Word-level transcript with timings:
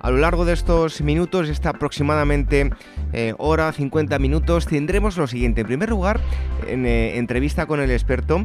A 0.00 0.10
lo 0.10 0.18
largo 0.18 0.44
de 0.44 0.52
estos 0.52 1.00
minutos, 1.00 1.48
esta 1.48 1.70
aproximadamente 1.70 2.70
eh, 3.12 3.34
hora, 3.38 3.72
50 3.72 4.18
minutos, 4.18 4.66
tendremos 4.66 5.16
lo 5.16 5.26
siguiente. 5.26 5.62
En 5.62 5.66
primer 5.66 5.90
lugar, 5.90 6.20
en 6.66 6.86
eh, 6.86 7.18
entrevista 7.18 7.66
con 7.66 7.80
el 7.80 7.90
experto, 7.90 8.44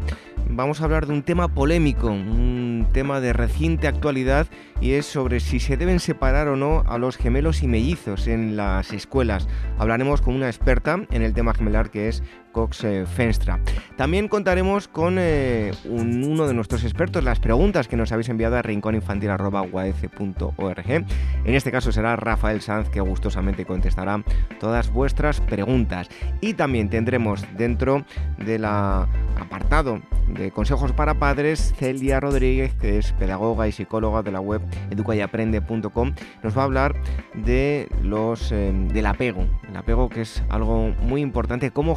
vamos 0.49 0.81
a 0.81 0.85
hablar 0.85 1.05
de 1.05 1.13
un 1.13 1.23
tema 1.23 1.47
polémico, 1.47 2.07
un 2.07 2.87
tema 2.91 3.19
de 3.19 3.33
reciente 3.33 3.87
actualidad 3.87 4.47
y 4.81 4.93
es 4.93 5.05
sobre 5.05 5.39
si 5.39 5.59
se 5.59 5.77
deben 5.77 5.99
separar 5.99 6.47
o 6.47 6.55
no 6.55 6.83
a 6.87 6.97
los 6.97 7.17
gemelos 7.17 7.63
y 7.63 7.67
mellizos 7.67 8.27
en 8.27 8.55
las 8.55 8.91
escuelas. 8.91 9.47
Hablaremos 9.77 10.21
con 10.21 10.35
una 10.35 10.47
experta 10.47 11.05
en 11.11 11.21
el 11.21 11.33
tema 11.33 11.53
gemelar 11.53 11.91
que 11.91 12.07
es 12.07 12.23
Cox 12.53 12.85
eh, 12.85 13.05
Fenstra. 13.05 13.59
También 13.97 14.29
contaremos 14.29 14.87
con 14.87 15.15
uno 15.15 16.47
de 16.47 16.53
nuestros 16.53 16.85
expertos, 16.85 17.21
las 17.23 17.41
preguntas 17.41 17.89
que 17.89 17.97
nos 17.97 18.13
habéis 18.13 18.29
enviado 18.29 18.55
a 18.55 18.61
rincóninfantil.org 18.61 21.03
en 21.45 21.55
este 21.55 21.71
caso 21.71 21.91
será 21.91 22.15
Rafael 22.15 22.61
Sanz 22.61 22.89
que 22.89 23.01
gustosamente 23.01 23.65
contestará 23.65 24.23
todas 24.59 24.91
vuestras 24.91 25.41
preguntas. 25.41 26.09
Y 26.41 26.53
también 26.53 26.89
tendremos 26.89 27.45
dentro 27.57 28.05
del 28.37 28.65
apartado 28.65 30.01
de 30.27 30.51
consejos 30.51 30.93
para 30.93 31.19
padres 31.19 31.73
Celia 31.77 32.19
Rodríguez, 32.19 32.73
que 32.75 32.97
es 32.97 33.11
pedagoga 33.13 33.67
y 33.67 33.71
psicóloga 33.71 34.23
de 34.23 34.31
la 34.31 34.39
web 34.39 34.61
educayaprende.com, 34.89 36.13
nos 36.41 36.57
va 36.57 36.61
a 36.61 36.65
hablar 36.65 36.95
de 37.33 37.89
los 38.01 38.51
eh, 38.51 38.71
del 38.93 39.05
apego, 39.05 39.45
el 39.67 39.75
apego 39.75 40.09
que 40.09 40.21
es 40.21 40.43
algo 40.49 40.93
muy 41.01 41.21
importante, 41.21 41.71
cómo 41.71 41.95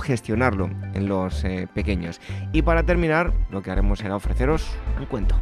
en 0.94 1.08
los 1.08 1.44
eh, 1.44 1.69
pequeños. 1.72 2.20
Y 2.52 2.62
para 2.62 2.84
terminar, 2.84 3.33
lo 3.50 3.62
que 3.62 3.70
haremos 3.70 3.98
será 3.98 4.16
ofreceros 4.16 4.77
un 4.98 5.06
cuento. 5.06 5.36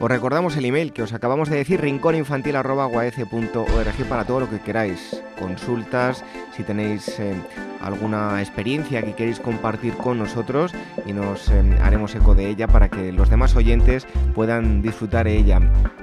Os 0.00 0.08
recordamos 0.08 0.56
el 0.56 0.64
email 0.64 0.92
que 0.92 1.02
os 1.02 1.12
acabamos 1.12 1.50
de 1.50 1.56
decir, 1.56 1.80
rincóninfantil.org 1.80 4.04
para 4.08 4.24
todo 4.24 4.38
lo 4.38 4.48
que 4.48 4.60
queráis. 4.60 5.20
Consultas, 5.36 6.24
si 6.56 6.62
tenéis 6.62 7.18
eh, 7.18 7.34
alguna 7.80 8.40
experiencia 8.40 9.02
que 9.02 9.14
queréis 9.14 9.40
compartir 9.40 9.94
con 9.94 10.18
nosotros 10.18 10.72
y 11.04 11.12
nos 11.12 11.50
eh, 11.50 11.78
haremos 11.82 12.14
eco 12.14 12.36
de 12.36 12.48
ella 12.48 12.68
para 12.68 12.88
que 12.88 13.10
los 13.10 13.28
demás 13.28 13.56
oyentes 13.56 14.06
puedan 14.36 14.82
disfrutar 14.82 15.26
ella. 15.26 15.58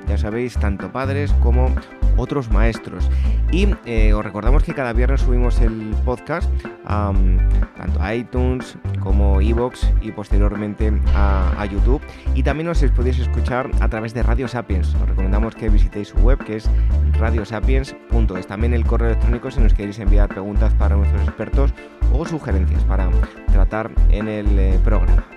Ya 0.09 0.17
sabéis, 0.17 0.55
tanto 0.55 0.91
padres 0.91 1.31
como 1.41 1.73
otros 2.17 2.51
maestros. 2.51 3.09
Y 3.51 3.67
eh, 3.85 4.13
os 4.13 4.23
recordamos 4.23 4.63
que 4.63 4.73
cada 4.73 4.93
viernes 4.93 5.21
subimos 5.21 5.59
el 5.61 5.95
podcast 6.03 6.49
tanto 6.85 8.01
a 8.01 8.15
iTunes 8.15 8.77
como 8.99 9.41
Evox 9.41 9.89
y 10.01 10.11
posteriormente 10.11 10.93
a, 11.13 11.65
YouTube. 11.65 12.01
Y 12.35 12.43
también 12.43 12.69
os 12.69 12.83
podéis 12.95 13.19
escuchar 13.19 13.69
a 13.79 13.84
través 13.89 14.13
de 14.13 14.23
Radio 14.23 14.47
Sapiens. 14.47 14.93
Os 14.95 15.07
recomendamos 15.07 15.55
que 15.55 15.69
visitéis 15.69 16.09
su 16.09 16.17
web 16.17 16.43
que 16.43 16.57
es 16.57 16.69
radiosapiens.es. 17.13 18.47
También 18.47 18.73
el 18.73 18.85
correo 18.85 19.09
electrónico 19.09 19.51
si 19.51 19.59
nos 19.59 19.73
queréis 19.73 19.99
enviar 19.99 20.29
preguntas 20.29 20.73
para 20.73 20.95
nuestros 20.95 21.21
expertos 21.23 21.73
o 22.13 22.25
sugerencias 22.25 22.83
para 22.85 23.09
tratar 23.51 23.91
en 24.09 24.27
el 24.27 24.59
eh, 24.59 24.79
programa. 24.83 25.34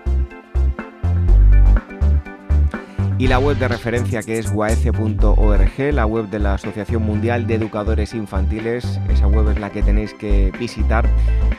Y 3.19 3.27
la 3.27 3.41
web 3.41 3.57
de 3.59 3.67
referencia 3.67 4.23
que 4.23 4.39
es 4.39 4.53
waece.org, 4.53 5.93
la 5.93 6.07
web 6.07 6.29
de 6.29 6.39
la 6.39 6.55
Asociación 6.55 7.03
Mundial 7.03 7.49
de 7.49 7.57
Educadores 7.57 8.15
Infantiles. 8.15 9.01
Esa 9.09 9.27
web 9.27 9.51
es 9.51 9.59
la 9.59 9.71
que 9.71 9.83
tenéis 9.83 10.15
que 10.15 10.53
visitar 10.57 11.09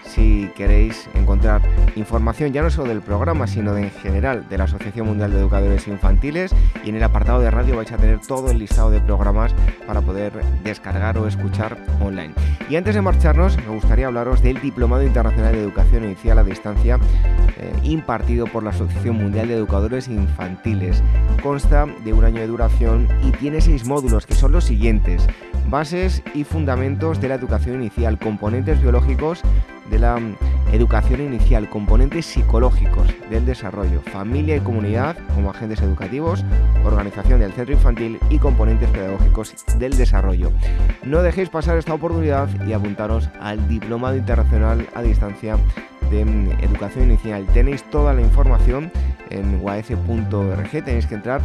si 0.03 0.50
queréis 0.56 1.09
encontrar 1.16 1.62
información 1.98 2.53
ya 2.53 2.62
no 2.62 2.69
solo 2.69 2.88
del 2.90 3.02
programa, 3.02 3.46
sino 3.46 3.75
en 3.75 3.92
general 3.92 4.48
de 4.48 4.58
la 4.58 4.64
Asociación 4.64 5.08
Mundial 5.08 5.31
de 5.31 5.40
Educadores 5.40 5.86
Infantiles. 5.90 6.56
Y 6.86 6.90
en 6.90 6.96
el 6.96 7.03
apartado 7.03 7.42
de 7.42 7.52
radio 7.52 7.75
vais 7.75 7.92
a 7.92 7.98
tener 7.98 8.19
todo 8.22 8.50
el 8.52 8.59
listado 8.59 8.90
de 8.90 9.02
programas 9.02 9.53
para 9.86 10.00
poder 10.00 10.31
descargar 10.64 11.18
o 11.18 11.28
escuchar 11.28 11.78
online. 12.00 12.34
Y 12.69 12.78
antes 12.78 12.96
de 12.96 13.02
marcharnos, 13.02 13.58
me 13.58 13.68
gustaría 13.68 14.08
hablaros 14.08 14.42
del 14.42 14.62
Diplomado 14.62 15.03
Internacional 15.03 15.52
de 15.52 15.62
Educación 15.62 16.06
Inicial 16.06 16.40
a 16.40 16.44
Distancia 16.46 17.00
eh, 17.58 17.74
impartido 17.84 18.46
por 18.48 18.64
la 18.64 18.69
Asociación 18.69 19.18
Mundial 19.18 19.50
de 19.50 19.56
Educadores 19.56 20.08
Infantiles 20.08 21.03
consta 21.50 21.88
de 22.06 22.14
un 22.14 22.24
año 22.24 22.42
de 22.42 22.46
duración 22.46 23.08
y 23.24 23.32
tiene 23.32 23.60
seis 23.60 23.84
módulos 23.84 24.28
que 24.28 24.36
son 24.36 24.52
los 24.52 24.66
siguientes. 24.66 25.26
Bases 25.68 26.22
y 26.36 26.44
fundamentos 26.44 27.20
de 27.20 27.28
la 27.28 27.34
educación 27.34 27.82
inicial, 27.82 28.20
componentes 28.20 28.80
biológicos 28.80 29.42
de 29.90 29.98
la 29.98 30.18
mm, 30.18 30.36
educación 30.74 31.22
inicial, 31.22 31.68
componentes 31.68 32.28
psicológicos 32.28 33.08
del 33.32 33.48
desarrollo, 33.48 34.02
familia 34.02 34.58
y 34.58 34.60
comunidad 34.60 35.18
como 35.34 35.50
agentes 35.50 35.82
educativos, 35.82 36.46
organización 36.86 37.40
del 37.40 37.54
centro 37.54 37.74
infantil 37.74 38.20
y 38.30 38.38
componentes 38.38 38.88
pedagógicos 38.92 39.56
del 39.80 39.98
desarrollo. 39.98 40.52
No 41.04 41.24
dejéis 41.24 41.50
pasar 41.50 41.80
esta 41.80 41.96
oportunidad 41.96 42.48
y 42.68 42.74
apuntaros 42.74 43.28
al 43.42 43.68
Diplomado 43.68 44.16
Internacional 44.16 44.88
a 44.94 45.02
Distancia 45.02 45.58
de 46.10 46.22
Educación 46.62 47.06
Inicial. 47.06 47.46
Tenéis 47.48 47.84
toda 47.90 48.14
la 48.14 48.22
información 48.22 48.92
en 49.30 49.60
uaf.org, 49.62 50.72
tenéis 50.72 51.06
que 51.06 51.16
entrar 51.16 51.42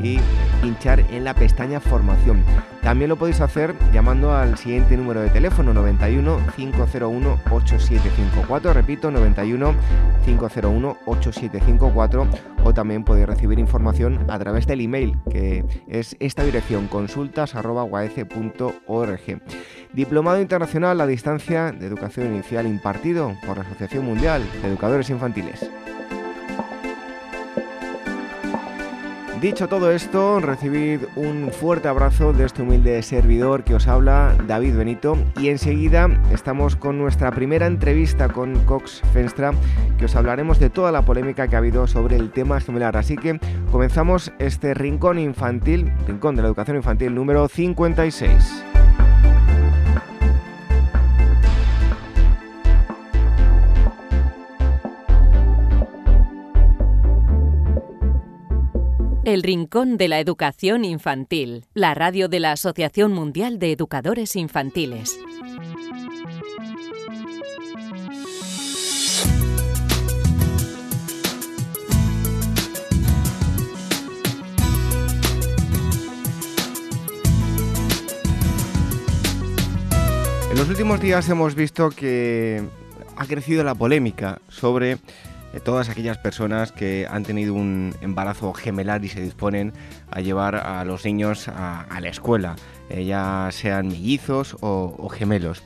y 0.00 0.18
pinchar 0.60 1.00
en 1.10 1.24
la 1.24 1.34
pestaña 1.34 1.80
formación. 1.80 2.44
También 2.82 3.08
lo 3.08 3.16
podéis 3.16 3.40
hacer 3.40 3.74
llamando 3.92 4.34
al 4.34 4.58
siguiente 4.58 4.96
número 4.96 5.20
de 5.20 5.30
teléfono 5.30 5.72
91 5.72 6.40
501 6.56 7.38
8754, 7.50 8.72
repito 8.72 9.12
91 9.12 9.74
501 10.24 10.96
8754 11.06 12.26
o 12.64 12.74
también 12.74 13.04
podéis 13.04 13.28
recibir 13.28 13.60
información 13.60 14.28
a 14.28 14.36
través 14.38 14.66
del 14.66 14.80
email 14.80 15.16
que 15.30 15.64
es 15.86 16.16
esta 16.18 16.42
dirección 16.42 16.88
consultas@uaf.org. 16.88 19.42
Diplomado 19.92 20.40
Internacional 20.40 21.00
a 21.00 21.06
Distancia 21.06 21.70
de 21.70 21.86
Educación 21.86 22.34
Inicial 22.34 22.66
impartido 22.66 23.36
por 23.46 23.58
la 23.58 23.62
Asociación 23.62 24.06
Mundial 24.06 24.42
de 24.60 24.68
Educadores 24.68 25.08
Infantiles. 25.08 25.70
Dicho 29.42 29.66
todo 29.66 29.90
esto, 29.90 30.38
recibid 30.38 31.00
un 31.16 31.50
fuerte 31.50 31.88
abrazo 31.88 32.32
de 32.32 32.44
este 32.44 32.62
humilde 32.62 33.02
servidor 33.02 33.64
que 33.64 33.74
os 33.74 33.88
habla, 33.88 34.36
David 34.46 34.76
Benito, 34.76 35.18
y 35.36 35.48
enseguida 35.48 36.08
estamos 36.32 36.76
con 36.76 36.96
nuestra 36.96 37.32
primera 37.32 37.66
entrevista 37.66 38.28
con 38.28 38.54
Cox 38.66 39.02
Fenstra, 39.12 39.50
que 39.98 40.04
os 40.04 40.14
hablaremos 40.14 40.60
de 40.60 40.70
toda 40.70 40.92
la 40.92 41.04
polémica 41.04 41.48
que 41.48 41.56
ha 41.56 41.58
habido 41.58 41.88
sobre 41.88 42.14
el 42.14 42.30
tema 42.30 42.60
gemelar. 42.60 42.96
Así 42.96 43.16
que 43.16 43.40
comenzamos 43.72 44.30
este 44.38 44.74
rincón 44.74 45.18
infantil, 45.18 45.92
rincón 46.06 46.36
de 46.36 46.42
la 46.42 46.48
educación 46.48 46.76
infantil 46.76 47.12
número 47.12 47.48
56. 47.48 48.71
El 59.32 59.42
Rincón 59.42 59.96
de 59.96 60.08
la 60.08 60.20
Educación 60.20 60.84
Infantil, 60.84 61.64
la 61.72 61.94
radio 61.94 62.28
de 62.28 62.38
la 62.38 62.52
Asociación 62.52 63.14
Mundial 63.14 63.58
de 63.58 63.72
Educadores 63.72 64.36
Infantiles. 64.36 65.18
En 80.50 80.58
los 80.58 80.68
últimos 80.68 81.00
días 81.00 81.26
hemos 81.30 81.54
visto 81.54 81.88
que 81.88 82.62
ha 83.16 83.24
crecido 83.24 83.64
la 83.64 83.74
polémica 83.74 84.42
sobre 84.50 84.98
de 85.52 85.60
todas 85.60 85.88
aquellas 85.88 86.18
personas 86.18 86.72
que 86.72 87.06
han 87.08 87.24
tenido 87.24 87.54
un 87.54 87.94
embarazo 88.00 88.52
gemelar 88.54 89.04
y 89.04 89.08
se 89.08 89.20
disponen 89.20 89.72
a 90.10 90.20
llevar 90.20 90.56
a 90.56 90.84
los 90.84 91.04
niños 91.04 91.48
a, 91.48 91.86
la 92.00 92.08
escuela, 92.08 92.56
eh, 92.88 93.04
ya 93.04 93.48
sean 93.52 93.88
mellizos 93.88 94.56
o, 94.60 95.08
gemelos. 95.08 95.62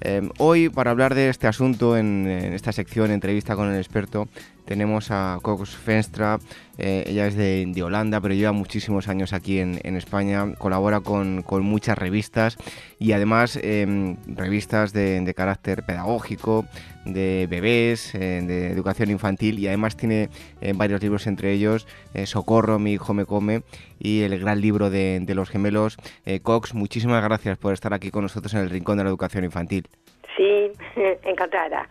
Eh, 0.00 0.28
hoy, 0.38 0.68
para 0.68 0.90
hablar 0.90 1.14
de 1.14 1.28
este 1.28 1.46
asunto 1.46 1.96
en, 1.96 2.26
esta 2.26 2.72
sección, 2.72 3.10
entrevista 3.10 3.56
con 3.56 3.70
el 3.70 3.78
experto, 3.78 4.28
tenemos 4.64 5.10
a 5.10 5.38
Cox 5.42 5.78
Venstra, 5.84 6.38
eh, 6.78 7.04
ella 7.06 7.26
es 7.26 7.36
de, 7.36 7.82
Holanda, 7.82 8.20
pero 8.20 8.34
lleva 8.34 8.52
muchísimos 8.52 9.08
años 9.08 9.32
aquí 9.32 9.58
en, 9.58 9.96
España, 9.96 10.54
colabora 10.58 11.00
con, 11.00 11.44
muchas 11.62 11.96
revistas 11.96 12.56
y 12.98 13.12
además 13.12 13.58
em, 13.62 14.16
revistas 14.26 14.92
de, 14.92 15.32
carácter 15.36 15.84
pedagógico, 15.84 16.64
de 17.04 17.46
bebés, 17.48 18.14
eh, 18.14 18.42
de 18.44 18.68
educación 18.68 19.10
infantil 19.10 19.58
y 19.58 19.68
además 19.68 19.96
tiene 19.96 20.30
eh, 20.60 20.72
varios 20.74 21.02
libros 21.02 21.26
entre 21.26 21.52
ellos 21.52 21.86
Socorro, 22.24 22.78
mi 22.78 22.92
hijo 22.92 23.12
me 23.12 23.26
come 23.26 23.62
y 23.98 24.22
el 24.22 24.38
gran 24.38 24.60
libro 24.60 24.88
de, 24.88 25.20
de 25.20 25.34
los 25.34 25.50
gemelos. 25.50 25.96
Cox, 26.42 26.74
muchísimas 26.74 27.22
gracias 27.22 27.58
por 27.58 27.72
estar 27.72 27.92
aquí 27.92 28.10
con 28.10 28.22
nosotros 28.22 28.54
en 28.54 28.60
el 28.60 28.70
Rincón 28.70 28.98
de 28.98 29.04
la 29.04 29.10
Educación 29.10 29.44
Infantil. 29.44 29.88
Sí, 30.36 30.70
encantada. 31.24 31.88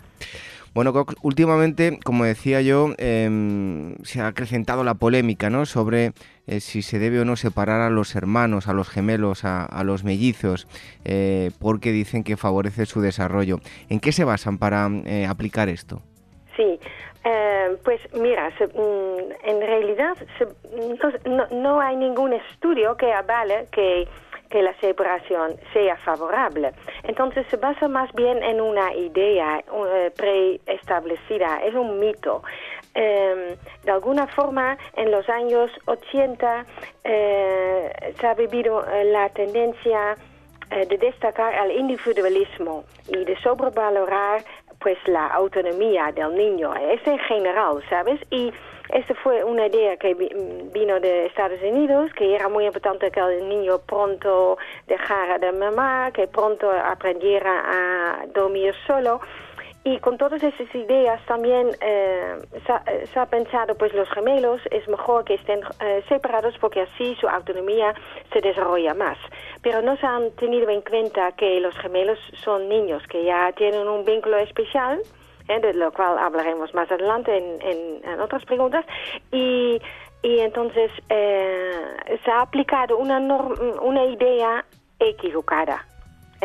Bueno, 0.73 0.91
últimamente, 1.21 1.99
como 2.03 2.23
decía 2.23 2.61
yo, 2.61 2.95
em, 2.97 3.95
se 4.03 4.21
ha 4.21 4.27
acrecentado 4.27 4.83
la 4.83 4.95
polémica 4.95 5.51
¿no? 5.51 5.67
sobre 5.67 6.13
eh, 6.47 6.61
si 6.61 6.81
se 6.81 6.97
debe 6.97 7.19
o 7.19 7.25
no 7.25 7.35
separar 7.35 7.81
a 7.81 7.91
los 7.91 8.15
hermanos, 8.15 8.67
a 8.67 8.73
los 8.73 8.89
gemelos, 8.89 9.45
a, 9.45 9.83
los 9.83 10.03
mellizos, 10.03 10.67
eh, 11.05 11.51
porque 11.59 11.91
dicen 11.91 12.23
que 12.23 12.37
favorece 12.37 12.87
su 12.87 13.01
desarrollo. 13.01 13.59
¿En 13.89 13.99
qué 13.99 14.11
se 14.11 14.23
basan 14.23 14.57
para 14.57 14.89
eh, 15.05 15.27
aplicar 15.27 15.69
esto? 15.69 16.01
Sí, 16.57 16.79
pues 17.83 18.01
mira, 18.13 18.49
mm, 18.49 19.49
en 19.49 19.61
realidad 19.61 20.17
no, 21.25 21.47
no, 21.51 21.81
hay 21.81 21.95
ningún 21.95 22.33
estudio 22.33 22.95
que 22.97 23.11
avale 23.11 23.67
que 23.71 24.07
que 24.53 24.61
la 24.61 24.75
separación 24.79 25.55
sea 25.73 25.97
favorable. 25.97 26.73
Entonces 27.01 27.43
se 27.49 27.57
basa 27.57 27.87
más 27.87 28.13
bien 28.13 28.43
en 28.43 28.61
una 28.61 28.93
idea 28.93 29.57
eh, 29.57 30.11
preestablecida, 30.15 31.57
es 31.65 31.73
un 31.73 31.99
mito. 31.99 32.43
Em, 32.93 33.57
de 33.83 33.91
alguna 33.91 34.27
forma, 34.27 34.77
en 34.95 35.09
los 35.09 35.27
años 35.27 35.71
80 35.85 36.67
eh, 37.03 38.13
se 38.19 38.27
ha 38.27 38.35
vivido 38.35 38.85
eh, 38.85 39.05
la 39.05 39.27
tendencia 39.29 40.15
de 40.69 40.97
destacar 40.97 41.53
al 41.53 41.71
individualismo 41.71 42.83
y 43.07 43.25
de 43.25 43.35
sobrevalorar 43.41 44.43
pues 44.83 44.97
la 45.07 45.27
autonomía 45.27 46.11
del 46.11 46.35
niño. 46.35 46.75
Es 46.75 47.01
en 47.07 47.17
general, 47.19 47.81
¿sabes? 47.89 48.19
Y 48.29 48.51
esta 48.89 49.15
fue 49.15 49.43
una 49.43 49.67
idea 49.67 49.95
que 49.95 50.13
vino 50.13 50.99
de 50.99 51.25
Estados 51.27 51.59
Unidos, 51.63 52.11
que 52.13 52.35
era 52.35 52.49
muy 52.49 52.65
importante 52.65 53.09
que 53.09 53.19
el 53.21 53.47
niño 53.47 53.79
pronto 53.79 54.57
dejara 54.87 55.39
de 55.39 55.53
mamá, 55.53 56.11
que 56.11 56.27
pronto 56.27 56.69
aprendiera 56.69 57.63
a 57.65 58.25
dormir 58.27 58.75
solo. 58.85 59.21
Y 59.85 59.99
con 59.99 60.17
todas 60.17 60.41
esas 60.41 60.73
ideas 60.73 61.21
también 61.25 61.67
eh, 61.81 62.37
se, 63.11 63.19
ha, 63.19 63.25
pensado, 63.25 63.75
pues 63.75 63.93
los 63.93 64.09
gemelos 64.11 64.61
es 64.71 64.87
mejor 64.87 65.25
que 65.25 65.33
estén 65.33 65.59
eh, 65.81 66.01
separados 66.07 66.57
porque 66.59 66.81
así 66.81 67.15
su 67.19 67.27
autonomía 67.27 67.93
se 68.31 68.39
desarrolla 68.39 68.93
más. 68.93 69.17
Pero 69.61 69.81
no 69.81 69.97
se 69.97 70.05
han 70.05 70.31
tenido 70.31 70.69
en 70.69 70.81
cuenta 70.81 71.33
que 71.33 71.59
los 71.59 71.75
gemelos 71.77 72.17
son 72.35 72.69
niños 72.69 73.05
que 73.07 73.25
ya 73.25 73.51
tienen 73.51 73.85
un 73.89 74.05
vínculo 74.05 74.37
especial 74.37 75.01
¿eh? 75.49 75.59
de 75.59 75.73
lo 75.73 75.91
cual 75.91 76.17
hablaremos 76.17 76.73
más 76.73 76.89
adelante 76.89 77.35
en, 77.37 78.19
otras 78.21 78.45
preguntas. 78.45 78.85
Y, 79.33 79.81
y 80.21 80.39
entonces 80.39 80.91
eh, 81.09 82.17
se 82.23 82.31
ha 82.31 82.39
aplicado 82.39 82.97
una, 82.97 83.19
una 83.19 84.05
idea 84.05 84.63
equivocada 84.97 85.85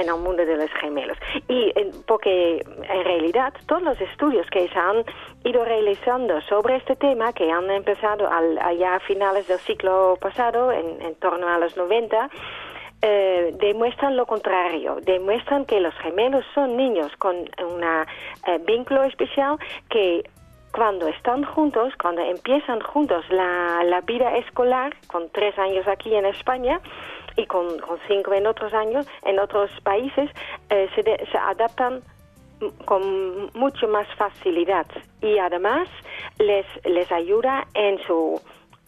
en 0.00 0.08
el 0.08 0.16
mundo 0.16 0.44
de 0.44 0.56
los 0.56 0.70
gemelos. 0.80 1.18
Y 1.48 1.72
porque 2.06 2.58
en 2.58 3.04
realidad 3.04 3.52
todos 3.66 3.82
los 3.82 4.00
estudios 4.00 4.46
que 4.50 4.68
se 4.68 4.78
han 4.78 5.04
ido 5.44 5.64
realizando 5.64 6.40
sobre 6.42 6.76
este 6.76 6.96
tema, 6.96 7.32
que 7.32 7.50
han 7.50 7.70
empezado 7.70 8.30
al, 8.30 8.58
allá 8.58 8.96
a 8.96 9.00
finales 9.00 9.46
del 9.48 9.58
siglo 9.60 10.16
pasado, 10.20 10.72
en, 10.72 11.00
en 11.02 11.14
torno 11.16 11.48
a 11.48 11.58
los 11.58 11.76
90, 11.76 12.30
eh, 13.00 13.54
demuestran 13.60 14.16
lo 14.16 14.26
contrario, 14.26 14.98
demuestran 15.02 15.64
que 15.64 15.78
los 15.78 15.94
gemelos 15.98 16.44
son 16.52 16.76
niños 16.76 17.12
con 17.18 17.36
un 17.36 17.84
eh, 17.84 18.58
vínculo 18.66 19.04
especial 19.04 19.56
que 19.88 20.28
cuando 20.72 21.08
están 21.08 21.44
juntos, 21.44 21.92
cuando 22.00 22.22
empiezan 22.22 22.80
juntos 22.80 23.24
la, 23.30 24.00
vida 24.06 24.36
escolar, 24.36 24.94
con 25.08 25.28
tres 25.30 25.58
años 25.58 25.86
aquí 25.86 26.14
en 26.14 26.26
España 26.26 26.80
y 27.36 27.46
con, 27.46 27.68
cinco 28.06 28.32
en 28.32 28.46
otros 28.46 28.72
años, 28.72 29.06
en 29.22 29.38
otros 29.38 29.70
países, 29.82 30.30
eh, 30.70 30.88
se, 30.94 31.02
se 31.02 31.38
adaptan 31.38 32.02
con 32.84 33.50
mucho 33.54 33.86
más 33.88 34.06
facilidad 34.16 34.86
y 35.22 35.38
además 35.38 35.88
les, 36.38 36.66
les 36.84 37.10
ayuda 37.12 37.66
en 37.74 37.98
su 38.04 38.40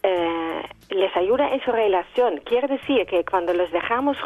eh, 0.03 0.63
les 0.89 1.15
ayuda 1.15 1.53
en 1.53 1.63
su 1.63 1.71
relación. 1.71 2.37
Quiere 2.37 2.67
decir 2.67 3.05
que 3.05 3.23
cuando 3.23 3.53
los 3.53 3.71
dejamos 3.71 4.17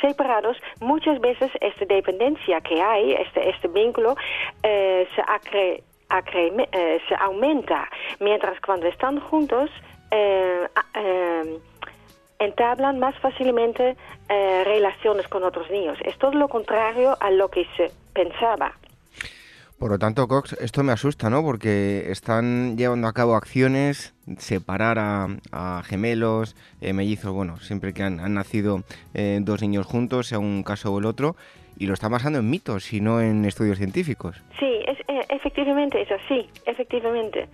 separados, 0.00 0.56
muchas 0.80 1.20
veces 1.20 1.50
esta 1.60 1.84
dependencia 1.84 2.60
que 2.62 2.80
hay, 2.80 3.12
este, 3.12 3.50
este 3.50 3.68
vínculo, 3.68 4.16
eh, 4.62 5.06
se, 5.14 5.22
eh, 5.52 5.82
se 6.08 7.14
aumenta, 7.18 7.88
mientras 8.20 8.60
cuando 8.60 8.86
están 8.86 9.20
juntos, 9.20 9.70
entablan 12.38 12.98
más 12.98 13.18
fácilmente 13.18 13.96
relaciones 14.28 15.28
con 15.28 15.44
otros 15.44 15.70
niños. 15.70 15.98
Es 16.04 16.16
todo 16.18 16.32
lo 16.32 16.48
contrario 16.48 17.16
a 17.20 17.30
lo 17.30 17.48
que 17.48 17.66
se 17.76 17.90
pensaba. 18.12 18.72
Por 19.78 19.92
lo 19.92 19.98
tanto, 20.00 20.26
Cox, 20.26 20.54
esto 20.54 20.82
me 20.82 20.90
asusta, 20.90 21.30
¿no? 21.30 21.40
Porque 21.42 22.10
están 22.10 22.76
llevando 22.76 23.06
a 23.06 23.12
cabo 23.12 23.36
acciones, 23.36 24.12
separar 24.36 24.98
a, 24.98 25.82
gemelos, 25.84 26.56
eh, 26.80 26.92
mellizos, 26.92 27.32
bueno, 27.32 27.60
siempre 27.60 27.94
que 27.94 28.02
han, 28.02 28.34
nacido 28.34 28.82
eh, 29.14 29.38
dos 29.40 29.62
niños 29.62 29.86
juntos, 29.86 30.26
sea 30.26 30.40
un 30.40 30.64
caso 30.64 30.92
o 30.92 30.98
el 30.98 31.04
otro, 31.04 31.36
y 31.78 31.86
lo 31.86 31.94
están 31.94 32.10
basando 32.10 32.38
en 32.38 32.50
mitos 32.50 32.92
y 32.92 33.00
no 33.00 33.20
en 33.20 33.44
estudios 33.44 33.78
científicos. 33.78 34.42
Sí, 34.58 34.82
es, 34.86 34.98
eh, 35.08 35.24
efectivamente 35.28 36.00
es 36.02 36.10
así, 36.10 36.48
efectivamente. 36.66 37.48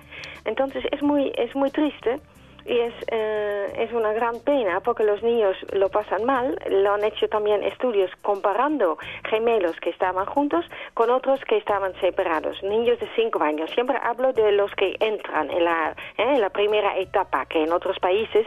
Entonces 0.44 0.84
es 0.90 1.02
muy, 1.02 1.32
es 1.36 1.54
muy 1.54 1.70
triste 1.70 2.18
y 2.66 2.78
es, 2.78 2.94
eh, 3.08 3.72
es 3.78 3.92
una 3.92 4.12
gran 4.12 4.40
pena 4.40 4.80
porque 4.80 5.04
los 5.04 5.22
niños 5.22 5.56
lo 5.72 5.90
pasan 5.90 6.24
mal. 6.24 6.58
Lo 6.70 6.94
han 6.94 7.04
hecho 7.04 7.28
también 7.28 7.62
estudios 7.62 8.10
comparando 8.22 8.96
gemelos 9.28 9.76
que 9.80 9.90
estaban 9.90 10.24
juntos 10.26 10.64
con 10.94 11.10
otros 11.10 11.40
que 11.46 11.58
estaban 11.58 11.92
separados, 12.00 12.62
niños 12.62 12.98
de 13.00 13.08
5 13.14 13.42
años. 13.42 13.70
Siempre 13.72 13.98
hablo 14.02 14.32
de 14.32 14.52
los 14.52 14.70
que 14.74 14.96
entran 15.00 15.50
en 15.50 15.64
la, 15.64 15.94
eh, 16.16 16.22
en 16.34 16.40
la 16.40 16.50
primera 16.50 16.96
etapa, 16.98 17.44
que 17.46 17.62
en 17.62 17.72
otros 17.72 17.98
países, 17.98 18.46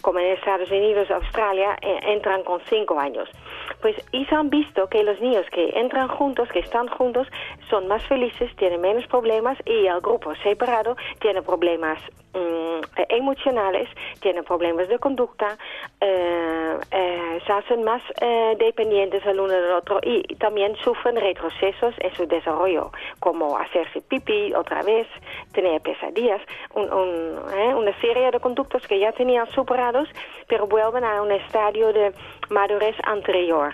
como 0.00 0.18
en 0.18 0.32
Estados 0.32 0.70
Unidos, 0.70 1.10
Australia, 1.10 1.76
eh, 1.82 1.98
entran 2.08 2.42
con 2.42 2.60
5 2.68 2.98
años. 2.98 3.28
Pues 3.82 3.96
y 4.12 4.24
se 4.26 4.34
han 4.34 4.48
visto 4.48 4.88
que 4.88 5.02
los 5.02 5.20
niños 5.20 5.44
que 5.50 5.70
entran 5.74 6.06
juntos, 6.06 6.48
que 6.50 6.60
están 6.60 6.86
juntos, 6.86 7.26
son 7.68 7.88
más 7.88 8.02
felices, 8.06 8.54
tienen 8.56 8.80
menos 8.80 9.04
problemas 9.08 9.58
y 9.66 9.86
el 9.86 10.00
grupo 10.00 10.32
separado 10.36 10.96
tiene 11.20 11.42
problemas 11.42 11.98
mm, 12.32 12.80
emocionales, 13.08 13.88
tiene 14.20 14.44
problemas 14.44 14.88
de 14.88 15.00
conducta, 15.00 15.58
eh, 16.00 16.76
eh, 16.92 17.40
se 17.44 17.52
hacen 17.52 17.82
más 17.82 18.02
eh, 18.20 18.54
dependientes 18.58 19.26
el 19.26 19.40
uno 19.40 19.52
del 19.52 19.72
otro 19.72 19.98
y 20.02 20.22
también 20.36 20.76
sufren 20.76 21.16
retrocesos 21.16 21.94
en 21.98 22.14
su 22.14 22.26
desarrollo, 22.26 22.92
como 23.18 23.58
hacerse 23.58 24.00
pipí 24.02 24.54
otra 24.54 24.82
vez, 24.82 25.08
tener 25.52 25.80
pesadillas, 25.80 26.40
una 26.74 28.00
serie 28.00 28.30
de 28.30 28.38
conductos 28.38 28.86
que 28.86 29.00
ya 29.00 29.12
tenían 29.12 29.50
superados, 29.50 30.08
pero 30.46 30.66
vuelven 30.66 31.04
a 31.04 31.20
un 31.20 31.32
estadio 31.32 31.92
de 31.92 32.12
madurez 32.50 32.96
anterior. 33.04 33.71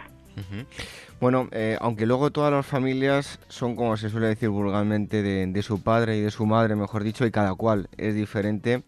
Bueno, 1.21 1.49
eh, 1.53 1.77
aunque 1.81 2.07
luego 2.07 2.31
todas 2.31 2.53
las 2.53 2.67
familias 2.67 3.41
son, 3.49 3.75
como 3.75 3.97
se 3.97 4.09
suele 4.09 4.29
decir 4.29 4.49
vulgarmente, 4.51 5.23
de, 5.23 5.63
su 5.63 5.83
padre 5.83 6.17
y 6.17 6.21
de 6.21 6.31
su 6.31 6.47
madre, 6.47 6.77
mejor 6.77 7.03
dicho, 7.03 7.27
y 7.27 7.31
cada 7.31 7.55
cual 7.55 7.89
es 7.97 8.15
diferente, 8.15 8.83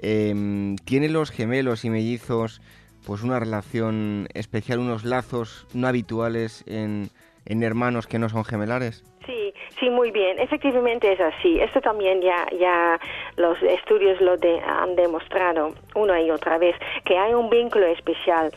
eh, 0.00 0.76
¿tienen 0.84 1.12
los 1.12 1.30
gemelos 1.30 1.84
y 1.84 1.90
mellizos 1.90 2.60
pues 3.06 3.22
una 3.22 3.40
relación 3.40 4.28
especial, 4.34 4.78
unos 4.78 5.04
lazos 5.04 5.66
no 5.72 5.88
habituales 5.88 6.64
en, 6.66 7.08
en 7.46 7.62
hermanos 7.62 8.06
que 8.06 8.18
no 8.18 8.28
son 8.28 8.44
gemelares? 8.44 9.04
Sí, 9.26 9.54
sí, 9.78 9.90
muy 9.90 10.10
bien. 10.10 10.38
Efectivamente 10.38 11.12
es 11.12 11.20
así. 11.20 11.60
Esto 11.60 11.80
también 11.80 12.20
ya, 12.20 12.46
ya 12.58 12.98
los 13.36 13.60
estudios 13.62 14.20
lo 14.20 14.32
han 14.66 14.96
demostrado 14.96 15.74
una 15.94 16.20
y 16.20 16.30
otra 16.30 16.58
vez, 16.58 16.76
que 17.04 17.16
hay 17.16 17.34
un 17.34 17.50
vínculo 17.50 17.86
especial. 17.86 18.50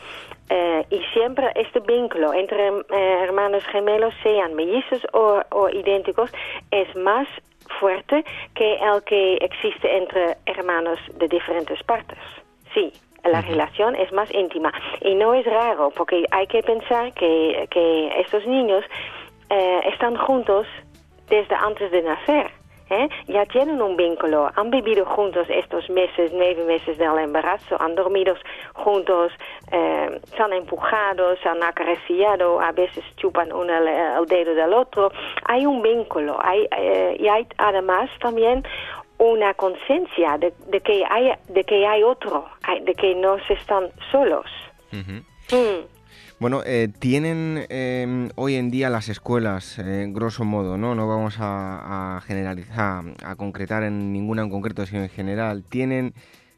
Eh, 0.50 0.84
y 0.90 1.00
siempre 1.14 1.50
este 1.54 1.80
vínculo 1.80 2.34
entre 2.34 2.68
eh, 2.68 2.82
hermanos 3.22 3.64
gemelos, 3.66 4.14
sean 4.22 4.54
mellizos 4.54 5.00
o, 5.12 5.40
o 5.50 5.68
idénticos, 5.70 6.30
es 6.70 6.94
más 6.96 7.26
fuerte 7.80 8.24
que 8.54 8.74
el 8.74 9.02
que 9.04 9.36
existe 9.36 9.96
entre 9.96 10.36
hermanos 10.46 10.98
de 11.16 11.28
diferentes 11.28 11.82
partes. 11.84 12.18
Sí, 12.74 12.92
la 13.24 13.40
relación 13.40 13.94
es 13.96 14.12
más 14.12 14.32
íntima. 14.34 14.72
Y 15.00 15.14
no 15.14 15.34
es 15.34 15.46
raro, 15.46 15.90
porque 15.90 16.24
hay 16.30 16.46
que 16.46 16.62
pensar 16.62 17.12
que, 17.14 17.66
que 17.70 18.20
estos 18.20 18.46
niños 18.46 18.84
eh, 19.50 19.80
están 19.92 20.16
juntos 20.16 20.66
desde 21.28 21.54
antes 21.54 21.90
de 21.90 22.02
nacer. 22.02 22.50
¿Eh? 22.90 23.08
ya 23.26 23.46
tienen 23.46 23.80
un 23.80 23.96
vínculo, 23.96 24.50
han 24.54 24.70
vivido 24.70 25.04
juntos 25.04 25.46
estos 25.48 25.88
meses, 25.90 26.32
nueve 26.34 26.64
meses 26.64 26.98
del 26.98 27.18
embarazo, 27.18 27.80
han 27.80 27.94
dormido 27.94 28.34
juntos, 28.74 29.32
eh, 29.72 30.20
se 30.36 30.42
han 30.42 30.52
empujado, 30.52 31.36
se 31.36 31.48
han 31.48 31.62
acariciado, 31.62 32.60
a 32.60 32.72
veces 32.72 33.04
chupan 33.16 33.52
uno 33.52 33.76
el, 33.76 34.26
dedo 34.26 34.54
del 34.54 34.72
otro. 34.72 35.10
Hay 35.44 35.66
un 35.66 35.82
vínculo 35.82 36.38
hay, 36.42 36.68
eh, 36.76 37.16
y 37.18 37.28
hay 37.28 37.46
además 37.58 38.10
también 38.20 38.64
una 39.18 39.54
conciencia 39.54 40.38
de, 40.38 40.80
que 40.80 41.04
hay 41.08 41.32
de 41.48 41.64
que 41.64 41.86
hay 41.86 42.02
otro, 42.02 42.46
de 42.82 42.94
que 42.94 43.14
no 43.14 43.38
se 43.46 43.54
están 43.54 43.90
solos. 44.10 44.46
Bueno, 46.40 46.62
eh, 46.66 46.88
tienen 46.98 47.64
em, 47.68 48.28
hoy 48.34 48.56
en 48.56 48.70
día 48.70 48.90
las 48.90 49.08
escuelas, 49.08 49.78
eh, 49.78 50.06
grosso 50.08 50.44
modo, 50.44 50.76
¿no? 50.76 50.94
No 50.94 51.06
vamos 51.06 51.36
a, 51.38 52.20
generalizar, 52.26 53.04
a 53.24 53.36
concretar 53.36 53.84
en 53.84 54.12
ninguna 54.12 54.42
en 54.42 54.50
concreto, 54.50 54.84
sino 54.84 55.02
en 55.02 55.08
general. 55.10 55.62
¿Tienen 55.62 56.12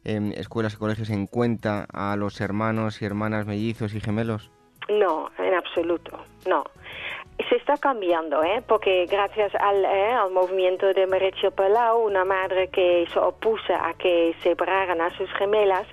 em, 0.05 0.33
escuelas 0.33 0.75
y 0.75 0.77
colegios 0.79 1.11
en 1.11 1.27
cuenta 1.27 1.87
a 1.93 2.17
los 2.17 2.41
hermanos 2.41 3.03
y 3.03 3.05
hermanas 3.05 3.47
mellizos 3.47 3.95
y 3.95 4.01
gemelos? 4.01 4.51
No, 4.89 5.31
en 5.39 5.55
absoluto, 5.55 6.19
no. 6.49 6.65
Se 7.51 7.57
está 7.57 7.77
cambiando, 7.77 8.43
¿eh? 8.43 8.63
porque 8.67 9.05
gracias 9.07 9.55
al, 9.57 9.85
¿eh? 9.85 10.13
al 10.13 10.31
movimiento 10.31 10.87
de 10.95 11.07
Merecio 11.07 11.51
Palau, 11.51 12.07
una 12.07 12.25
madre 12.25 12.69
que 12.69 13.07
se 13.13 13.19
opuso 13.19 13.75
a 13.75 13.93
que 13.95 14.35
separaran 14.43 15.03
a 15.03 15.15
sus 15.19 15.31
gemelas, 15.35 15.87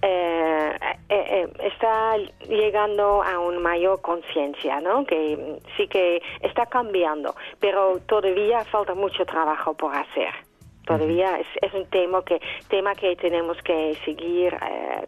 eh, 0.00 0.78
eh, 0.80 0.98
eh, 1.08 1.48
está 1.60 2.16
llegando 2.48 3.20
a 3.22 3.40
una 3.40 3.58
mayor 3.58 4.00
conciencia, 4.00 4.80
¿no? 4.80 5.04
Que 5.04 5.58
sí 5.76 5.88
que 5.88 6.22
está 6.40 6.66
cambiando, 6.66 7.34
pero 7.58 7.98
todavía 8.06 8.64
falta 8.66 8.94
mucho 8.94 9.24
trabajo 9.26 9.74
por 9.74 9.94
hacer. 9.94 10.32
Todavía 10.86 11.38
es, 11.60 11.74
un 11.74 11.84
tema 11.86 12.22
que, 12.24 12.40
tema 12.68 12.94
que 12.94 13.14
tenemos 13.16 13.60
que 13.62 13.94
seguir 14.06 14.56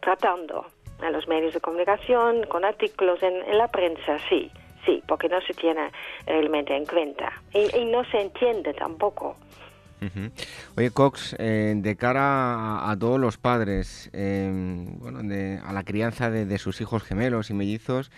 tratando 0.02 0.66
en 1.02 1.10
los 1.10 1.26
medios 1.26 1.54
de 1.54 1.60
comunicación, 1.60 2.44
con 2.48 2.66
artículos 2.66 3.22
en, 3.22 3.56
la 3.56 3.66
prensa, 3.68 4.18
sí, 4.28 4.50
sí, 4.84 5.02
porque 5.08 5.30
no 5.30 5.40
se 5.40 5.54
tiene 5.54 5.90
realmente 6.26 6.76
en 6.76 6.84
cuenta 6.84 7.32
y 7.54 7.86
no 7.86 8.04
se 8.10 8.20
entiende 8.20 8.74
tampoco. 8.74 9.36
Oye, 10.76 10.90
Cox, 10.90 11.36
eh, 11.38 11.74
de 11.76 11.96
cara 11.96 12.90
a, 12.90 12.96
todos 12.98 13.20
los 13.20 13.36
padres, 13.36 14.10
em, 14.12 14.98
bueno, 14.98 15.20
a 15.64 15.72
la 15.72 15.82
crianza 15.84 16.30
de, 16.30 16.58
sus 16.58 16.80
hijos 16.80 17.02
gemelos 17.02 17.50
y 17.50 17.54
mellizos, 17.54 18.10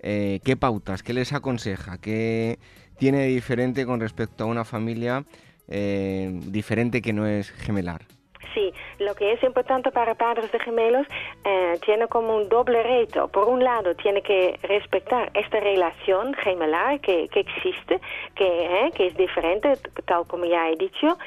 eh, 0.00 0.40
¿qué 0.44 0.56
pautas, 0.56 1.02
qué 1.02 1.12
les 1.12 1.32
aconseja? 1.32 1.98
¿Qué 1.98 2.58
tiene 2.98 3.18
de 3.18 3.28
diferente 3.28 3.86
con 3.86 4.00
respecto 4.00 4.44
a 4.44 4.46
una 4.46 4.64
familia 4.64 5.24
eh, 5.68 6.40
diferente 6.46 7.02
que 7.02 7.12
no 7.12 7.26
es 7.26 7.50
gemelar? 7.50 8.02
Sí, 8.54 8.72
lo 9.00 9.14
que 9.14 9.32
es 9.32 9.42
importante 9.42 9.90
para 9.90 10.14
padres 10.14 10.52
de 10.52 10.58
gemelos 10.60 11.06
eh, 11.44 11.78
tiene 11.84 12.06
como 12.06 12.36
un 12.36 12.48
doble 12.48 12.82
reto. 12.82 13.28
Por 13.28 13.48
un 13.48 13.64
lado, 13.64 13.94
tiene 13.94 14.22
que 14.22 14.58
respetar 14.62 15.30
esta 15.34 15.58
relación 15.60 16.34
gemelar 16.34 17.00
que, 17.00 17.28
que 17.28 17.40
existe, 17.40 18.00
que, 18.34 18.46
eh, 18.46 18.90
que 18.94 19.06
es 19.06 19.16
diferente, 19.16 19.76
tal 20.04 20.26
como 20.26 20.44
ya 20.44 20.68
he 20.68 20.76
dicho. 20.76 21.18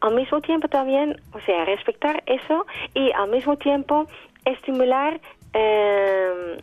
Al 0.00 0.14
mismo 0.14 0.40
tiempo 0.40 0.68
también, 0.68 1.20
o 1.32 1.40
sea, 1.40 1.64
respetar 1.64 2.22
eso 2.26 2.66
y 2.94 3.10
al 3.12 3.30
mismo 3.30 3.56
tiempo 3.56 4.06
estimular 4.44 5.20
eh, 5.54 6.58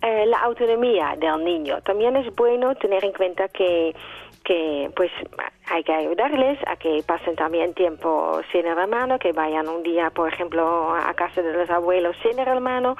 la 0.00 0.38
autonomía 0.40 1.16
del 1.18 1.44
niño. 1.44 1.80
También 1.82 2.16
es 2.16 2.34
bueno 2.34 2.74
tener 2.74 3.04
en 3.04 3.12
cuenta 3.12 3.48
que 3.48 3.94
que 4.44 4.90
pues 4.94 5.10
hay 5.70 5.82
que 5.82 5.92
ayudarles 5.92 6.58
a 6.66 6.76
que 6.76 7.02
pasen 7.06 7.34
también 7.34 7.74
tiempo 7.74 8.40
sin 8.52 8.66
el 8.66 8.78
hermano, 8.78 9.18
que 9.18 9.32
vayan 9.32 9.68
un 9.68 9.82
día, 9.82 10.10
por 10.10 10.32
ejemplo, 10.32 10.94
a 10.94 11.12
casa 11.14 11.42
de 11.42 11.52
los 11.52 11.70
abuelos 11.70 12.14
sin 12.22 12.38
el 12.38 12.46
hermano, 12.46 12.96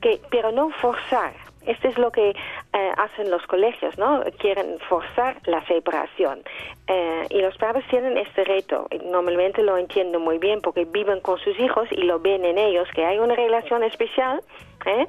que, 0.00 0.20
pero 0.30 0.50
no 0.52 0.70
forzar. 0.70 1.32
Esto 1.66 1.88
es 1.88 1.98
lo 1.98 2.10
que 2.10 2.30
eh, 2.30 2.92
hacen 2.96 3.30
los 3.30 3.46
colegios, 3.46 3.96
¿no? 3.98 4.22
Quieren 4.38 4.78
forzar 4.88 5.36
la 5.46 5.64
separación. 5.66 6.42
Eh, 6.86 7.26
y 7.30 7.40
los 7.40 7.56
padres 7.58 7.84
tienen 7.88 8.16
este 8.18 8.44
reto. 8.44 8.88
Normalmente 9.04 9.62
lo 9.62 9.76
entiendo 9.76 10.18
muy 10.18 10.38
bien 10.38 10.60
porque 10.60 10.84
viven 10.84 11.20
con 11.20 11.38
sus 11.38 11.58
hijos 11.60 11.88
y 11.92 12.02
lo 12.02 12.18
ven 12.18 12.44
en 12.44 12.58
ellos, 12.58 12.88
que 12.94 13.04
hay 13.04 13.18
una 13.18 13.34
relación 13.34 13.84
especial 13.84 14.40
¿eh? 14.86 15.06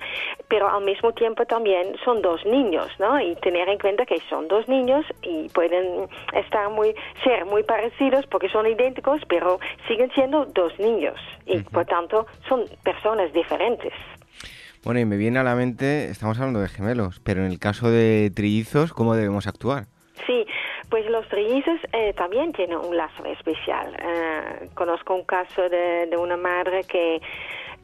pero 0.48 0.70
al 0.70 0.84
mismo 0.84 1.14
tiempo 1.14 1.46
también 1.46 1.96
son 2.04 2.22
dos 2.22 2.46
niños, 2.46 2.88
¿no? 3.00 3.20
Y 3.20 3.36
tener 3.36 3.70
en 3.70 3.80
cuenta 3.80 4.06
que 4.06 4.20
son 4.30 4.48
dos 4.48 4.68
niños 4.68 5.06
y 5.22 5.50
pueden 5.50 6.08
estar 6.34 6.70
muy, 6.70 6.94
ser 7.24 7.46
muy 7.46 7.64
parecidos 7.64 8.26
porque 8.28 8.50
son 8.50 8.68
idénticos, 8.68 9.22
pero 9.28 9.60
siguen 9.88 10.12
siendo 10.12 10.46
dos 10.46 10.78
niños 10.80 11.16
y 11.46 11.60
por 11.60 11.86
tanto 11.86 12.28
son 12.48 12.66
personas 12.84 13.32
diferentes. 13.34 13.94
Bueno, 14.84 15.00
y 15.00 15.06
me 15.06 15.18
viene 15.18 15.40
a 15.40 15.44
la 15.44 15.56
mente, 15.56 16.06
estamos 16.06 16.40
hablando 16.40 16.60
de 16.60 16.68
gemelos, 16.68 17.22
pero 17.24 17.46
en 17.46 17.52
el 17.52 17.60
caso 17.60 17.92
de 17.92 18.32
trillizos, 18.34 18.94
¿cómo 18.94 19.16
debemos 19.16 19.48
actuar? 19.48 19.86
Sí, 20.26 20.46
pues 20.90 21.06
los 21.10 21.28
trillizos 21.30 21.80
eh, 21.94 22.14
también 22.14 22.52
tienen 22.52 22.78
un 22.78 22.98
lazo 22.98 23.26
especial. 23.26 23.96
Eh, 24.00 24.70
conozco 24.74 25.16
un 25.16 25.24
caso 25.24 25.70
de, 25.70 26.08
de 26.08 26.18
una 26.18 26.38
madre 26.38 26.84
que 26.84 27.22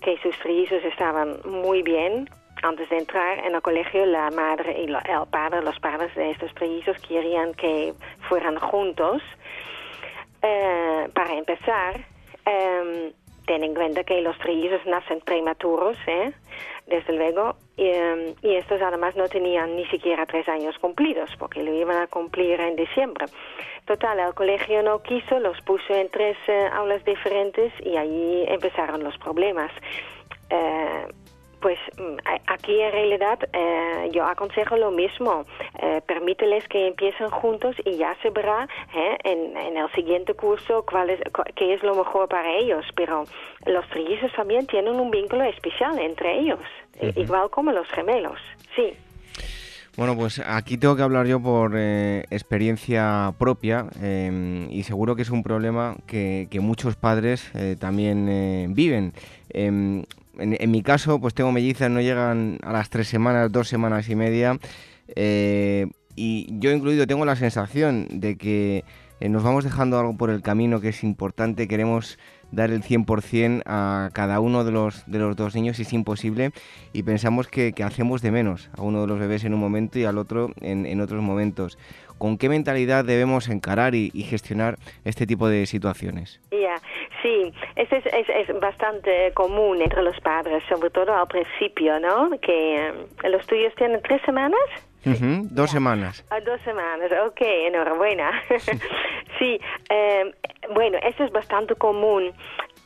que 0.01 0.17
sus 0.19 0.37
trillizos 0.39 0.83
estaban 0.83 1.37
muy 1.45 1.81
bien. 1.81 2.29
Antes 2.63 2.89
de 2.89 2.97
entrar 2.97 3.39
en 3.45 3.53
el 3.53 3.61
colegio, 3.61 4.05
la 4.05 4.31
madre 4.31 4.81
y 4.81 4.85
el 4.85 4.97
padre, 5.29 5.61
los 5.61 5.79
padres 5.79 6.13
de 6.15 6.31
estos 6.31 6.53
trillizos 6.55 6.97
querían 7.07 7.53
que 7.53 7.93
fueran 8.27 8.57
juntos. 8.57 9.21
Eh, 10.41 11.07
para 11.13 11.33
empezar, 11.35 11.99
eh, 12.45 13.13
ten 13.47 13.63
en 13.63 13.73
cuenta 13.73 14.03
que 14.03 14.21
los 14.21 14.37
trillizos 14.37 14.85
nacen 14.85 15.21
prematuros, 15.21 15.97
¿eh? 16.05 16.31
desde 16.85 17.13
luego, 17.13 17.55
em, 17.77 18.35
y, 18.41 18.55
estos 18.55 18.81
además 18.81 19.15
no 19.15 19.27
tenían 19.27 19.75
ni 19.75 19.85
siquiera 19.87 20.25
tres 20.25 20.47
años 20.47 20.77
cumplidos, 20.79 21.29
porque 21.39 21.63
lo 21.63 21.73
iban 21.73 21.97
a 21.97 22.07
cumplir 22.07 22.59
en 22.59 22.75
diciembre. 22.75 23.25
Total, 23.85 24.19
el 24.19 24.33
colegio 24.33 24.83
no 24.83 25.01
quiso, 25.01 25.39
los 25.39 25.59
puso 25.61 25.93
en 25.93 26.09
tres 26.09 26.37
eh, 26.47 26.69
aulas 26.73 27.03
diferentes 27.05 27.73
y 27.83 27.97
allí 27.97 28.43
empezaron 28.47 29.03
los 29.03 29.17
problemas. 29.17 29.71
Eh, 30.49 31.07
pues 31.61 31.79
mm, 31.97 32.17
aquí 32.47 32.79
en 32.79 32.91
realidad 32.91 33.39
eh, 33.53 34.09
yo 34.13 34.25
aconsejo 34.25 34.77
lo 34.77 34.91
mismo. 34.91 35.45
Eh, 35.81 36.01
permíteles 36.05 36.67
que 36.67 36.87
empiecen 36.87 37.29
juntos 37.29 37.75
y 37.85 37.97
ya 37.97 38.15
se 38.21 38.29
verá 38.29 38.67
eh, 38.95 39.17
en, 39.23 39.77
el 39.77 39.91
siguiente 39.93 40.33
curso 40.33 40.85
cuál 40.89 41.09
es, 41.09 41.19
qué 41.55 41.73
es 41.73 41.83
lo 41.83 41.95
mejor 41.95 42.27
para 42.27 42.51
ellos. 42.53 42.85
Pero 42.95 43.23
los 43.65 43.87
trillizos 43.89 44.31
también 44.33 44.67
tienen 44.67 44.99
un 44.99 45.11
vínculo 45.11 45.43
especial 45.43 45.97
entre 45.99 46.39
ellos, 46.39 46.59
igual 47.15 47.49
como 47.49 47.71
los 47.71 47.87
gemelos. 47.89 48.39
Sí. 48.75 48.93
Bueno, 49.95 50.15
pues 50.15 50.39
aquí 50.45 50.77
tengo 50.77 50.95
que 50.95 51.01
hablar 51.01 51.25
yo 51.25 51.41
por 51.41 51.75
experiencia 51.75 53.33
propia 53.39 53.87
em, 53.99 54.69
y 54.69 54.83
seguro 54.83 55.15
que 55.15 55.23
es 55.23 55.31
un 55.31 55.41
problema 55.41 55.95
que, 56.05 56.47
que 56.51 56.59
muchos 56.59 56.95
padres 56.95 57.51
también 57.79 58.73
viven. 58.75 59.13
Em, 60.39 60.55
en, 60.59 60.71
mi 60.71 60.81
caso, 60.81 61.19
pues 61.19 61.33
tengo 61.33 61.51
mellizas, 61.51 61.89
no 61.89 62.01
llegan 62.01 62.59
a 62.63 62.71
las 62.71 62.89
tres 62.89 63.07
semanas, 63.07 63.51
dos 63.51 63.67
semanas 63.67 64.09
y 64.09 64.15
media. 64.15 64.57
Eh, 65.15 65.87
y 66.15 66.47
yo 66.59 66.71
incluido 66.71 67.07
tengo 67.07 67.25
la 67.25 67.35
sensación 67.35 68.07
de 68.09 68.37
que 68.37 68.83
eh, 69.19 69.29
nos 69.29 69.43
vamos 69.43 69.63
dejando 69.63 69.99
algo 69.99 70.17
por 70.17 70.29
el 70.29 70.41
camino 70.41 70.81
que 70.81 70.89
es 70.89 71.03
importante, 71.03 71.67
queremos 71.67 72.19
dar 72.51 72.71
el 72.71 72.81
100% 72.81 73.61
a 73.65 74.09
cada 74.13 74.39
uno 74.39 74.63
de 74.63 74.71
los, 74.71 75.09
de 75.09 75.19
los 75.19 75.35
dos 75.35 75.53
niños 75.53 75.79
es 75.79 75.91
imposible 75.91 76.51
y 76.93 77.03
pensamos 77.03 77.47
que, 77.47 77.73
hacemos 77.83 78.21
de 78.21 78.31
menos 78.31 78.69
a 78.77 78.81
uno 78.81 79.01
de 79.01 79.07
los 79.07 79.19
bebés 79.19 79.43
en 79.43 79.53
un 79.53 79.59
momento 79.59 79.99
y 79.99 80.05
al 80.05 80.17
otro 80.17 80.51
en, 80.61 80.85
en 80.85 81.01
otros 81.01 81.21
momentos. 81.21 81.77
¿Con 82.17 82.37
qué 82.37 82.49
mentalidad 82.49 83.05
debemos 83.05 83.47
encarar 83.47 83.93
y, 83.93 84.09
gestionar 84.23 84.77
este 85.05 85.27
tipo 85.27 85.47
de 85.47 85.65
situaciones? 85.67 86.41
Ya, 86.51 86.81
sí, 87.27 87.53
eso 87.75 87.95
es, 87.95 88.05
es, 88.29 88.59
bastante 88.59 89.31
común 89.33 89.81
entre 89.81 90.01
los 90.01 90.19
padres, 90.21 90.63
sobre 90.69 90.89
todo 90.89 91.13
al 91.13 91.27
principio, 91.27 91.99
¿no? 91.99 92.29
Que 92.39 92.87
eh, 92.87 92.93
los 93.29 93.45
tuyos 93.47 93.73
tienen 93.75 94.01
tres 94.01 94.21
semanas. 94.25 94.59
dos 95.51 95.71
semanas. 95.71 96.25
Ah, 96.29 96.39
dos 96.41 96.59
semanas, 96.61 97.11
ok, 97.27 97.41
enhorabuena. 97.41 98.31
sí, 99.39 99.59
eh, 99.89 100.33
bueno, 100.73 100.97
eso 101.03 101.23
es 101.23 101.31
bastante 101.31 101.75
común 101.75 102.31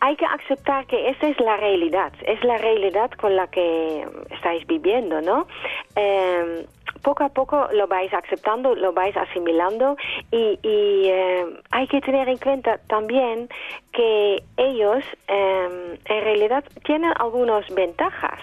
hay 0.02 0.16
que 0.16 0.26
aceptar 0.26 0.88
que 0.88 1.10
esa 1.10 1.28
es 1.28 1.40
la 1.40 1.58
realidad, 1.58 2.12
es 2.26 2.44
la 2.44 2.58
realidad 2.58 3.12
con 3.12 3.36
la 3.36 3.48
que 3.48 4.06
estáis 4.32 4.66
viviendo, 4.66 5.22
¿no? 5.22 5.48
Eh, 5.96 6.66
poco 7.04 7.24
a 7.24 7.30
poco 7.30 7.68
lo 7.72 7.88
vais 7.88 8.12
aceptando, 8.14 8.76
lo 8.76 8.94
vais 8.94 9.16
asimilando 9.16 9.96
y, 10.32 10.58
eh, 10.64 11.46
hay 11.72 11.88
que 11.88 12.02
tener 12.02 12.30
en 12.30 12.38
cuenta 12.38 12.80
también 12.88 13.48
que 13.94 14.44
ellos 14.58 15.04
em, 15.28 15.98
en 16.06 16.24
realidad 16.24 16.64
tienen 16.84 17.12
algunas 17.18 17.68
ventajas. 17.74 18.40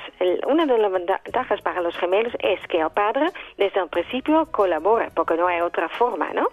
una 0.47 0.67
de 0.67 0.79
las 0.79 0.93
ventajas 0.93 1.61
para 1.63 1.81
los 1.81 1.97
gemelos 1.97 2.33
es 2.41 2.61
que 2.69 2.79
el 2.81 2.91
padre 2.91 3.27
desde 3.57 3.81
el 3.81 3.89
principio 3.89 4.47
colabora, 4.51 5.09
porque 5.15 5.35
no 5.35 5.47
hay 5.47 5.61
otra 5.61 5.89
forma, 5.89 6.33
¿no? 6.33 6.49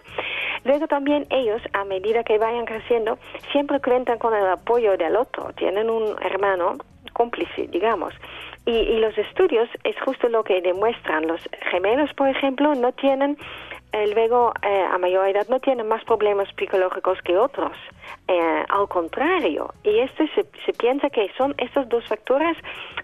Luego 0.65 0.87
también 0.87 1.27
ellos, 1.29 1.61
a 1.73 1.85
medida 1.85 2.23
que 2.23 2.39
vayan 2.39 2.65
creciendo, 2.65 3.17
siempre 3.51 3.79
cuentan 3.79 4.17
con 4.17 4.33
el 4.33 4.45
apoyo 4.47 4.97
del 4.97 5.15
otro. 5.15 5.53
Tienen 5.53 5.89
un 5.89 6.15
hermano 6.21 6.73
cómplice, 7.13 7.67
digamos. 7.67 8.13
Y, 8.65 8.97
los 8.97 9.15
estudios 9.17 9.69
es 9.83 9.95
justo 10.01 10.27
lo 10.27 10.43
que 10.43 10.61
demuestran. 10.61 11.27
Los 11.27 11.41
gemelos, 11.71 12.11
por 12.13 12.27
ejemplo, 12.27 12.73
no 12.73 12.91
tienen, 12.93 13.37
eh, 13.91 14.07
luego 14.13 14.53
eh, 14.63 14.85
a 14.91 14.97
mayor 14.97 15.27
edad, 15.27 15.47
no 15.49 15.59
tienen 15.59 15.87
más 15.87 16.03
problemas 16.03 16.47
psicológicos 16.57 17.21
que 17.21 17.37
otros. 17.37 17.73
Eh, 18.27 18.65
al 18.67 18.87
contrario, 18.87 19.71
y 19.83 19.99
este 19.99 20.27
se, 20.33 20.45
se, 20.65 20.73
piensa 20.73 21.11
que 21.11 21.29
son 21.37 21.53
estos 21.59 21.87
dos 21.89 22.03
factores, 22.07 22.57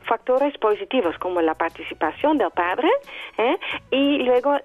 factores 0.03 0.57
positivos, 0.57 1.15
como 1.19 1.41
la 1.41 1.53
participación 1.53 2.39
del 2.39 2.49
padre 2.49 2.89
y 3.91 4.23
luego 4.23 4.57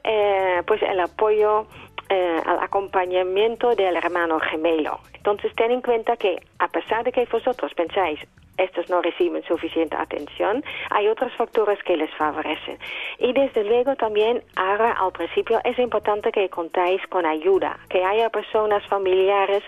pues 0.67 0.83
el 0.83 1.01
apoyo 1.01 1.67
al 2.09 2.59
acompañamiento 2.61 3.75
del 3.75 3.97
hermano 3.97 4.39
gemelo. 4.41 5.01
Entonces, 5.15 5.53
ten 5.57 5.71
en 5.73 5.83
cuenta 5.83 6.17
que 6.17 6.41
a 6.59 6.69
pesar 6.69 7.05
de 7.05 7.13
que 7.13 7.25
vosotros 7.25 7.75
pensáis, 7.75 8.21
estos 8.59 8.89
no 8.89 9.03
reciben 9.03 9.43
suficiente 9.45 9.97
atención, 9.97 10.65
hay 10.91 11.09
otros 11.09 11.33
factores 11.35 11.83
que 11.83 11.97
les 11.97 12.11
favorecen. 12.15 12.79
Y 13.19 13.33
desde 13.33 13.65
luego 13.65 13.97
también 13.97 14.43
ahora 14.57 14.93
al 14.93 15.13
principio 15.13 15.61
es 15.65 15.79
importante 15.79 16.33
que 16.33 16.49
contáis 16.49 17.01
con 17.09 17.27
ayuda, 17.27 17.79
que 17.89 18.05
haya 18.05 18.31
personas 18.31 18.87
familiares 18.87 19.63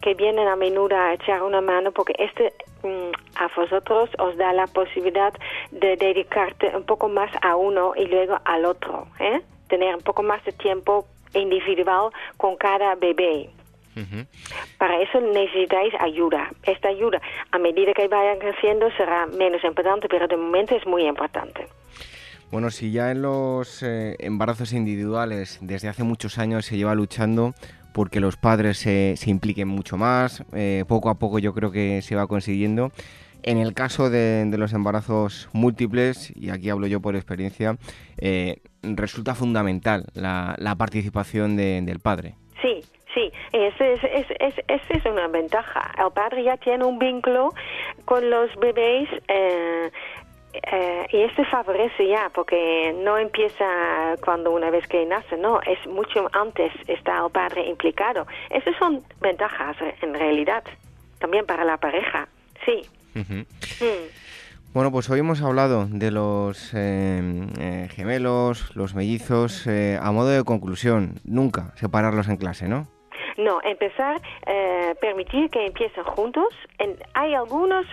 que 0.00 0.14
vienen 0.14 0.48
a 0.48 0.56
menudo 0.56 0.96
a 0.96 1.14
echar 1.14 1.42
una 1.42 1.60
mano 1.60 1.92
porque 1.92 2.14
este 2.18 2.52
mm, 2.82 3.42
a 3.42 3.48
vosotros 3.56 4.10
os 4.18 4.36
da 4.36 4.52
la 4.52 4.66
posibilidad 4.66 5.32
de 5.70 5.96
dedicarte 5.96 6.76
un 6.76 6.84
poco 6.84 7.08
más 7.08 7.30
a 7.42 7.56
uno 7.56 7.92
y 7.96 8.06
luego 8.06 8.38
al 8.44 8.66
otro, 8.66 9.06
¿eh? 9.18 9.40
tener 9.68 9.94
un 9.94 10.02
poco 10.02 10.22
más 10.22 10.44
de 10.44 10.52
tiempo 10.52 11.06
individual 11.36 12.10
con 12.36 12.56
cada 12.56 12.94
bebé. 12.94 13.50
Para 14.78 15.00
eso 15.00 15.20
necesitáis 15.20 15.94
ayuda. 16.00 16.50
Esta 16.64 16.88
ayuda, 16.88 17.20
a 17.50 17.58
medida 17.58 17.94
que 17.94 18.08
vayan 18.08 18.38
creciendo, 18.38 18.90
será 18.96 19.26
menos 19.26 19.64
importante, 19.64 20.06
pero 20.08 20.28
de 20.28 20.36
momento 20.36 20.74
es 20.76 20.86
muy 20.86 21.06
importante. 21.06 21.66
Bueno, 22.50 22.70
si 22.70 22.92
ya 22.92 23.10
en 23.10 23.22
los 23.22 23.82
eh, 23.82 24.16
embarazos 24.20 24.72
individuales 24.72 25.58
desde 25.62 25.88
hace 25.88 26.04
muchos 26.04 26.38
años 26.38 26.66
se 26.66 26.76
lleva 26.76 26.94
luchando 26.94 27.54
porque 27.92 28.20
los 28.20 28.36
padres 28.36 28.78
se, 28.78 29.16
impliquen 29.24 29.68
mucho 29.68 29.96
más, 29.96 30.44
eh, 30.52 30.84
poco 30.86 31.08
a 31.08 31.14
poco 31.14 31.38
yo 31.38 31.54
creo 31.54 31.72
que 31.72 32.02
se 32.02 32.14
va 32.14 32.26
consiguiendo. 32.26 32.92
En 33.46 33.58
el 33.58 33.74
caso 33.74 34.10
de, 34.10 34.52
los 34.58 34.72
embarazos 34.72 35.48
múltiples, 35.52 36.32
y 36.34 36.50
aquí 36.50 36.68
hablo 36.68 36.88
yo 36.88 37.00
por 37.00 37.14
experiencia, 37.14 37.76
eh, 38.18 38.60
resulta 38.82 39.36
fundamental 39.36 40.06
la, 40.14 40.74
participación 40.76 41.56
del 41.56 42.00
padre. 42.00 42.34
Sí, 42.60 42.82
Sí, 43.14 43.32
esa 43.52 43.86
es, 43.86 44.04
es, 44.04 44.54
es, 44.68 44.90
es, 44.90 45.06
una 45.06 45.26
ventaja. 45.28 45.90
El 45.96 46.12
padre 46.12 46.42
ya 46.42 46.58
tiene 46.58 46.84
un 46.84 46.98
vínculo 46.98 47.54
con 48.04 48.28
los 48.28 48.54
bebés 48.56 49.08
eh, 49.28 49.90
eh, 50.52 51.06
y 51.10 51.22
este 51.22 51.46
favorece 51.46 52.08
ya, 52.08 52.30
porque 52.34 52.94
no 53.02 53.16
empieza 53.16 54.16
cuando 54.22 54.50
una 54.50 54.68
vez 54.68 54.86
que 54.86 55.06
nace, 55.06 55.38
no, 55.38 55.62
es 55.62 55.86
mucho 55.86 56.28
antes 56.32 56.70
está 56.88 57.24
el 57.24 57.30
padre 57.30 57.66
implicado. 57.66 58.26
Esas 58.50 58.76
son 58.76 59.02
ventajas 59.22 59.78
en 60.02 60.12
realidad, 60.12 60.64
también 61.18 61.46
para 61.46 61.64
la 61.64 61.78
pareja, 61.78 62.28
sí. 62.66 62.82
Mm. 63.16 64.72
Bueno, 64.72 64.92
pues 64.92 65.08
hoy 65.08 65.20
hemos 65.20 65.40
hablado 65.40 65.86
de 65.90 66.10
los 66.10 66.72
eh, 66.74 67.88
gemelos, 67.94 68.76
los 68.76 68.94
mellizos. 68.94 69.66
a 69.66 70.12
modo 70.12 70.28
de 70.28 70.44
conclusión, 70.44 71.14
nunca 71.24 71.72
separarlos 71.76 72.28
en 72.28 72.36
clase, 72.36 72.68
¿no? 72.68 72.86
No, 73.36 73.60
empezar, 73.62 74.20
eh, 74.46 74.94
permitir 75.00 75.50
que 75.50 75.66
empiecen 75.66 76.04
juntos. 76.04 76.48
hay 77.14 77.34
algunas 77.34 77.86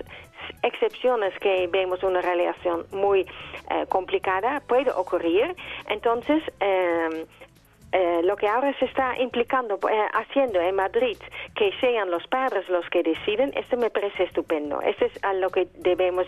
excepciones 0.62 1.38
que 1.39 1.68
vemos 1.68 2.03
una 2.03 2.22
relación 2.22 2.86
muy 2.92 3.22
eh, 3.22 3.86
complicada, 3.89 4.62
puede 4.62 4.92
ocurrir. 4.92 5.56
Entonces, 5.89 6.42
em, 6.60 7.25
eh, 7.94 8.22
lo 8.24 8.36
que 8.36 8.48
ahora 8.48 8.78
se 8.80 8.86
está 8.86 9.18
implicando, 9.20 9.80
haciendo 10.14 10.60
en 10.60 10.75
Madrid, 10.75 11.18
que 11.56 11.72
sean 11.79 12.10
los 12.10 12.25
padres 12.27 12.68
los 12.68 12.90
que 12.90 13.03
deciden, 13.03 13.53
esto 13.56 13.77
me 13.77 13.90
parece 13.90 14.24
estupendo. 14.24 14.82
Esto 14.82 15.06
es 15.06 15.24
a 15.24 15.34
lo 15.34 15.50
que 15.50 15.68
debemos 15.77 16.25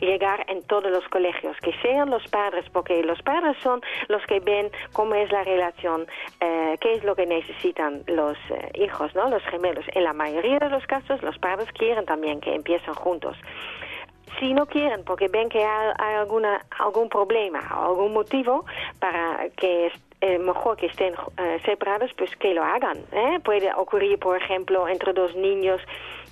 llegar 0.00 0.44
en 0.48 0.62
todos 0.62 0.90
los 0.90 1.06
colegios, 1.08 1.56
que 1.62 1.72
sean 1.80 2.10
los 2.10 2.26
padres, 2.28 2.64
porque 2.72 3.02
los 3.02 3.22
padres 3.22 3.56
son 3.62 3.80
los 4.08 4.24
que 4.26 4.40
ven 4.40 4.70
cómo 4.92 5.14
es 5.14 5.30
la 5.30 5.42
relación, 5.44 6.06
eh, 6.40 6.76
qué 6.80 6.94
es 6.94 7.04
lo 7.04 7.14
que 7.14 7.26
necesitan 7.26 8.02
los 8.06 8.36
eh, 8.50 8.70
hijos, 8.74 9.14
¿no? 9.14 9.28
Los 9.30 9.42
gemelos. 9.44 9.84
En 9.94 10.04
la 10.04 10.12
mayoría 10.12 10.58
de 10.58 10.68
los 10.68 10.86
casos, 10.86 11.22
los 11.22 11.38
padres 11.38 11.70
quieren 11.72 12.04
también 12.04 12.40
que 12.40 12.54
empiecen 12.54 12.94
juntos 12.94 13.36
si 14.40 14.52
no 14.52 14.66
quieren 14.66 15.02
porque 15.04 15.28
ven 15.28 15.48
que 15.48 15.64
hay, 15.64 16.14
alguna, 16.16 16.60
algún 16.78 17.08
problema 17.08 17.60
algún 17.70 18.12
motivo 18.12 18.66
para 18.98 19.48
que 19.56 19.90
eh, 20.20 20.38
mejor 20.38 20.76
que 20.76 20.86
estén 20.86 21.14
separados, 21.64 22.12
pues 22.14 22.34
que 22.36 22.54
lo 22.54 22.62
hagan. 22.64 22.98
Puede 23.44 23.72
ocurrir, 23.74 24.18
por 24.18 24.36
ejemplo, 24.36 24.88
entre 24.88 25.12
dos 25.12 25.34
niños 25.36 25.80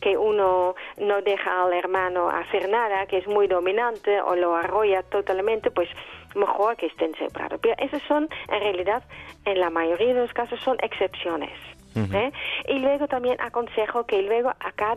que 0.00 0.16
uno 0.16 0.74
no 0.98 1.22
deja 1.22 1.64
al 1.64 1.72
hermano 1.72 2.28
hacer 2.28 2.68
nada, 2.68 3.06
que 3.06 3.18
es 3.18 3.26
muy 3.26 3.46
dominante 3.46 4.20
o 4.20 4.36
lo 4.36 4.54
arrolla 4.54 5.02
totalmente, 5.02 5.70
pues 5.70 5.88
mejor 6.34 6.76
que 6.76 6.86
estén 6.86 7.14
separados. 7.14 7.60
Pero 7.62 7.74
esos 7.78 8.02
son, 8.02 8.28
en 8.48 8.60
realidad, 8.60 9.02
en 9.44 9.60
la 9.60 9.70
mayoría 9.70 10.14
de 10.14 10.20
los 10.20 10.32
casos 10.32 10.60
son 10.60 10.76
excepciones. 10.82 11.52
¿Eh? 11.96 12.32
Y 12.68 12.78
luego 12.78 13.06
también 13.08 13.36
aconsejo 13.40 14.04
que 14.04 14.22
luego 14.22 14.52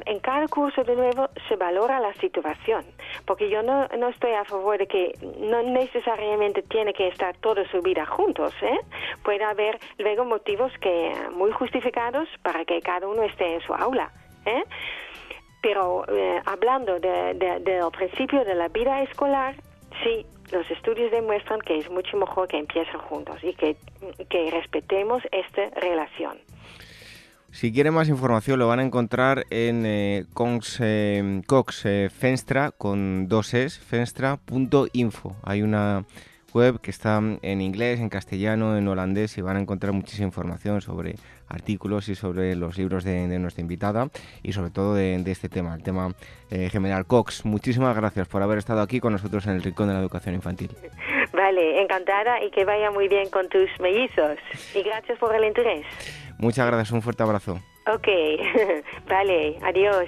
en 0.06 0.20
cada 0.20 0.48
curso 0.48 0.84
de 0.84 0.96
nuevo 0.96 1.30
se 1.48 1.56
valora 1.56 2.00
la 2.00 2.14
situación, 2.16 2.84
porque 3.26 3.50
yo 3.50 3.62
no, 3.62 3.88
no 3.98 4.10
estoy 4.10 4.34
a 4.34 4.46
favor 4.46 4.78
de 4.78 4.88
que 4.88 5.14
no 5.40 5.62
necesariamente 5.64 6.62
tiene 6.64 6.94
que 6.94 7.08
estar 7.08 7.36
toda 7.38 7.70
su 7.70 7.82
vida 7.82 8.06
juntos. 8.06 8.54
¿eh? 8.62 8.80
Puede 9.24 9.44
haber 9.44 9.80
luego 9.98 10.26
motivos 10.26 10.72
que 10.80 11.14
muy 11.34 11.52
justificados 11.52 12.28
para 12.42 12.66
que 12.66 12.82
cada 12.82 13.08
uno 13.08 13.24
esté 13.24 13.56
en 13.56 13.62
su 13.62 13.74
aula. 13.74 14.12
¿eh? 14.46 14.64
Pero 15.62 16.06
eh, 16.08 16.42
hablando 16.46 17.00
del 17.00 17.92
principio 17.98 18.44
de 18.46 18.56
la 18.56 18.68
vida 18.70 19.02
escolar, 19.02 19.56
sí, 20.04 20.26
los 20.52 20.70
estudios 20.72 21.12
demuestran 21.12 21.60
que 21.62 21.78
es 21.78 21.90
mucho 21.90 22.18
mejor 22.18 22.48
que 22.48 22.58
empiecen 22.58 23.00
juntos 23.00 23.44
y 23.44 23.54
que, 23.54 23.76
respetemos 24.52 25.24
esta 25.32 25.70
relación. 25.80 26.38
Si 27.52 27.72
quieren 27.72 27.94
más 27.94 28.10
información 28.10 28.60
lo 28.60 28.68
van 28.68 28.80
a 28.80 28.84
encontrar 28.84 29.46
en 29.50 29.86
eh, 29.86 30.26
Cox, 30.34 30.80
eh, 30.82 31.42
Cox 31.48 31.88
Fenstra 32.12 32.72
con 32.78 33.28
dos. 33.28 33.54
Hay 35.44 35.62
una 35.62 36.06
web 36.54 36.80
que 36.82 36.92
está 36.92 37.22
en 37.42 37.62
inglés, 37.62 38.00
en 38.00 38.10
castellano, 38.10 38.78
en 38.78 38.88
holandés 38.88 39.38
y 39.38 39.42
van 39.42 39.58
a 39.58 39.60
encontrar 39.60 39.94
muchísima 39.94 40.28
información 40.28 40.82
sobre 40.82 41.16
artículos 41.48 42.10
y 42.10 42.16
sobre 42.16 42.56
los 42.56 42.78
libros 42.78 43.04
de, 43.04 43.28
nuestra 43.40 43.62
invitada 43.62 44.10
y 44.44 44.54
sobre 44.54 44.72
todo 44.72 44.96
de, 44.96 45.24
este 45.28 45.50
tema, 45.50 45.76
el 45.76 45.84
tema 45.84 46.14
eh, 46.50 46.70
General 46.70 47.06
Cox. 47.06 47.46
Muchísimas 47.46 47.96
gracias 47.96 48.28
por 48.28 48.42
haber 48.42 48.58
estado 48.58 48.82
aquí 48.82 49.00
con 49.00 49.14
nosotros 49.14 49.46
en 49.48 49.54
el 49.54 49.64
Rincón 49.64 49.88
de 49.88 49.94
la 49.94 50.00
Educación 50.00 50.36
Infantil. 50.36 50.72
Vale, 51.34 51.82
encantada 51.82 52.44
y 52.44 52.50
que 52.52 52.66
vaya 52.66 52.92
muy 52.92 53.08
bien 53.08 53.30
con 53.30 53.48
tus 53.50 53.70
mellizos. 53.80 54.38
Y 54.74 54.82
gracias 54.82 55.18
por 55.20 55.36
el 55.36 55.46
interés. 55.46 55.86
Muchas 56.38 56.67
gracias, 56.67 56.91
un 56.91 57.02
fuerte 57.02 57.23
abrazo. 57.23 57.60
Ok, 57.93 58.08
vale, 59.10 59.58
adiós. 59.63 60.08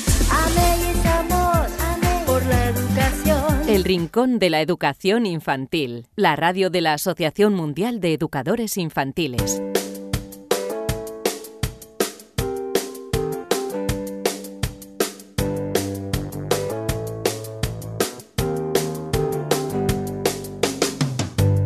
El 3.71 3.85
Rincón 3.85 4.37
de 4.37 4.49
la 4.49 4.59
Educación 4.59 5.25
Infantil, 5.25 6.05
la 6.17 6.35
radio 6.35 6.69
de 6.69 6.81
la 6.81 6.91
Asociación 6.91 7.53
Mundial 7.53 8.01
de 8.01 8.13
Educadores 8.13 8.75
Infantiles. 8.75 9.63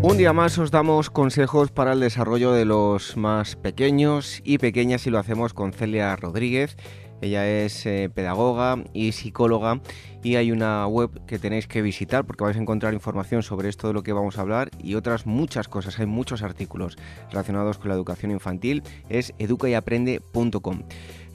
Un 0.03 0.19
día 0.19 0.31
más 0.31 0.59
os 0.59 0.69
damos 0.69 1.09
consejos 1.09 1.71
para 1.71 1.93
el 1.93 2.01
desarrollo 2.01 2.51
de 2.51 2.65
los 2.65 3.17
más 3.17 3.55
pequeños 3.55 4.41
y 4.43 4.59
pequeñas 4.59 5.07
y 5.07 5.09
lo 5.09 5.17
hacemos 5.17 5.55
con 5.55 5.73
Celia 5.73 6.15
Rodríguez. 6.15 6.77
Ella 7.21 7.47
es 7.47 7.85
eh, 7.85 8.09
pedagoga 8.13 8.77
y 8.93 9.11
psicóloga 9.13 9.79
y 10.23 10.35
hay 10.35 10.51
una 10.51 10.85
web 10.87 11.25
que 11.25 11.39
tenéis 11.39 11.67
que 11.67 11.81
visitar 11.81 12.25
porque 12.25 12.43
vais 12.43 12.57
a 12.57 12.61
encontrar 12.61 12.93
información 12.93 13.43
sobre 13.43 13.69
esto 13.69 13.87
de 13.87 13.93
lo 13.93 14.03
que 14.03 14.13
vamos 14.13 14.37
a 14.37 14.41
hablar 14.41 14.69
y 14.79 14.95
otras 14.95 15.25
muchas 15.25 15.67
cosas. 15.67 15.99
Hay 15.99 16.05
muchos 16.05 16.41
artículos 16.43 16.97
relacionados 17.29 17.77
con 17.77 17.89
la 17.89 17.95
educación 17.95 18.31
infantil. 18.31 18.83
Es 19.09 19.33
educayaprende.com. 19.39 20.83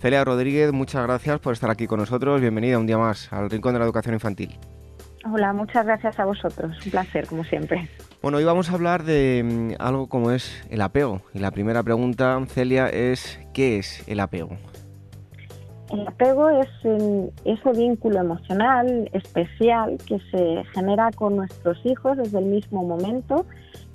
Celia 0.00 0.24
Rodríguez, 0.24 0.72
muchas 0.72 1.02
gracias 1.02 1.40
por 1.40 1.52
estar 1.52 1.70
aquí 1.70 1.86
con 1.86 2.00
nosotros. 2.00 2.40
Bienvenida 2.40 2.78
un 2.78 2.86
día 2.86 2.98
más 2.98 3.32
al 3.32 3.50
Rincón 3.50 3.74
de 3.74 3.78
la 3.78 3.84
Educación 3.84 4.14
Infantil. 4.14 4.58
Hola, 5.30 5.52
muchas 5.52 5.84
gracias 5.84 6.18
a 6.18 6.24
vosotros. 6.24 6.74
Un 6.84 6.90
placer, 6.90 7.26
como 7.26 7.44
siempre. 7.44 7.88
Bueno, 8.22 8.38
hoy 8.38 8.44
vamos 8.44 8.70
a 8.70 8.74
hablar 8.74 9.04
de 9.04 9.42
mm, 9.44 9.82
algo 9.82 10.08
como 10.08 10.30
es 10.30 10.66
el 10.70 10.80
apego. 10.80 11.20
Y 11.34 11.38
la 11.40 11.50
primera 11.50 11.82
pregunta, 11.82 12.38
Celia, 12.48 12.88
es 12.88 13.38
¿qué 13.52 13.78
es 13.78 14.02
el 14.08 14.20
apego? 14.20 14.56
El 15.90 16.06
apego 16.06 16.48
es 16.50 16.68
ese 17.44 17.72
vínculo 17.72 18.20
emocional 18.20 19.10
especial 19.12 19.98
que 20.06 20.20
se 20.30 20.62
genera 20.72 21.10
con 21.10 21.36
nuestros 21.36 21.84
hijos 21.84 22.16
desde 22.16 22.38
el 22.38 22.44
mismo 22.44 22.84
momento 22.84 23.44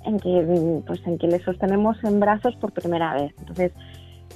en 0.04 0.20
que, 0.20 0.82
pues, 0.86 1.00
en 1.06 1.16
que 1.16 1.26
les 1.26 1.42
sostenemos 1.42 1.96
en 2.04 2.20
brazos 2.20 2.54
por 2.56 2.72
primera 2.72 3.14
vez. 3.14 3.34
Entonces, 3.38 3.72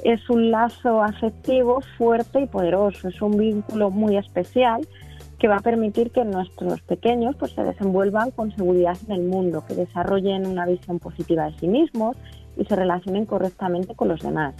es 0.05 0.31
un 0.31 0.51
lazo 0.51 1.03
afectivo 1.03 1.81
fuerte 1.99 2.40
y 2.40 2.46
poderoso, 2.46 3.09
es 3.09 3.20
un 3.20 3.37
vínculo 3.37 3.90
muy 3.90 4.16
especial 4.16 4.87
que 5.38 5.49
va 5.49 5.57
a 5.57 5.61
permitir 5.61 6.11
que 6.11 6.25
nuestros 6.25 6.81
pequeños 6.83 7.37
pues, 7.37 7.53
se 7.53 7.62
desenvuelvan 7.62 8.31
con 8.31 8.55
seguridad 8.57 8.96
en 9.07 9.12
el 9.12 9.23
mundo, 9.23 9.64
que 9.66 9.75
desarrollen 9.75 10.46
una 10.46 10.66
visión 10.66 10.99
positiva 10.99 11.46
de 11.46 11.59
sí 11.59 11.68
mismos 11.68 12.16
y 12.57 12.64
se 12.64 12.77
relacionen 12.77 13.27
correctamente 13.27 13.94
con 13.94 14.09
los 14.09 14.20
demás. 14.20 14.55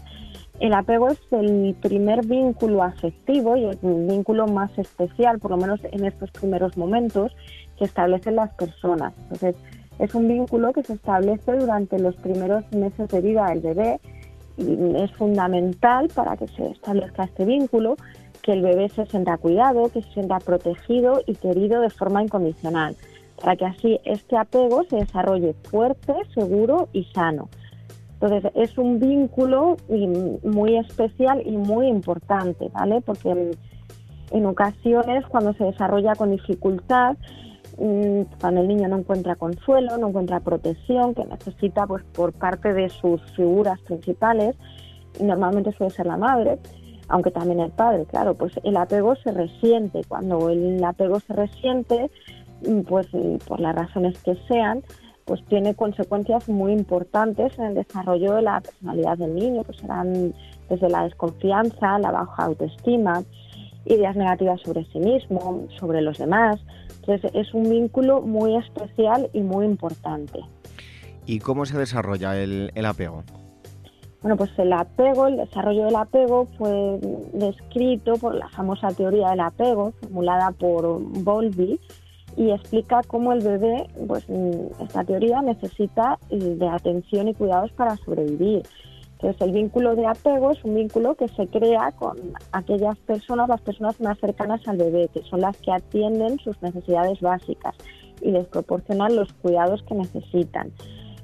El 0.61 0.75
apego 0.75 1.09
es 1.09 1.19
el 1.31 1.75
primer 1.81 2.27
vínculo 2.27 2.83
afectivo 2.83 3.57
y 3.57 3.65
el 3.65 3.79
vínculo 3.83 4.47
más 4.47 4.77
especial, 4.79 5.39
por 5.39 5.53
lo 5.53 5.57
menos 5.57 5.81
en 5.91 6.05
estos 6.05 6.31
primeros 6.33 6.77
momentos, 6.77 7.35
que 7.79 7.87
establecen 7.87 8.37
las 8.37 8.53
personas. 8.53 9.15
Entonces, 9.23 9.57
es 9.99 10.15
un 10.15 10.29
vínculo 10.29 10.75
que 10.75 10.83
se 10.83 10.93
establece 10.93 11.57
durante 11.57 11.99
los 11.99 12.15
primeros 12.17 12.71
meses 12.73 13.09
de 13.09 13.21
vida 13.23 13.47
del 13.47 13.61
bebé 13.61 14.01
y 14.59 14.97
es 14.97 15.11
fundamental 15.13 16.09
para 16.15 16.37
que 16.37 16.47
se 16.49 16.69
establezca 16.69 17.25
este 17.25 17.47
vínculo 17.47 17.97
que 18.43 18.53
el 18.53 18.61
bebé 18.61 18.91
se 18.91 19.07
sienta 19.07 19.39
cuidado, 19.39 19.89
que 19.89 20.03
se 20.03 20.13
sienta 20.13 20.41
protegido 20.41 21.23
y 21.27 21.37
querido 21.37 21.81
de 21.81 21.89
forma 21.89 22.23
incondicional, 22.23 22.97
para 23.41 23.57
que 23.57 23.65
así 23.65 23.99
este 24.05 24.37
apego 24.37 24.85
se 24.85 24.97
desarrolle 24.97 25.55
fuerte, 25.71 26.13
seguro 26.35 26.91
y 26.93 27.05
sano. 27.05 27.49
Entonces 28.21 28.53
es 28.55 28.77
un 28.77 29.01
vínculo 29.01 29.79
muy 30.43 30.77
especial 30.77 31.43
y 31.47 31.57
muy 31.57 31.87
importante, 31.87 32.69
¿vale? 32.69 33.01
Porque 33.01 33.55
en, 34.31 34.47
ocasiones 34.47 35.25
cuando 35.27 35.55
se 35.55 35.65
desarrolla 35.65 36.15
con 36.15 36.31
dificultad, 36.31 37.17
mm, 37.79 38.23
cuando 38.39 38.61
el 38.61 38.69
niño 38.69 38.89
no 38.89 38.99
encuentra 38.99 39.37
consuelo, 39.37 39.97
no 39.97 40.09
encuentra 40.09 40.41
protección 40.41 41.15
que 41.15 41.25
necesita 41.25 41.87
pues 41.87 42.05
por 42.13 42.35
parte 42.35 42.75
de 42.75 42.91
sus 42.91 43.23
figuras 43.35 43.81
principales, 43.81 44.55
normalmente 45.19 45.73
suele 45.73 45.91
ser 45.91 46.05
la 46.05 46.19
madre, 46.19 46.59
aunque 47.09 47.31
también 47.31 47.61
el 47.61 47.71
padre, 47.71 48.05
claro, 48.05 48.35
pues 48.35 48.53
el 48.65 48.77
apego 48.77 49.17
se 49.17 49.33
resiente. 49.33 50.03
Cuando 50.07 50.51
el 50.51 50.85
apego 50.85 51.21
se 51.21 51.33
resiente, 51.33 52.11
mm, 52.69 52.81
pues 52.83 53.07
por 53.47 53.61
las 53.61 53.75
razones 53.75 54.23
que 54.23 54.37
sean, 54.47 54.83
pues 55.31 55.45
tiene 55.45 55.77
consecuencias 55.77 56.49
muy 56.49 56.73
importantes 56.73 57.57
en 57.57 57.67
el 57.67 57.75
desarrollo 57.75 58.35
de 58.35 58.43
la 58.43 58.61
personalidad 58.61 59.17
del 59.17 59.33
niño, 59.33 59.63
pues 59.63 59.79
serán 59.79 60.35
desde 60.69 60.89
la 60.89 61.05
desconfianza, 61.05 62.01
la 62.01 62.11
baja 62.11 62.47
autoestima, 62.47 63.23
ideas 63.85 64.17
negativas 64.17 64.61
sobre 64.61 64.85
sí 64.87 64.99
mismo, 64.99 65.69
sobre 65.79 66.03
los 66.03 66.19
demás. 66.19 66.59
Entonces 66.99 67.31
es 67.33 67.55
un 67.55 67.71
vínculo 67.71 68.23
muy 68.23 68.57
especial 68.57 69.31
y 69.33 69.43
muy 69.43 69.67
importante. 69.67 70.41
¿Y 71.27 71.39
cómo 71.39 71.65
se 71.65 71.79
desarrolla 71.79 72.37
el, 72.37 72.73
el 72.75 72.85
apego? 72.85 73.23
Bueno, 74.23 74.37
pues 74.37 74.51
el 74.59 74.73
apego, 74.73 75.29
el 75.29 75.37
desarrollo 75.37 75.85
del 75.85 75.95
apego 75.95 76.49
fue 76.59 76.99
descrito 77.35 78.15
por 78.15 78.35
la 78.35 78.49
famosa 78.49 78.89
teoría 78.89 79.31
del 79.31 79.41
apego, 79.41 79.93
formulada 80.03 80.51
por 80.51 80.99
Bowlby, 80.99 81.79
y 82.37 82.51
explica 82.51 83.03
cómo 83.07 83.33
el 83.33 83.41
bebé, 83.41 83.87
pues 84.07 84.29
mm, 84.29 84.83
esta 84.83 85.05
teoría 85.05 85.43
necesita 85.43 86.19
de 86.31 86.69
atención 86.69 87.29
y 87.29 87.35
cuidados 87.35 87.73
para 87.73 87.97
sobrevivir. 87.97 88.63
Entonces 89.15 89.43
el 89.43 89.53
vínculo 89.53 89.97
de 89.97 90.07
apego 90.07 90.51
es 90.51 90.65
un 90.65 90.75
vínculo 90.75 91.15
que 91.15 91.29
se 91.29 91.47
crea 91.47 91.93
con 91.93 92.17
aquellas 92.53 92.97
personas, 93.01 93.49
las 93.49 93.61
personas 93.61 94.01
más 94.01 94.19
cercanas 94.19 94.67
al 94.67 94.79
bebé, 94.79 95.09
que 95.13 95.23
son 95.25 95.43
las 95.43 95.57
que 95.59 95.73
atienden 95.73 96.39
sus 96.39 96.61
necesidades 96.63 97.21
básicas 97.21 97.75
y 98.23 98.31
les 98.31 98.47
proporcionan 98.47 99.17
los 99.17 99.31
cuidados 99.35 99.83
que 99.83 99.95
necesitan. 99.95 100.73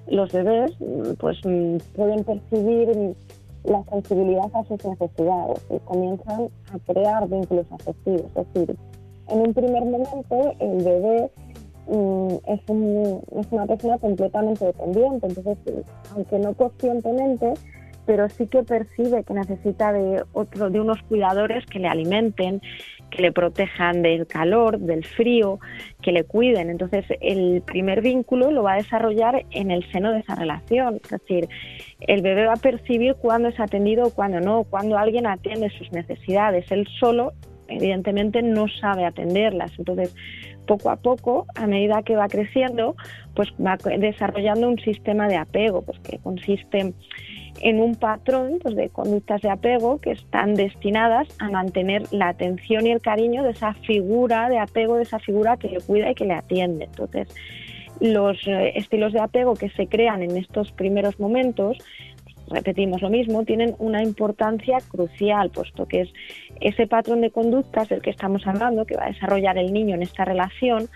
Los 0.08 0.30
bebés 0.30 0.72
mm, 0.78 1.14
pues 1.18 1.38
mm, 1.44 1.76
pueden 1.94 2.24
percibir 2.24 3.14
la 3.64 3.82
sensibilidad 3.84 4.50
a 4.54 4.64
sus 4.64 4.84
necesidades 4.84 5.64
y 5.70 5.78
comienzan 5.80 6.48
a 6.72 6.78
crear 6.92 7.28
vínculos 7.28 7.66
afectivos, 7.70 8.30
es 8.36 8.52
decir, 8.52 8.76
en 9.28 9.40
un 9.40 9.54
primer 9.54 9.84
momento 9.84 10.54
el 10.60 10.84
bebé 10.84 11.30
mm, 11.88 12.34
es, 12.46 12.60
es, 12.60 13.52
una 13.52 13.66
persona 13.66 13.98
completamente 13.98 14.64
dependiente, 14.64 15.26
entonces 15.26 15.58
aunque 16.14 16.38
no 16.38 16.54
conscientemente, 16.54 17.54
pero 18.06 18.28
sí 18.28 18.46
que 18.46 18.62
percibe 18.62 19.24
que 19.24 19.34
necesita 19.34 19.92
de 19.92 20.22
otro, 20.32 20.70
de 20.70 20.80
unos 20.80 21.02
cuidadores 21.02 21.66
que 21.66 21.80
le 21.80 21.88
alimenten, 21.88 22.62
que 23.10 23.22
le 23.22 23.32
protejan 23.32 24.02
del 24.02 24.26
calor, 24.26 24.78
del 24.78 25.04
frío, 25.04 25.58
que 26.02 26.12
le 26.12 26.24
cuiden. 26.24 26.70
Entonces, 26.70 27.04
el 27.20 27.62
primer 27.62 28.02
vínculo 28.02 28.50
lo 28.50 28.62
va 28.62 28.74
a 28.74 28.76
desarrollar 28.76 29.44
en 29.50 29.70
el 29.70 29.90
seno 29.90 30.12
de 30.12 30.20
esa 30.20 30.36
relación. 30.36 31.00
Es 31.02 31.10
decir, 31.10 31.48
el 32.00 32.22
bebé 32.22 32.46
va 32.46 32.54
a 32.54 32.56
percibir 32.56 33.16
cuándo 33.16 33.48
es 33.48 33.58
atendido 33.58 34.06
o 34.06 34.10
cuándo 34.10 34.40
no, 34.40 34.64
cuándo 34.64 34.96
alguien 34.98 35.26
atiende 35.26 35.70
sus 35.70 35.90
necesidades. 35.92 36.70
Él 36.70 36.86
solo 37.00 37.32
evidentemente 37.68 38.42
no 38.42 38.66
sabe 38.68 39.04
atenderlas. 39.04 39.72
Entonces, 39.78 40.14
poco 40.66 40.90
a 40.90 40.96
poco, 40.96 41.46
a 41.54 41.66
medida 41.66 42.02
que 42.02 42.16
va 42.16 42.28
creciendo, 42.28 42.96
pues 43.34 43.48
va 43.64 43.76
desarrollando 43.76 44.68
un 44.68 44.78
sistema 44.78 45.28
de 45.28 45.36
apego, 45.36 45.82
pues 45.82 45.98
que 46.00 46.18
consiste 46.18 46.94
en 47.60 47.80
un 47.80 47.94
patrón 47.94 48.58
pues, 48.62 48.74
de 48.76 48.88
conductas 48.90 49.40
de 49.42 49.50
apego 49.50 50.00
que 50.00 50.12
están 50.12 50.54
destinadas 50.54 51.28
a 51.38 51.50
mantener 51.50 52.02
la 52.12 52.28
atención 52.28 52.86
y 52.86 52.90
el 52.90 53.00
cariño 53.00 53.42
de 53.42 53.50
esa 53.50 53.74
figura 53.74 54.48
de 54.48 54.58
apego, 54.58 54.96
de 54.96 55.02
esa 55.02 55.18
figura 55.18 55.56
que 55.56 55.68
le 55.68 55.80
cuida 55.80 56.10
y 56.10 56.14
que 56.14 56.26
le 56.26 56.34
atiende. 56.34 56.84
Entonces, 56.84 57.28
los 58.00 58.46
eh, 58.46 58.72
estilos 58.76 59.12
de 59.12 59.20
apego 59.20 59.54
que 59.54 59.70
se 59.70 59.86
crean 59.86 60.22
en 60.22 60.36
estos 60.36 60.70
primeros 60.72 61.18
momentos 61.18 61.78
repetimos 62.48 63.02
lo 63.02 63.10
mismo, 63.10 63.44
tienen 63.44 63.74
una 63.78 64.02
importancia 64.02 64.78
crucial, 64.88 65.50
puesto 65.50 65.86
que 65.86 66.02
es 66.02 66.08
ese 66.60 66.86
patrón 66.86 67.20
de 67.20 67.30
conductas 67.30 67.88
del 67.88 68.02
que 68.02 68.10
estamos 68.10 68.46
hablando, 68.46 68.86
que 68.86 68.96
va 68.96 69.04
a 69.04 69.10
desarrollar 69.10 69.58
el 69.58 69.72
niño 69.72 69.94
en 69.94 70.02
esta 70.02 70.24
relación, 70.24 70.88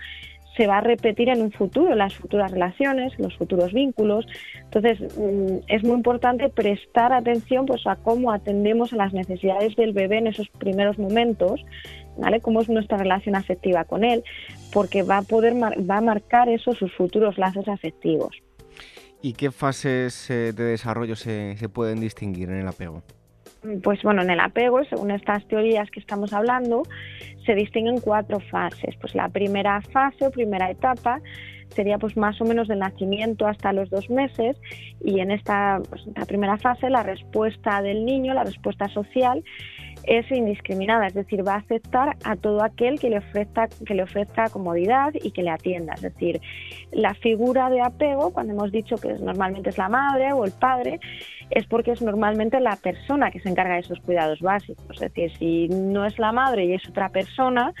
se 0.57 0.67
va 0.67 0.79
a 0.79 0.81
repetir 0.81 1.29
en 1.29 1.41
un 1.41 1.51
futuro, 1.51 1.93
en 1.93 1.99
las 1.99 2.13
futuras 2.13 2.51
relaciones, 2.51 3.17
los 3.17 3.35
futuros 3.37 3.71
vínculos. 3.71 4.25
Entonces, 4.63 4.99
mm, 5.17 5.63
es 5.67 5.83
muy 5.83 5.93
importante 5.93 6.49
prestar 6.49 7.13
atención 7.13 7.65
pues, 7.65 7.87
a 7.87 7.95
cómo 7.95 8.31
atendemos 8.31 8.91
a 8.93 8.97
las 8.97 9.13
necesidades 9.13 9.75
del 9.75 9.93
bebé 9.93 10.17
en 10.17 10.27
esos 10.27 10.49
primeros 10.49 10.99
momentos, 10.99 11.63
¿vale? 12.17 12.41
Cómo 12.41 12.61
es 12.61 12.69
nuestra 12.69 12.97
relación 12.97 13.35
afectiva 13.35 13.85
con 13.85 14.03
él, 14.03 14.23
porque 14.73 15.03
va 15.03 15.19
a 15.19 15.21
poder 15.21 15.53
va 15.55 15.97
a 15.97 16.01
marcar 16.01 16.49
eso 16.49 16.73
sus 16.73 16.93
futuros 16.93 17.37
lazos 17.37 17.67
afectivos. 17.67 18.35
¿Y 19.21 19.33
qué 19.33 19.51
fases 19.51 20.27
de 20.27 20.51
desarrollo 20.53 21.15
se, 21.15 21.55
se 21.57 21.69
pueden 21.69 21.99
distinguir 21.99 22.49
en 22.49 22.57
el 22.57 22.67
apego? 22.67 23.03
Pues 23.83 24.01
bueno, 24.01 24.23
en 24.23 24.31
el 24.31 24.39
apego, 24.39 24.83
según 24.85 25.11
estas 25.11 25.47
teorías 25.47 25.91
que 25.91 25.99
estamos 25.99 26.33
hablando, 26.33 26.81
se 27.45 27.53
distinguen 27.53 27.99
cuatro 27.99 28.39
fases. 28.39 28.95
Pues 28.99 29.13
la 29.13 29.29
primera 29.29 29.81
fase 29.81 30.25
o 30.25 30.31
primera 30.31 30.71
etapa 30.71 31.21
sería 31.75 31.97
pues 31.97 32.17
más 32.17 32.39
o 32.41 32.45
menos 32.45 32.67
del 32.67 32.79
nacimiento 32.79 33.47
hasta 33.47 33.71
los 33.71 33.89
dos 33.89 34.09
meses 34.09 34.57
y 35.03 35.19
en 35.19 35.31
esta, 35.31 35.79
pues, 35.89 36.01
primera 36.27 36.57
fase 36.57 36.89
la 36.89 37.03
respuesta 37.03 37.81
del 37.81 38.05
niño, 38.05 38.33
la 38.33 38.43
respuesta 38.43 38.87
social 38.89 39.43
es 40.03 40.29
indiscriminada, 40.31 41.07
es 41.07 41.13
decir, 41.13 41.47
va 41.47 41.55
a 41.55 41.57
aceptar 41.57 42.15
a 42.23 42.35
todo 42.35 42.63
aquel 42.63 42.99
que 42.99 43.09
le 43.09 43.19
ofrezca 43.19 43.67
que 43.85 43.93
le 43.93 44.03
ofrezca 44.03 44.49
comodidad 44.49 45.13
y 45.13 45.31
que 45.31 45.43
le 45.43 45.49
atienda, 45.49 45.93
es 45.93 46.01
decir, 46.01 46.41
la 46.91 47.13
figura 47.15 47.69
de 47.69 47.81
apego, 47.81 48.31
cuando 48.31 48.53
hemos 48.53 48.71
dicho 48.71 48.95
que 48.97 49.13
normalmente 49.13 49.69
es 49.69 49.77
la 49.77 49.89
madre 49.89 50.33
o 50.33 50.45
el 50.45 50.51
padre, 50.51 50.99
es 51.49 51.65
porque 51.67 51.91
es 51.91 52.01
normalmente 52.01 52.59
la 52.59 52.77
persona 52.77 53.29
que 53.29 53.39
se 53.39 53.49
encarga 53.49 53.75
de 53.75 53.81
esos 53.81 53.99
cuidados 53.99 54.39
básicos, 54.39 54.85
es 54.89 54.99
decir, 54.99 55.31
si 55.37 55.67
no 55.67 56.05
es 56.05 56.17
la 56.17 56.31
madre 56.31 56.65
y 56.65 56.73
es 56.73 56.87
otra 56.87 57.09
persona, 57.09 57.73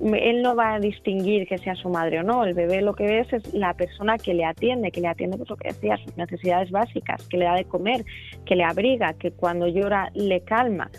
él 0.00 0.42
no 0.42 0.56
va 0.56 0.74
a 0.74 0.80
distinguir 0.80 1.46
que 1.46 1.58
sea 1.58 1.74
su 1.74 1.88
madre 1.88 2.20
o 2.20 2.22
no. 2.22 2.44
El 2.44 2.54
bebé 2.54 2.82
lo 2.82 2.94
que 2.94 3.04
ve 3.04 3.20
es 3.20 3.54
la 3.54 3.74
persona 3.74 4.18
que 4.18 4.34
le 4.34 4.44
atiende, 4.44 4.90
que 4.90 5.00
le 5.00 5.08
atiende, 5.08 5.36
pues 5.36 5.48
lo 5.48 5.56
que 5.56 5.68
decía, 5.68 5.96
sus 5.98 6.16
necesidades 6.16 6.70
básicas, 6.70 7.26
que 7.28 7.38
le 7.38 7.44
da 7.44 7.54
de 7.54 7.64
comer, 7.64 8.04
que 8.44 8.56
le 8.56 8.64
abriga, 8.64 9.14
que 9.14 9.30
cuando 9.30 9.68
llora 9.68 10.10
le 10.14 10.40
calma. 10.40 10.90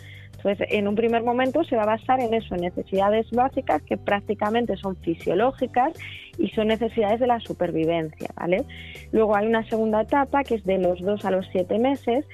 Entonces, 0.46 0.68
en 0.78 0.88
un 0.88 0.94
primer 0.94 1.24
momento 1.24 1.64
se 1.64 1.76
va 1.76 1.84
a 1.84 1.98
basar 1.98 2.20
en 2.20 2.32
eso, 2.36 2.54
en 2.54 2.62
necesidades 2.62 3.32
básicas 3.32 3.82
que 3.82 3.98
prácticamente 3.98 4.78
son 4.78 4.96
fisiológicas 4.98 5.94
y 6.38 6.50
son 6.50 6.68
necesidades 6.68 7.20
de 7.20 7.26
la 7.26 7.40
supervivencia, 7.40 8.30
¿vale? 8.36 8.64
Luego 9.12 9.36
hay 9.36 9.48
una 9.48 9.68
segunda 9.68 10.02
etapa 10.02 10.44
que 10.44 10.54
es 10.54 10.64
de 10.64 10.78
los 10.78 11.02
dos 11.02 11.26
a 11.26 11.32
los 11.32 11.48
siete 11.52 11.80
meses, 11.80 12.26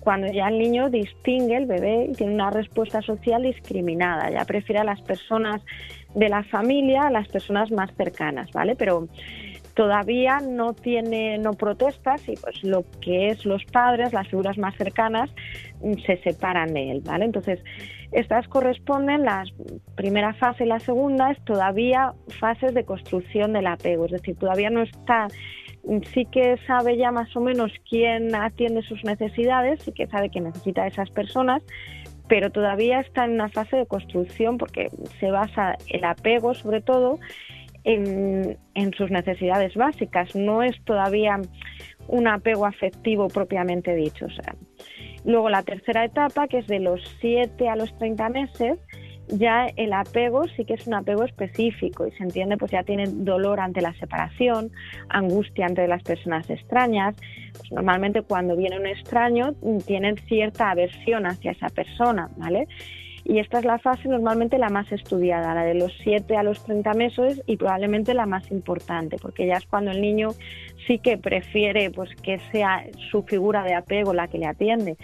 cuando 0.00 0.30
ya 0.30 0.48
el 0.48 0.58
niño 0.58 0.90
distingue, 0.90 1.56
el 1.56 1.64
bebé, 1.64 2.08
y 2.10 2.12
tiene 2.12 2.34
una 2.34 2.50
respuesta 2.50 3.00
social 3.00 3.42
discriminada, 3.44 4.30
ya 4.30 4.44
prefiere 4.44 4.80
a 4.80 4.84
las 4.84 5.00
personas 5.00 5.62
de 6.14 6.28
la 6.28 6.44
familia, 6.44 7.04
a 7.04 7.10
las 7.10 7.28
personas 7.28 7.70
más 7.70 7.90
cercanas, 7.96 8.50
¿vale? 8.52 8.76
Pero 8.76 9.08
todavía 9.74 10.38
no 10.40 10.72
tiene, 10.72 11.38
no 11.38 11.52
protestas 11.52 12.26
y 12.28 12.36
pues 12.36 12.62
lo 12.62 12.84
que 13.00 13.28
es 13.28 13.44
los 13.44 13.64
padres, 13.64 14.12
las 14.12 14.28
figuras 14.28 14.56
más 14.56 14.74
cercanas, 14.76 15.30
mm, 15.80 15.94
se 16.06 16.16
separan 16.18 16.72
de 16.72 16.92
él, 16.92 17.02
¿vale? 17.04 17.24
Entonces, 17.24 17.62
estas 18.12 18.46
corresponden, 18.48 19.24
la 19.24 19.44
primera 19.96 20.32
fase 20.34 20.64
y 20.64 20.68
la 20.68 20.78
segunda 20.78 21.32
es 21.32 21.44
todavía 21.44 22.12
fases 22.38 22.72
de 22.74 22.84
construcción 22.84 23.52
del 23.52 23.66
apego, 23.66 24.06
es 24.06 24.12
decir, 24.12 24.36
todavía 24.36 24.70
no 24.70 24.82
está 24.82 25.28
sí 26.14 26.26
que 26.26 26.56
sabe 26.66 26.96
ya 26.96 27.10
más 27.10 27.34
o 27.36 27.40
menos 27.40 27.72
quién 27.88 28.34
atiende 28.34 28.82
sus 28.82 29.04
necesidades, 29.04 29.82
sí 29.82 29.92
que 29.92 30.06
sabe 30.06 30.30
que 30.30 30.40
necesita 30.40 30.82
a 30.82 30.86
esas 30.86 31.10
personas, 31.10 31.62
pero 32.28 32.50
todavía 32.50 33.00
está 33.00 33.24
en 33.24 33.32
una 33.32 33.48
fase 33.48 33.76
de 33.76 33.86
construcción 33.86 34.56
porque 34.56 34.88
se 35.20 35.30
basa 35.30 35.76
el 35.88 36.04
apego 36.04 36.54
sobre 36.54 36.80
todo 36.80 37.18
en, 37.84 38.92
sus 38.96 39.10
necesidades 39.10 39.74
básicas, 39.74 40.34
no 40.34 40.62
es 40.62 40.74
todavía 40.84 41.40
un 42.08 42.26
apego 42.26 42.66
afectivo 42.66 43.28
propiamente 43.28 43.94
dicho. 43.94 44.26
luego 45.24 45.48
la 45.50 45.62
tercera 45.62 46.04
etapa, 46.04 46.48
que 46.48 46.58
es 46.58 46.66
de 46.66 46.80
los 46.80 47.00
7 47.20 47.68
a 47.68 47.76
los 47.76 47.96
30 47.98 48.28
meses, 48.30 48.78
ya 49.28 49.66
el 49.76 49.92
apego 49.92 50.44
sí 50.48 50.64
que 50.64 50.74
es 50.74 50.86
un 50.86 50.94
apego 50.94 51.24
específico 51.24 52.06
y 52.06 52.12
se 52.12 52.24
entiende 52.24 52.58
pues 52.58 52.72
ya 52.72 52.82
tienen 52.82 53.24
dolor 53.24 53.58
ante 53.58 53.80
la 53.80 53.94
separación, 53.94 54.70
angustia 55.08 55.66
ante 55.66 55.88
las 55.88 56.02
personas 56.02 56.48
extrañas. 56.50 57.16
Pues 57.56 57.72
normalmente 57.72 58.22
cuando 58.22 58.56
viene 58.56 58.78
un 58.78 58.86
extraño 58.86 59.54
tienen 59.86 60.16
cierta 60.28 60.70
aversión 60.70 61.26
hacia 61.26 61.52
esa 61.52 61.68
persona, 61.68 62.28
¿vale? 62.36 62.68
Y 63.24 63.38
esta 63.38 63.58
es 63.58 63.64
la 63.64 63.78
fase 63.78 64.08
normalmente 64.08 64.58
la 64.58 64.68
más 64.68 64.90
estudiada, 64.92 65.54
la 65.54 65.64
de 65.64 65.74
los 65.74 65.92
7 66.02 66.36
a 66.36 66.42
los 66.42 66.62
30 66.64 66.92
meses 66.92 67.42
y 67.46 67.56
probablemente 67.56 68.12
la 68.12 68.26
más 68.26 68.50
importante, 68.50 69.16
porque 69.20 69.46
ya 69.46 69.56
es 69.56 69.66
cuando 69.66 69.90
el 69.90 70.00
niño 70.00 70.30
sí 70.86 70.98
que 70.98 71.16
prefiere 71.16 71.90
pues 71.90 72.14
que 72.16 72.38
sea 72.52 72.84
su 73.10 73.22
figura 73.22 73.62
de 73.64 73.74
apego 73.74 74.12
la 74.12 74.28
que 74.28 74.38
le 74.38 74.46
atiende 74.46 74.96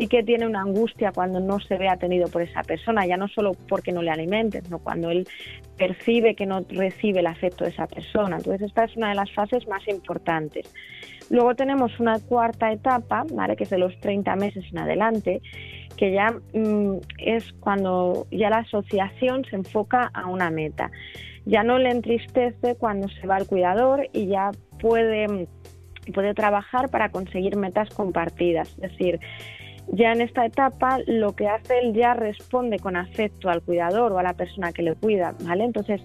sí 0.00 0.06
que 0.08 0.22
tiene 0.22 0.46
una 0.46 0.62
angustia 0.62 1.12
cuando 1.12 1.40
no 1.40 1.60
se 1.60 1.76
ve 1.76 1.88
atendido 1.88 2.28
por 2.28 2.40
esa 2.40 2.62
persona, 2.62 3.06
ya 3.06 3.18
no 3.18 3.28
solo 3.28 3.52
porque 3.68 3.92
no 3.92 4.00
le 4.00 4.10
alimenten, 4.10 4.64
sino 4.64 4.78
cuando 4.78 5.10
él 5.10 5.28
percibe 5.76 6.34
que 6.34 6.46
no 6.46 6.64
recibe 6.70 7.20
el 7.20 7.26
afecto 7.26 7.64
de 7.64 7.70
esa 7.70 7.86
persona. 7.86 8.36
Entonces 8.36 8.62
esta 8.62 8.84
es 8.84 8.96
una 8.96 9.10
de 9.10 9.16
las 9.16 9.30
fases 9.32 9.68
más 9.68 9.86
importantes. 9.88 10.72
Luego 11.30 11.54
tenemos 11.54 11.98
una 12.00 12.18
cuarta 12.18 12.72
etapa, 12.72 13.24
¿vale? 13.32 13.54
que 13.54 13.62
es 13.64 13.70
de 13.70 13.78
los 13.78 13.98
30 14.00 14.34
meses 14.34 14.64
en 14.72 14.78
adelante, 14.78 15.40
que 15.96 16.12
ya 16.12 16.34
mm, 16.52 16.96
es 17.18 17.52
cuando 17.60 18.26
ya 18.32 18.50
la 18.50 18.58
asociación 18.58 19.44
se 19.44 19.54
enfoca 19.56 20.10
a 20.12 20.26
una 20.26 20.50
meta. 20.50 20.90
Ya 21.46 21.62
no 21.62 21.78
le 21.78 21.90
entristece 21.90 22.74
cuando 22.74 23.08
se 23.08 23.28
va 23.28 23.36
al 23.36 23.46
cuidador 23.46 24.08
y 24.12 24.26
ya 24.26 24.50
puede, 24.80 25.46
puede 26.12 26.34
trabajar 26.34 26.90
para 26.90 27.10
conseguir 27.10 27.56
metas 27.56 27.88
compartidas. 27.90 28.68
Es 28.80 28.90
decir, 28.90 29.20
ya 29.92 30.10
en 30.10 30.22
esta 30.22 30.44
etapa 30.44 30.98
lo 31.06 31.36
que 31.36 31.46
hace 31.46 31.78
él 31.78 31.94
ya 31.94 32.14
responde 32.14 32.80
con 32.80 32.96
afecto 32.96 33.48
al 33.48 33.62
cuidador 33.62 34.10
o 34.12 34.18
a 34.18 34.24
la 34.24 34.34
persona 34.34 34.72
que 34.72 34.82
le 34.82 34.96
cuida, 34.96 35.34
¿vale? 35.44 35.62
Entonces, 35.62 36.02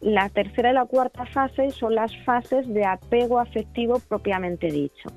la 0.00 0.28
tercera 0.28 0.70
y 0.70 0.74
la 0.74 0.86
cuarta 0.86 1.26
fase 1.26 1.70
son 1.70 1.94
las 1.94 2.16
fases 2.24 2.66
de 2.68 2.84
apego 2.84 3.38
afectivo 3.38 4.00
propiamente 4.08 4.68
dicho. 4.68 5.10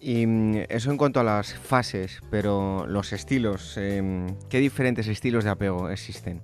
Y 0.00 0.26
mm, 0.26 0.62
eso 0.68 0.90
en 0.90 0.96
cuanto 0.96 1.20
a 1.20 1.24
las 1.24 1.54
fases, 1.54 2.22
pero 2.30 2.86
los 2.86 3.12
estilos, 3.12 3.76
em, 3.76 4.26
¿qué 4.48 4.58
diferentes 4.58 5.06
estilos 5.08 5.44
de 5.44 5.50
apego 5.50 5.90
existen? 5.90 6.40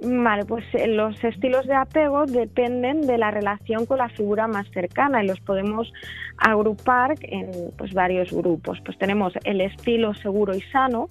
Vale, 0.00 0.44
pues 0.44 0.64
eh, 0.74 0.86
los 0.86 1.22
estilos 1.24 1.66
de 1.66 1.74
apego 1.74 2.24
dependen 2.26 3.00
de 3.00 3.18
la 3.18 3.32
relación 3.32 3.84
con 3.84 3.98
la 3.98 4.08
figura 4.08 4.46
más 4.46 4.70
cercana 4.70 5.24
y 5.24 5.26
los 5.26 5.40
podemos 5.40 5.92
agrupar 6.36 7.16
en 7.22 7.72
pues, 7.76 7.92
varios 7.94 8.30
grupos. 8.30 8.78
Pues 8.84 8.96
tenemos 8.98 9.32
el 9.42 9.60
estilo 9.60 10.14
seguro 10.14 10.54
y 10.54 10.60
sano, 10.70 11.10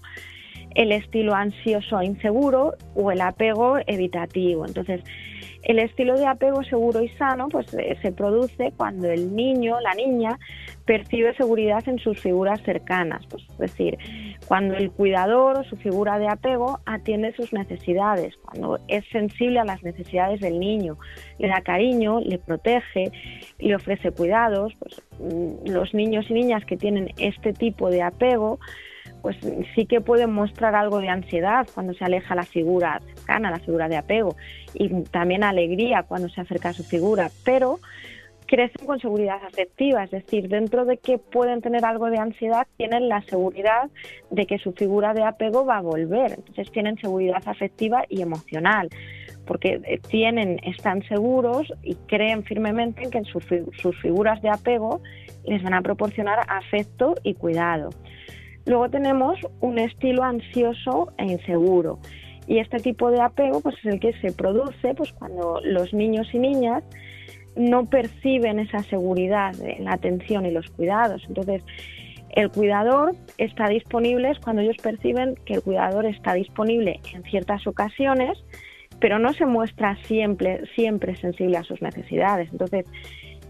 el 0.78 0.92
estilo 0.92 1.34
ansioso 1.34 2.00
e 2.00 2.06
inseguro 2.06 2.76
o 2.96 3.12
el 3.12 3.20
apego 3.22 3.80
evitativo. 3.88 4.66
Entonces, 4.66 5.02
el 5.64 5.80
estilo 5.80 6.16
de 6.16 6.28
apego 6.28 6.64
seguro 6.64 7.02
y 7.02 7.10
sano 7.10 7.50
pues, 7.50 7.74
eh, 7.74 7.98
se 8.04 8.12
produce 8.12 8.72
cuando 8.78 9.10
el 9.10 9.36
niño, 9.36 9.80
la 9.82 9.96
niña, 9.96 10.38
percibe 10.86 11.36
seguridad 11.36 11.84
en 11.90 11.98
sus 11.98 12.20
figuras 12.20 12.62
cercanas. 12.62 13.26
Pues, 13.26 13.44
es 13.50 13.58
decir, 13.58 13.98
cuando 14.48 14.76
el 14.76 14.92
cuidador 14.92 15.58
o 15.58 15.64
su 15.64 15.76
figura 15.78 16.20
de 16.20 16.30
apego 16.30 16.80
atiende 16.86 17.34
sus 17.34 17.54
necesidades, 17.54 18.38
cuando 18.38 18.80
es 18.88 19.04
sensible 19.12 19.60
a 19.60 19.66
las 19.66 19.82
necesidades 19.82 20.40
del 20.42 20.60
niño, 20.60 21.00
le 21.40 21.48
da 21.48 21.62
cariño, 21.62 22.20
le 22.20 22.38
protege, 22.38 23.12
le 23.58 23.76
ofrece 23.76 24.12
cuidados, 24.12 24.74
pues, 24.78 25.02
mm, 25.20 25.72
los 25.72 25.92
niños 25.96 26.28
y 26.30 26.34
niñas 26.34 26.64
que 26.66 26.78
tienen 26.78 27.12
este 27.18 27.52
tipo 27.52 27.90
de 27.90 28.04
apego, 28.04 28.60
pues 29.22 29.38
sí 29.76 29.86
que 29.86 30.02
pueden 30.02 30.32
mostrar 30.32 30.76
algo 30.76 31.00
de 31.00 31.10
ansiedad 31.10 31.68
cuando 31.74 31.94
se 31.94 32.04
aleja 32.04 32.36
la 32.36 32.44
figura 32.44 33.02
cercana, 33.16 33.52
la 33.52 33.60
figura 33.60 33.88
de 33.90 33.98
apego, 33.98 34.36
y 34.74 35.04
también 35.04 35.44
alegría 35.44 36.04
cuando 36.04 36.30
se 36.30 36.42
acerca 36.42 36.70
a 36.70 36.74
su 36.74 36.84
figura, 36.84 37.30
pero 37.44 37.80
crecen 38.48 38.88
con 38.88 39.00
seguridad 39.00 39.40
afectiva, 39.46 40.04
es 40.04 40.12
decir, 40.12 40.48
dentro 40.48 40.86
de 40.86 40.98
que 40.98 41.18
pueden 41.18 41.62
tener 41.62 41.86
algo 41.86 42.10
de 42.10 42.18
ansiedad, 42.18 42.66
tienen 42.78 43.10
la 43.10 43.22
seguridad 43.24 43.90
de 44.32 44.46
que 44.46 44.58
su 44.58 44.72
figura 44.72 45.14
de 45.14 45.24
apego 45.24 45.66
va 45.66 45.78
a 45.78 45.82
volver, 45.82 46.34
entonces 46.34 46.72
tienen 46.72 46.98
seguridad 46.98 47.44
afectiva 47.46 48.06
y 48.10 48.22
emocional, 48.22 48.90
porque 49.46 49.82
eh, 49.84 50.00
tienen, 50.10 50.60
están 50.64 51.04
seguros 51.04 51.72
y 51.84 51.96
creen 52.08 52.44
firmemente 52.44 53.04
en 53.04 53.12
que 53.12 53.24
sus, 53.26 53.44
sus 53.82 54.00
figuras 54.02 54.42
de 54.42 54.50
apego 54.50 55.02
les 55.46 55.62
van 55.62 55.74
a 55.74 55.82
proporcionar 55.82 56.40
afecto 56.48 57.16
y 57.24 57.36
cuidado. 57.36 57.90
Luego 58.68 58.90
tenemos 58.90 59.40
un 59.62 59.80
estilo 59.80 60.24
ansioso 60.24 61.14
e 61.18 61.26
inseguro. 61.26 62.00
Y 62.48 62.60
este 62.60 62.80
tipo 62.80 63.10
de 63.10 63.22
apego 63.22 63.62
pues, 63.62 63.76
es 63.80 63.94
el 63.94 64.00
que 64.00 64.14
se 64.20 64.34
produce 64.34 64.94
pues, 64.94 65.14
cuando 65.14 65.62
los 65.64 65.94
niños 65.94 66.28
y 66.34 66.40
niñas 66.40 66.84
no 67.56 67.86
perciben 67.86 68.60
esa 68.60 68.84
seguridad 68.84 69.54
en 69.62 69.86
la 69.86 69.94
atención 69.94 70.46
y 70.46 70.52
los 70.52 70.70
cuidados. 70.70 71.24
Entonces, 71.28 71.64
el 72.36 72.52
cuidador 72.52 73.16
está 73.38 73.68
disponible 73.70 74.32
es 74.32 74.40
cuando 74.40 74.62
ellos 74.62 74.78
perciben 74.84 75.36
que 75.46 75.56
el 75.56 75.64
cuidador 75.64 76.06
está 76.06 76.34
disponible 76.34 77.00
en 77.14 77.24
ciertas 77.24 77.66
ocasiones, 77.68 78.38
pero 79.00 79.18
no 79.18 79.34
se 79.34 79.46
muestra 79.46 79.98
siempre, 80.04 80.62
siempre 80.76 81.16
sensible 81.16 81.58
a 81.58 81.64
sus 81.64 81.82
necesidades. 81.82 82.50
Entonces, 82.52 82.86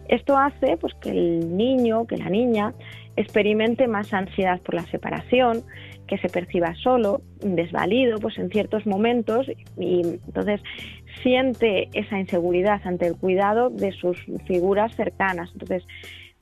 esto 0.07 0.37
hace 0.37 0.77
pues, 0.77 0.93
que 1.01 1.09
el 1.09 1.57
niño, 1.57 2.05
que 2.05 2.17
la 2.17 2.29
niña, 2.29 2.73
experimente 3.17 3.87
más 3.87 4.13
ansiedad 4.13 4.61
por 4.61 4.75
la 4.75 4.85
separación, 4.85 5.63
que 6.07 6.17
se 6.19 6.29
perciba 6.29 6.73
solo, 6.75 7.21
desvalido, 7.41 8.19
pues 8.19 8.37
en 8.37 8.49
ciertos 8.49 8.85
momentos 8.85 9.47
y 9.77 10.01
entonces 10.01 10.61
siente 11.21 11.89
esa 11.93 12.17
inseguridad 12.17 12.79
ante 12.85 13.07
el 13.07 13.17
cuidado 13.17 13.69
de 13.69 13.91
sus 13.91 14.17
figuras 14.45 14.95
cercanas. 14.95 15.49
Entonces 15.51 15.85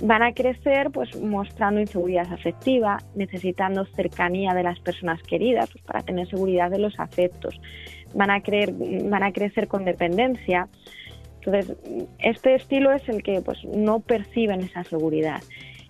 van 0.03 0.23
a 0.23 0.33
crecer 0.33 0.91
pues 0.91 1.19
mostrando 1.19 1.79
inseguridad 1.79 2.31
afectiva, 2.31 2.97
necesitando 3.15 3.85
cercanía 3.85 4.53
de 4.53 4.63
las 4.63 4.79
personas 4.79 5.21
queridas 5.23 5.69
pues, 5.71 5.83
para 5.83 6.01
tener 6.01 6.29
seguridad 6.29 6.69
de 6.69 6.79
los 6.79 6.99
afectos. 6.99 7.59
Van 8.13 8.29
a, 8.29 8.41
creer, 8.41 8.73
van 8.73 9.23
a 9.23 9.31
crecer 9.31 9.67
con 9.67 9.85
dependencia. 9.85 10.67
Entonces, 11.41 11.75
este 12.19 12.55
estilo 12.55 12.91
es 12.91 13.07
el 13.09 13.23
que 13.23 13.41
pues 13.41 13.63
no 13.65 13.99
perciben 13.99 14.61
esa 14.61 14.83
seguridad. 14.83 15.41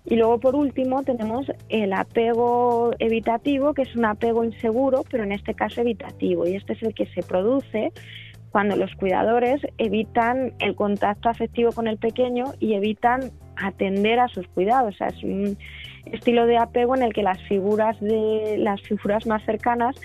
Y 0.06 0.14
luego, 0.14 0.38
por 0.38 0.54
último, 0.54 1.02
tenemos 1.02 1.46
el 1.68 1.92
apego 1.92 2.92
evitativo, 3.00 3.74
que 3.74 3.82
es 3.82 3.96
un 3.96 4.04
apego 4.04 4.44
inseguro, 4.44 5.02
pero 5.10 5.24
en 5.24 5.32
este 5.32 5.54
caso 5.54 5.80
evitativo. 5.80 6.46
Y 6.46 6.54
este 6.54 6.74
es 6.74 6.82
el 6.84 6.94
que 6.94 7.06
se 7.06 7.22
produce 7.22 7.92
cuando 8.50 8.76
los 8.76 8.94
cuidadores 8.94 9.60
evitan 9.78 10.52
el 10.60 10.76
contacto 10.76 11.28
afectivo 11.28 11.72
con 11.72 11.88
el 11.88 11.98
pequeño 11.98 12.54
y 12.60 12.74
evitan 12.74 13.32
atender 13.56 14.20
a 14.20 14.28
sus 14.28 14.46
cuidados. 14.48 14.94
O 14.94 14.96
sea, 14.96 15.08
es 15.08 15.22
un 15.24 15.58
estilo 16.12 16.46
de 16.46 16.56
apego 16.56 16.94
en 16.94 17.02
el 17.02 17.12
que 17.12 17.24
las 17.24 17.42
figuras 17.42 18.00
de 18.00 18.56
las 18.58 18.80
figuras 18.82 19.26
más 19.26 19.44
cercanas 19.44 19.96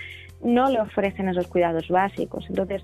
no 0.43 0.67
le 0.69 0.81
ofrecen 0.81 1.29
esos 1.29 1.45
cuidados 1.45 1.87
básicos. 1.89 2.45
Entonces, 2.49 2.83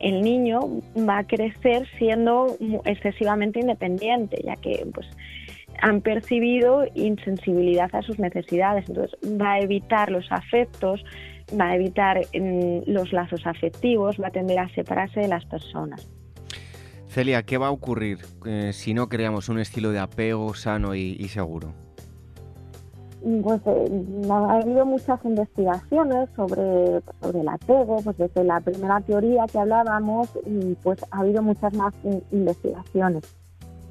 el 0.00 0.22
niño 0.22 0.60
va 1.08 1.18
a 1.18 1.24
crecer 1.24 1.86
siendo 1.98 2.56
excesivamente 2.84 3.60
independiente, 3.60 4.42
ya 4.44 4.56
que 4.56 4.84
pues 4.92 5.06
han 5.80 6.00
percibido 6.00 6.84
insensibilidad 6.94 7.94
a 7.94 8.02
sus 8.02 8.18
necesidades. 8.18 8.88
Entonces, 8.88 9.18
va 9.40 9.54
a 9.54 9.60
evitar 9.60 10.10
los 10.10 10.30
afectos, 10.30 11.04
va 11.58 11.70
a 11.70 11.76
evitar 11.76 12.18
mm, 12.18 12.82
los 12.86 13.12
lazos 13.12 13.46
afectivos, 13.46 14.16
va 14.20 14.28
a 14.28 14.30
tender 14.30 14.58
a 14.58 14.68
separarse 14.70 15.20
de 15.20 15.28
las 15.28 15.44
personas. 15.46 16.08
Celia, 17.06 17.42
¿qué 17.42 17.56
va 17.58 17.68
a 17.68 17.70
ocurrir 17.70 18.18
eh, 18.46 18.72
si 18.72 18.92
no 18.92 19.08
creamos 19.08 19.48
un 19.48 19.58
estilo 19.58 19.90
de 19.90 19.98
apego 19.98 20.52
sano 20.54 20.94
y, 20.94 21.26
seguro? 21.28 21.72
Pues 23.42 23.60
eh, 23.66 24.02
ha 24.30 24.60
habido 24.60 24.84
muchas 24.84 25.24
investigaciones 25.24 26.28
sobre, 26.36 27.00
sobre 27.20 27.40
el 27.40 27.48
apego, 27.48 27.96
pues 28.04 28.16
desde 28.18 28.44
la 28.44 28.60
primera 28.60 29.00
teoría 29.00 29.46
que 29.50 29.58
hablábamos, 29.58 30.28
pues 30.82 31.00
ha 31.10 31.20
habido 31.20 31.42
muchas 31.42 31.72
más 31.74 31.94
investigaciones. 32.30 33.24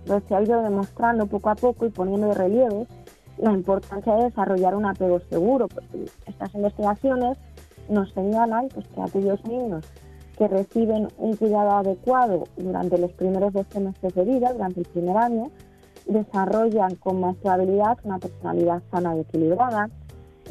Entonces 0.08 0.30
se 0.30 0.36
ha 0.36 0.42
ido 0.42 0.62
demostrando 0.62 1.26
poco 1.26 1.50
a 1.50 1.56
poco 1.56 1.86
y 1.86 1.90
poniendo 1.90 2.28
de 2.28 2.34
relieve 2.34 2.88
la 3.40 3.52
importancia 3.52 4.16
de 4.16 4.24
desarrollar 4.24 4.74
un 4.74 4.86
apego 4.86 5.20
seguro. 5.30 5.68
Pues 5.68 5.86
estas 6.26 6.56
investigaciones 6.56 7.38
nos 7.90 8.10
señalan 8.14 8.70
pues, 8.70 8.88
que 8.88 9.02
aquellos 9.02 9.44
niños 9.46 9.86
que 10.38 10.48
reciben 10.48 11.10
un 11.18 11.36
cuidado 11.36 11.72
adecuado 11.72 12.46
durante 12.56 12.98
los 12.98 13.12
primeros 13.12 13.52
12 13.52 13.82
meses 13.82 14.16
de 14.16 14.24
vida, 14.24 14.54
durante 14.54 14.80
el 14.80 14.86
primer 14.86 15.18
año, 15.18 15.52
desarrollan 16.06 16.96
con 16.96 17.20
más 17.20 17.36
probabilidad 17.36 17.98
una 18.06 18.18
personalidad 18.18 18.82
sana 18.90 19.14
y 19.18 19.20
equilibrada, 19.20 19.90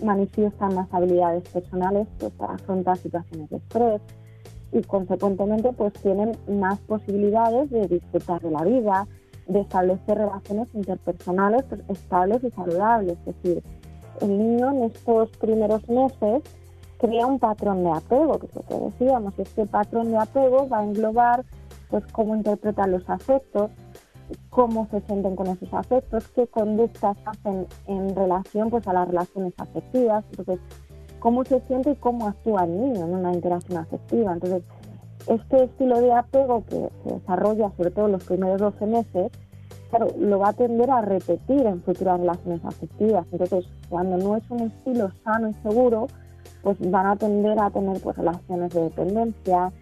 manifiestan 0.04 0.74
más 0.74 0.92
habilidades 0.92 1.48
personales 1.48 2.06
pues, 2.18 2.30
para 2.32 2.54
afrontar 2.54 2.98
situaciones 2.98 3.48
de 3.48 3.56
estrés 3.56 4.02
y 4.72 4.82
consecuentemente 4.82 5.72
pues 5.72 5.94
tienen 5.94 6.36
más 6.46 6.78
posibilidades 6.80 7.70
de 7.70 7.86
disfrutar 7.88 8.42
de 8.42 8.50
la 8.50 8.64
vida, 8.64 9.06
de 9.46 9.60
establecer 9.60 10.18
relaciones 10.18 10.68
interpersonales 10.74 11.64
estables 11.88 12.42
y 12.44 12.50
saludables. 12.50 13.16
Es 13.26 13.42
decir, 13.42 13.62
el 14.20 14.38
niño 14.38 14.72
en 14.72 14.84
estos 14.84 15.30
primeros 15.36 15.88
meses 15.88 16.42
crea 16.98 17.26
un 17.26 17.38
patrón 17.38 17.84
de 17.84 17.90
apego, 17.90 18.38
que 18.38 18.46
es 18.46 18.54
lo 18.54 18.62
que 18.62 18.74
decíamos, 18.74 19.38
este 19.38 19.66
patrón 19.66 20.10
de 20.10 20.18
apego 20.18 20.68
va 20.68 20.78
a 20.78 20.84
englobar 20.84 21.44
pues 21.90 22.04
cómo 22.12 22.34
interpretan 22.34 22.90
los 22.90 23.08
afectos, 23.08 23.70
cómo 24.50 24.88
se 24.90 25.00
sienten 25.02 25.36
con 25.36 25.46
esos 25.48 25.72
afectos, 25.72 26.26
qué 26.28 26.46
conductas 26.46 27.16
hacen 27.26 27.66
en 27.86 28.16
relación 28.16 28.70
pues 28.70 28.86
a 28.88 28.92
las 28.92 29.06
relaciones 29.06 29.54
afectivas, 29.58 30.24
entonces 30.30 30.58
cómo 31.20 31.44
se 31.44 31.60
siente 31.62 31.90
y 31.90 31.96
cómo 31.96 32.26
actúa 32.28 32.64
el 32.64 32.80
niño 32.80 33.04
en 33.04 33.14
una 33.14 33.32
interacción 33.32 33.78
afectiva. 33.78 34.32
Entonces, 34.32 34.62
este 35.26 35.64
estilo 35.64 36.00
de 36.00 36.12
apego 36.12 36.64
que 36.64 36.88
se 37.04 37.14
desarrolla 37.14 37.70
sobre 37.76 37.90
todo 37.90 38.06
en 38.06 38.12
los 38.12 38.24
primeros 38.24 38.60
12 38.60 38.86
meses, 38.86 39.32
claro, 39.90 40.08
lo 40.18 40.38
va 40.38 40.50
a 40.50 40.52
tender 40.52 40.90
a 40.90 41.00
repetir 41.00 41.66
en 41.66 41.82
futuras 41.82 42.20
relaciones 42.20 42.64
afectivas. 42.64 43.26
Entonces, 43.32 43.66
cuando 43.88 44.16
no 44.16 44.36
es 44.36 44.44
un 44.50 44.60
estilo 44.60 45.10
sano 45.24 45.48
y 45.48 45.54
seguro, 45.54 46.06
pues 46.62 46.78
van 46.90 47.06
a 47.06 47.16
tender 47.16 47.58
a 47.60 47.70
tener 47.70 48.00
pues 48.00 48.16
relaciones 48.16 48.72
de 48.72 48.82
dependencia, 48.82 49.72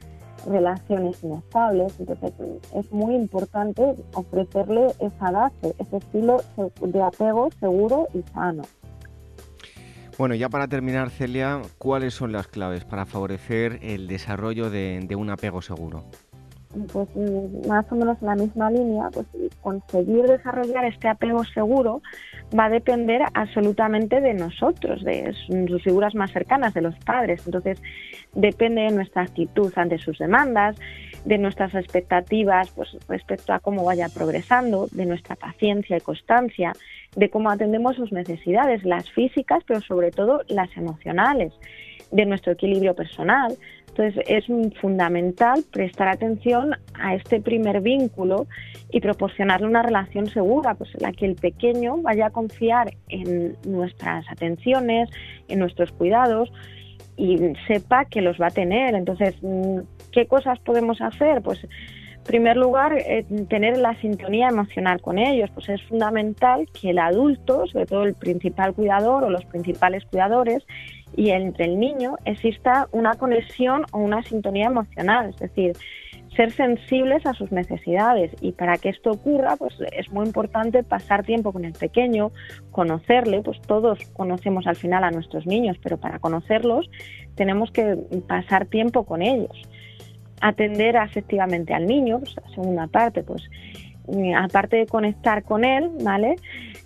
relaciones 0.46 1.22
inestables. 1.22 1.98
Entonces 1.98 2.32
es 2.74 2.92
muy 2.92 3.14
importante 3.14 3.94
ofrecerle 4.14 4.88
esa 4.98 5.30
base, 5.30 5.74
ese 5.78 5.96
estilo 5.96 6.42
de 6.80 7.02
apego 7.02 7.48
seguro 7.60 8.08
y 8.14 8.22
sano. 8.32 8.62
Bueno, 10.16 10.36
ya 10.36 10.48
para 10.48 10.68
terminar, 10.68 11.10
Celia, 11.10 11.60
¿cuáles 11.78 12.14
son 12.14 12.30
las 12.30 12.46
claves 12.46 12.84
para 12.84 13.04
favorecer 13.04 13.80
el 13.82 14.06
desarrollo 14.06 14.70
de, 14.70 15.08
un 15.16 15.30
apego 15.30 15.60
seguro? 15.60 16.04
pues 16.92 17.08
mm, 17.14 17.68
más 17.68 17.84
o 17.90 17.94
menos 17.94 18.18
en 18.20 18.26
la 18.26 18.34
misma 18.34 18.70
línea, 18.70 19.08
pues 19.12 19.26
conseguir 19.60 20.24
desarrollar 20.24 20.84
este 20.84 21.06
apego 21.08 21.44
seguro 21.44 22.02
va 22.56 22.64
a 22.64 22.70
depender 22.70 23.22
absolutamente 23.32 24.20
de 24.20 24.34
nosotros, 24.34 25.02
de 25.04 25.32
sus 25.68 25.82
figuras 25.82 26.14
más 26.14 26.32
cercanas, 26.32 26.74
de 26.74 26.82
los 26.82 26.96
padres. 27.04 27.42
Entonces, 27.46 27.80
depende 28.34 28.82
de 28.82 28.90
nuestra 28.90 29.22
actitud 29.22 29.72
ante 29.76 29.98
sus 29.98 30.18
demandas, 30.18 30.76
de 31.24 31.38
nuestras 31.38 31.74
expectativas 31.74 32.70
pues, 32.70 32.96
respecto 33.08 33.52
a 33.52 33.60
cómo 33.60 33.84
vaya 33.84 34.08
progresando, 34.08 34.88
de 34.90 35.06
nuestra 35.06 35.36
paciencia 35.36 35.96
y 35.96 36.00
constancia, 36.00 36.72
de 37.16 37.30
cómo 37.30 37.50
atendemos 37.50 37.96
sus 37.96 38.12
necesidades, 38.12 38.84
las 38.84 39.10
físicas, 39.10 39.62
pero 39.66 39.80
sobre 39.80 40.10
todo 40.10 40.42
las 40.48 40.74
emocionales, 40.76 41.52
de 42.10 42.26
nuestro 42.26 42.52
equilibrio 42.52 42.94
personal, 42.94 43.56
entonces 43.88 44.24
es 44.26 44.44
fundamental 44.80 45.64
prestar 45.72 46.08
atención 46.08 46.72
a 46.94 47.14
este 47.14 47.40
primer 47.40 47.80
vínculo 47.80 48.48
y 48.90 49.00
proporcionarle 49.00 49.68
una 49.68 49.82
relación 49.82 50.26
segura, 50.26 50.74
pues 50.74 50.92
en 50.96 51.02
la 51.02 51.12
que 51.12 51.26
el 51.26 51.36
pequeño 51.36 51.98
vaya 51.98 52.26
a 52.26 52.30
confiar 52.30 52.92
en 53.08 53.56
nuestras 53.64 54.24
atenciones, 54.28 55.08
en 55.48 55.60
nuestros 55.60 55.92
cuidados 55.92 56.52
y 57.16 57.38
sepa 57.68 58.06
que 58.06 58.20
los 58.20 58.40
va 58.40 58.48
a 58.48 58.50
tener. 58.50 58.96
Entonces, 58.96 59.36
mm, 59.42 59.78
¿qué 60.14 60.26
cosas 60.26 60.58
podemos 60.60 61.00
hacer? 61.00 61.42
Pues 61.42 61.62
en 61.64 62.22
primer 62.24 62.56
lugar, 62.56 62.96
eh, 62.96 63.26
tener 63.50 63.76
la 63.76 63.94
sintonía 64.00 64.48
emocional 64.48 65.02
con 65.02 65.18
ellos, 65.18 65.50
pues 65.52 65.68
es 65.68 65.82
fundamental 65.82 66.66
que 66.80 66.90
el 66.90 66.98
adulto, 66.98 67.66
sobre 67.66 67.86
todo 67.86 68.04
el 68.04 68.14
principal 68.14 68.72
cuidador 68.72 69.24
o 69.24 69.30
los 69.30 69.44
principales 69.44 70.04
cuidadores, 70.06 70.64
y 71.16 71.30
entre 71.30 71.66
el 71.66 71.78
niño 71.78 72.16
exista 72.24 72.88
una 72.92 73.14
conexión 73.14 73.84
o 73.92 73.98
una 73.98 74.22
sintonía 74.22 74.66
emocional, 74.66 75.30
es 75.30 75.36
decir, 75.36 75.76
ser 76.34 76.50
sensibles 76.50 77.24
a 77.26 77.34
sus 77.34 77.52
necesidades. 77.52 78.32
Y 78.40 78.52
para 78.52 78.76
que 78.78 78.88
esto 78.88 79.10
ocurra 79.10 79.56
pues 79.56 79.74
es 79.92 80.10
muy 80.10 80.26
importante 80.26 80.82
pasar 80.82 81.24
tiempo 81.24 81.52
con 81.52 81.64
el 81.64 81.72
pequeño, 81.72 82.32
conocerle, 82.70 83.42
pues 83.42 83.60
todos 83.62 83.98
conocemos 84.12 84.66
al 84.66 84.76
final 84.76 85.04
a 85.04 85.10
nuestros 85.10 85.46
niños, 85.46 85.76
pero 85.82 85.98
para 85.98 86.18
conocerlos 86.18 86.90
tenemos 87.34 87.70
que 87.70 87.96
pasar 88.26 88.66
tiempo 88.66 89.04
con 89.04 89.22
ellos, 89.22 89.56
atender 90.44 90.98
afectivamente 90.98 91.72
al 91.72 91.86
niño, 91.86 92.20
pues, 92.20 92.36
la 92.36 92.48
segunda 92.54 92.86
parte, 92.86 93.22
pues 93.22 93.42
aparte 94.36 94.76
de 94.76 94.86
conectar 94.86 95.42
con 95.44 95.64
él, 95.64 95.90
¿vale? 96.02 96.36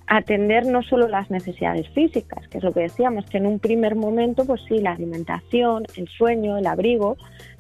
atender 0.07 0.65
no 0.65 0.83
solo 0.83 1.09
las 1.09 1.31
necesidades 1.31 1.89
físicas, 1.91 2.47
que 2.49 2.59
es 2.59 2.65
lo 2.65 2.73
que 2.73 2.81
decíamos, 2.81 3.27
que 3.27 3.39
en 3.39 3.47
un 3.47 3.59
primer 3.59 3.97
momento, 3.97 4.47
pues 4.47 4.63
sí, 4.69 4.79
la 4.79 4.93
alimentación, 4.93 5.85
el 5.97 6.09
sueño, 6.09 6.57
el 6.57 6.67
abrigo, 6.67 7.17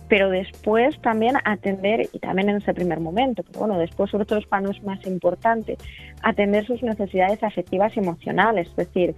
pero 0.08 0.30
después 0.30 0.98
también 1.02 1.34
atender, 1.44 2.08
y 2.12 2.18
también 2.20 2.48
en 2.48 2.56
ese 2.58 2.72
primer 2.72 3.00
momento, 3.00 3.42
pero 3.42 3.58
bueno, 3.58 3.78
después 3.78 4.10
sobre 4.10 4.24
todo 4.24 4.38
es 4.38 4.82
más 4.82 5.04
importante, 5.06 5.76
atender 6.22 6.64
sus 6.64 6.82
necesidades 6.82 7.42
afectivas 7.42 7.94
y 7.96 7.98
emocionales, 7.98 8.68
es 8.68 8.76
decir, 8.76 9.14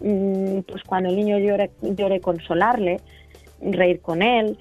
mm, 0.00 0.60
pues 0.62 0.82
cuando 0.82 1.10
el 1.10 1.16
niño 1.16 1.38
llore, 1.38 1.70
llore 1.82 2.20
consolarle, 2.20 3.00
reír 3.60 4.00
con 4.00 4.22
él, 4.22 4.58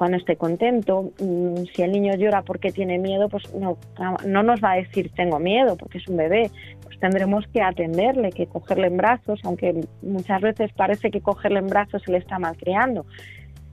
cuando 0.00 0.16
esté 0.16 0.36
contento, 0.36 1.12
mm, 1.20 1.66
si 1.74 1.82
el 1.82 1.92
niño 1.92 2.14
llora 2.14 2.40
porque 2.40 2.72
tiene 2.72 2.98
miedo, 2.98 3.28
pues 3.28 3.54
no, 3.54 3.76
no 4.26 4.42
nos 4.42 4.64
va 4.64 4.72
a 4.72 4.76
decir 4.76 5.10
tengo 5.14 5.38
miedo 5.38 5.76
porque 5.76 5.98
es 5.98 6.08
un 6.08 6.16
bebé, 6.16 6.50
tendremos 7.00 7.46
que 7.48 7.60
atenderle, 7.60 8.30
que 8.30 8.46
cogerle 8.46 8.86
en 8.86 8.96
brazos, 8.96 9.40
aunque 9.44 9.78
muchas 10.00 10.40
veces 10.40 10.72
parece 10.72 11.10
que 11.10 11.20
cogerle 11.20 11.58
en 11.58 11.66
brazos 11.66 12.00
se 12.02 12.12
le 12.12 12.16
está 12.16 12.38
malcriando. 12.38 13.04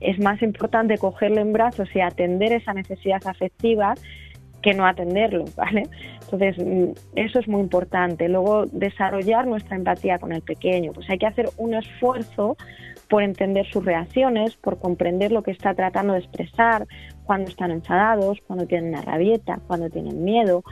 Es 0.00 0.18
más 0.18 0.42
importante 0.42 0.98
cogerle 0.98 1.40
en 1.40 1.54
brazos 1.54 1.88
y 1.94 2.00
atender 2.02 2.52
esa 2.52 2.74
necesidad 2.74 3.26
afectiva 3.26 3.94
que 4.60 4.74
no 4.74 4.84
atenderlo, 4.84 5.46
¿vale? 5.56 5.84
Entonces, 6.24 6.58
mm, 6.58 6.90
eso 7.16 7.38
es 7.38 7.48
muy 7.48 7.62
importante. 7.62 8.28
Luego, 8.28 8.66
desarrollar 8.66 9.46
nuestra 9.46 9.76
empatía 9.76 10.18
con 10.18 10.32
el 10.32 10.42
pequeño. 10.42 10.92
Pues 10.92 11.08
hay 11.08 11.16
que 11.16 11.26
hacer 11.26 11.48
un 11.56 11.72
esfuerzo 11.72 12.58
por 13.08 13.22
entender 13.22 13.66
sus 13.66 13.84
reacciones, 13.84 14.56
por 14.56 14.78
comprender 14.78 15.32
lo 15.32 15.42
que 15.42 15.50
está 15.50 15.74
tratando 15.74 16.12
de 16.12 16.20
expresar, 16.20 16.86
cuando 17.24 17.50
están 17.50 17.70
enfadados, 17.70 18.38
cuando 18.46 18.66
tienen 18.66 18.90
una 18.90 19.02
rabieta, 19.02 19.60
cuando 19.66 19.88
tienen 19.90 20.24
miedo. 20.24 20.62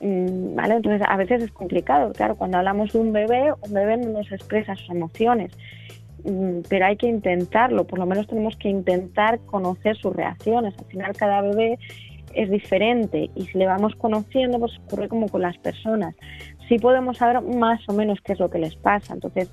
Mm, 0.00 0.54
¿Vale? 0.54 0.74
Entonces, 0.74 1.06
a 1.08 1.16
veces 1.16 1.42
es 1.42 1.50
complicado. 1.52 2.12
Claro, 2.12 2.36
cuando 2.36 2.58
hablamos 2.58 2.92
de 2.92 2.98
un 2.98 3.12
bebé, 3.12 3.52
un 3.52 3.72
bebé 3.72 3.96
no 3.98 4.10
nos 4.10 4.30
expresa 4.32 4.74
sus 4.76 4.90
emociones 4.90 5.52
mm, 6.24 6.60
pero 6.68 6.86
hay 6.86 6.96
que 6.96 7.06
intentarlo, 7.06 7.86
por 7.86 7.98
lo 7.98 8.06
menos 8.06 8.26
tenemos 8.26 8.56
que 8.56 8.68
intentar 8.68 9.38
conocer 9.40 9.96
sus 9.96 10.14
reacciones. 10.14 10.74
Al 10.78 10.86
final 10.86 11.16
cada 11.16 11.42
bebé 11.42 11.78
es 12.34 12.50
diferente 12.50 13.30
y 13.34 13.46
si 13.46 13.58
le 13.58 13.66
vamos 13.66 13.94
conociendo, 13.96 14.58
pues 14.58 14.72
ocurre 14.86 15.08
como 15.08 15.28
con 15.28 15.42
las 15.42 15.56
personas. 15.58 16.14
Sí 16.68 16.78
podemos 16.78 17.18
saber 17.18 17.42
más 17.42 17.80
o 17.88 17.92
menos 17.92 18.18
qué 18.22 18.32
es 18.32 18.38
lo 18.38 18.50
que 18.50 18.58
les 18.58 18.76
pasa. 18.76 19.14
Entonces, 19.14 19.50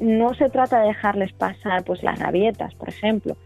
no 0.00 0.34
se 0.34 0.48
trata 0.48 0.80
de 0.80 0.88
dejarles 0.88 1.32
pasar 1.32 1.84
pues 1.84 2.02
las 2.02 2.18
rabietas, 2.18 2.74
por 2.74 2.88
ejemplo, 2.88 3.36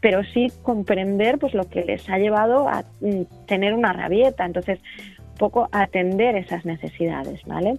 pero 0.00 0.24
sí 0.24 0.52
comprender 0.62 1.38
pues 1.38 1.54
lo 1.54 1.68
que 1.68 1.84
les 1.84 2.08
ha 2.08 2.18
llevado 2.18 2.68
a 2.68 2.84
mm, 3.00 3.46
tener 3.46 3.74
una 3.74 3.92
rabieta. 3.92 4.44
Entonces, 4.44 4.80
poco 5.38 5.68
atender 5.72 6.36
esas 6.36 6.64
necesidades, 6.64 7.40
¿vale? 7.46 7.78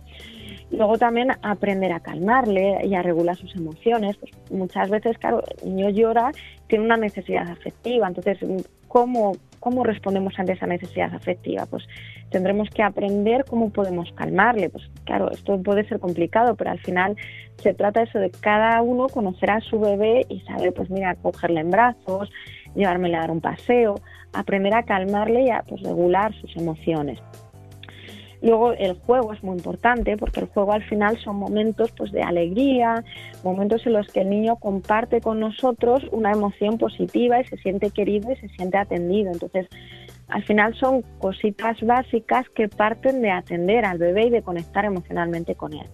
Luego 0.71 0.97
también 0.97 1.31
aprender 1.41 1.91
a 1.91 1.99
calmarle 1.99 2.85
y 2.85 2.95
a 2.95 3.01
regular 3.01 3.35
sus 3.35 3.55
emociones. 3.55 4.17
Pues 4.17 4.31
muchas 4.49 4.89
veces, 4.89 5.17
claro, 5.17 5.43
el 5.61 5.75
niño 5.75 5.89
llora, 5.89 6.31
tiene 6.67 6.85
una 6.85 6.97
necesidad 6.97 7.49
afectiva. 7.49 8.07
Entonces, 8.07 8.39
¿cómo 8.87 9.33
¿Cómo 9.61 9.83
respondemos 9.83 10.33
ante 10.39 10.53
esa 10.53 10.65
necesidad 10.65 11.13
afectiva? 11.13 11.67
Pues 11.67 11.83
tendremos 12.31 12.67
que 12.71 12.81
aprender 12.81 13.45
cómo 13.47 13.69
podemos 13.69 14.11
calmarle. 14.13 14.71
Pues 14.71 14.89
claro, 15.05 15.29
esto 15.29 15.61
puede 15.61 15.87
ser 15.87 15.99
complicado, 15.99 16.55
pero 16.55 16.71
al 16.71 16.79
final 16.79 17.15
se 17.57 17.75
trata 17.75 18.01
eso 18.01 18.17
de 18.17 18.31
cada 18.31 18.81
uno 18.81 19.07
conocer 19.07 19.51
a 19.51 19.61
su 19.61 19.79
bebé 19.79 20.25
y 20.29 20.39
saber, 20.41 20.73
pues 20.73 20.89
mira, 20.89 21.13
cogerle 21.13 21.59
en 21.59 21.69
brazos, 21.69 22.31
llevármele 22.73 23.17
a 23.17 23.19
dar 23.19 23.31
un 23.31 23.39
paseo, 23.39 23.95
aprender 24.33 24.73
a 24.73 24.81
calmarle 24.81 25.43
y 25.43 25.51
a 25.51 25.61
pues, 25.61 25.83
regular 25.83 26.33
sus 26.41 26.57
emociones. 26.57 27.21
Luego 28.41 28.73
el 28.73 28.93
juego 28.93 29.33
es 29.33 29.43
muy 29.43 29.57
importante 29.57 30.17
porque 30.17 30.39
el 30.39 30.47
juego 30.47 30.73
al 30.73 30.83
final 30.83 31.17
son 31.19 31.35
momentos 31.35 31.91
pues 31.91 32.11
de 32.11 32.23
alegría, 32.23 33.03
momentos 33.43 33.85
en 33.85 33.93
los 33.93 34.07
que 34.07 34.21
el 34.21 34.29
niño 34.29 34.55
comparte 34.55 35.21
con 35.21 35.39
nosotros 35.39 36.03
una 36.11 36.31
emoción 36.31 36.77
positiva 36.77 37.39
y 37.39 37.45
se 37.45 37.57
siente 37.57 37.91
querido 37.91 38.31
y 38.31 38.35
se 38.37 38.49
siente 38.49 38.77
atendido. 38.77 39.31
Entonces, 39.31 39.67
al 40.27 40.43
final 40.43 40.73
son 40.75 41.03
cositas 41.19 41.79
básicas 41.81 42.49
que 42.55 42.67
parten 42.67 43.21
de 43.21 43.31
atender 43.31 43.85
al 43.85 43.99
bebé 43.99 44.27
y 44.27 44.29
de 44.31 44.41
conectar 44.41 44.85
emocionalmente 44.85 45.55
con 45.55 45.73
él. 45.73 45.85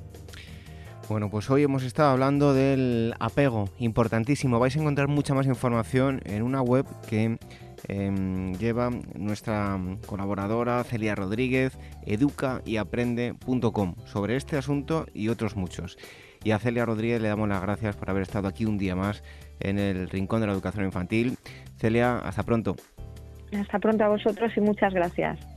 Bueno, 1.10 1.30
pues 1.30 1.50
hoy 1.50 1.64
hemos 1.64 1.84
estado 1.84 2.12
hablando 2.12 2.54
del 2.54 3.14
apego, 3.20 3.70
importantísimo. 3.80 4.60
Vais 4.60 4.76
a 4.76 4.80
encontrar 4.80 5.08
mucha 5.08 5.34
más 5.34 5.48
información 5.48 6.22
en 6.26 6.43
una 6.43 6.62
web 6.62 6.86
que 7.10 7.38
Em, 7.88 8.53
lleva 8.55 8.89
nuestra 9.15 9.80
colaboradora 10.05 10.84
Celia 10.84 11.15
Rodríguez, 11.15 11.78
educayaprende.com, 12.05 13.95
sobre 14.05 14.36
este 14.36 14.57
asunto 14.57 15.05
y 15.13 15.30
otros 15.30 15.55
muchos. 15.55 15.97
Y 16.43 16.51
a 16.51 16.59
Celia 16.59 16.86
Rodríguez 16.86 17.21
le 17.21 17.30
damos 17.30 17.49
las 17.49 17.61
gracias 17.61 17.95
por 17.95 18.09
haber 18.09 18.23
estado 18.23 18.47
aquí 18.47 18.65
un 18.65 18.78
día 18.78 18.95
más 18.95 19.23
en 19.59 19.80
el 19.80 20.09
Rincón 20.09 20.41
de 20.41 20.47
la 20.47 20.53
Educación 20.53 20.86
Infantil. 20.86 21.38
Celia, 21.78 22.17
hasta 22.19 22.43
pronto. 22.43 22.75
Hasta 23.57 23.80
pronto 23.80 24.03
a 24.03 24.09
vosotros 24.09 24.51
y 24.55 24.61
muchas 24.61 24.93
gracias. 24.93 25.57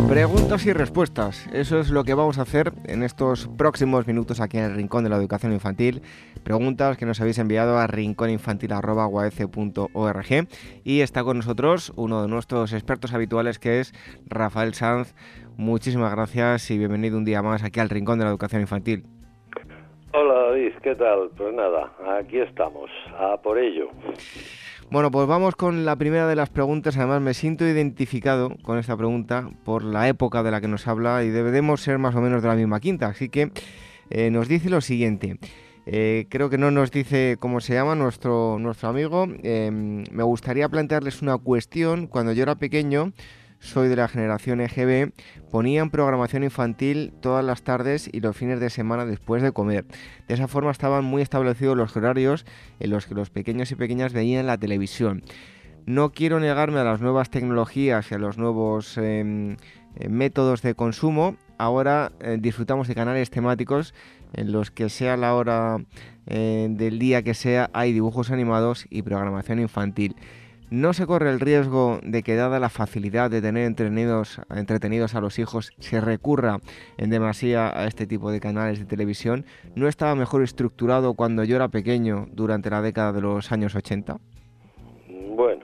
Preguntas 0.07 0.65
y 0.65 0.71
respuestas. 0.71 1.45
Eso 1.51 1.81
es 1.81 1.89
lo 1.89 2.05
que 2.05 2.13
vamos 2.13 2.37
a 2.37 2.43
hacer 2.43 2.71
en 2.85 3.03
estos 3.03 3.49
próximos 3.57 4.07
minutos 4.07 4.39
aquí 4.39 4.57
en 4.57 4.63
el 4.63 4.73
Rincón 4.73 5.03
de 5.03 5.09
la 5.09 5.17
Educación 5.17 5.51
Infantil. 5.51 6.01
Preguntas 6.43 6.95
que 6.95 7.05
nos 7.05 7.19
habéis 7.19 7.39
enviado 7.39 7.77
a 7.77 7.87
rincóninfantil.org 7.87 10.47
y 10.85 11.01
está 11.01 11.25
con 11.25 11.39
nosotros 11.39 11.91
uno 11.97 12.21
de 12.21 12.29
nuestros 12.29 12.71
expertos 12.71 13.11
habituales 13.11 13.59
que 13.59 13.81
es 13.81 13.93
Rafael 14.27 14.73
Sanz. 14.75 15.13
Muchísimas 15.57 16.11
gracias 16.11 16.69
y 16.69 16.77
bienvenido 16.77 17.17
un 17.17 17.25
día 17.25 17.41
más 17.41 17.63
aquí 17.63 17.79
al 17.79 17.89
Rincón 17.89 18.19
de 18.19 18.25
la 18.25 18.29
Educación 18.29 18.61
Infantil. 18.61 19.03
Hola 20.13 20.49
David, 20.49 20.73
¿qué 20.83 20.93
tal? 20.93 21.31
Pues 21.35 21.51
nada, 21.51 21.91
aquí 22.19 22.37
estamos, 22.37 22.91
a 23.17 23.41
por 23.41 23.57
ello. 23.57 23.89
Bueno, 24.91 25.09
pues 25.09 25.27
vamos 25.27 25.55
con 25.55 25.83
la 25.83 25.95
primera 25.95 26.27
de 26.27 26.35
las 26.35 26.51
preguntas. 26.51 26.95
Además, 26.95 27.21
me 27.21 27.33
siento 27.33 27.65
identificado 27.65 28.51
con 28.61 28.77
esta 28.77 28.95
pregunta 28.95 29.49
por 29.65 29.83
la 29.83 30.07
época 30.07 30.43
de 30.43 30.51
la 30.51 30.61
que 30.61 30.67
nos 30.67 30.87
habla 30.87 31.23
y 31.23 31.29
debemos 31.29 31.81
ser 31.81 31.97
más 31.97 32.15
o 32.15 32.21
menos 32.21 32.43
de 32.43 32.49
la 32.49 32.55
misma 32.55 32.79
quinta. 32.79 33.07
Así 33.07 33.27
que 33.27 33.51
eh, 34.11 34.29
nos 34.29 34.47
dice 34.47 34.69
lo 34.69 34.79
siguiente. 34.79 35.39
Eh, 35.87 36.27
creo 36.29 36.51
que 36.51 36.59
no 36.59 36.69
nos 36.69 36.91
dice 36.91 37.37
cómo 37.39 37.61
se 37.61 37.73
llama 37.73 37.95
nuestro, 37.95 38.59
nuestro 38.59 38.89
amigo. 38.89 39.25
Em, 39.41 40.03
me 40.11 40.23
gustaría 40.23 40.69
plantearles 40.69 41.23
una 41.23 41.37
cuestión. 41.39 42.05
Cuando 42.05 42.31
yo 42.31 42.43
era 42.43 42.55
pequeño, 42.55 43.11
soy 43.59 43.87
de 43.89 43.95
la 43.95 44.07
generación 44.07 44.61
EGB, 44.61 45.11
ponían 45.51 45.89
programación 45.89 46.43
infantil 46.43 47.13
todas 47.21 47.43
las 47.43 47.63
tardes 47.63 48.09
y 48.11 48.19
los 48.19 48.35
fines 48.35 48.59
de 48.59 48.69
semana 48.69 49.05
después 49.05 49.41
de 49.41 49.51
comer. 49.51 49.85
De 50.27 50.33
esa 50.33 50.47
forma 50.47 50.71
estaban 50.71 51.03
muy 51.03 51.21
establecidos 51.21 51.77
los 51.77 51.95
horarios 51.95 52.45
en 52.79 52.89
los 52.91 53.05
que 53.05 53.15
los 53.15 53.29
pequeños 53.29 53.71
y 53.71 53.75
pequeñas 53.75 54.13
veían 54.13 54.47
la 54.47 54.57
televisión. 54.57 55.23
No 55.85 56.11
quiero 56.11 56.41
negarme 56.41 56.79
a 56.79 56.83
las 56.83 56.99
nuevas 56.99 57.29
tecnologías 57.29 58.11
y 58.11 58.15
a 58.15 58.17
los 58.17 58.37
nuevos 58.37 58.97
em, 58.97 59.55
eh, 59.95 60.09
métodos 60.09 60.61
de 60.61 60.75
consumo. 60.75 61.37
Ahora 61.57 62.11
eh, 62.19 62.37
disfrutamos 62.39 62.89
de 62.89 62.95
canales 62.95 63.29
temáticos 63.29 63.93
en 64.33 64.51
los 64.51 64.69
que 64.69 64.89
sea 64.89 65.15
la 65.15 65.33
hora 65.33 65.77
eh, 66.25 66.67
del 66.69 66.99
día 66.99 67.23
que 67.23 67.33
sea 67.33 67.69
hay 67.71 67.93
dibujos 67.93 68.31
animados 68.31 68.85
y 68.89 69.01
programación 69.01 69.59
infantil. 69.59 70.17
¿No 70.69 70.91
se 70.91 71.07
corre 71.07 71.29
el 71.29 71.39
riesgo 71.39 72.01
de 72.03 72.23
que 72.23 72.35
dada 72.35 72.59
la 72.59 72.67
facilidad 72.67 73.31
de 73.31 73.41
tener 73.41 73.63
entretenidos, 73.63 75.15
a 75.15 75.21
los 75.21 75.39
hijos, 75.39 75.71
se 75.79 76.01
recurra 76.01 76.57
en 76.97 77.09
demasía 77.09 77.69
a 77.69 77.87
este 77.87 78.05
tipo 78.05 78.31
de 78.31 78.41
canales 78.41 78.77
de 78.77 78.85
televisión? 78.85 79.45
¿No 79.75 79.87
estaba 79.87 80.13
mejor 80.13 80.43
estructurado 80.43 81.13
cuando 81.13 81.45
yo 81.45 81.55
era 81.55 81.69
pequeño 81.69 82.27
durante 82.33 82.69
la 82.69 82.81
década 82.81 83.13
de 83.13 83.21
los 83.21 83.49
años 83.53 83.75
80? 83.75 84.17
Bueno, 85.37 85.61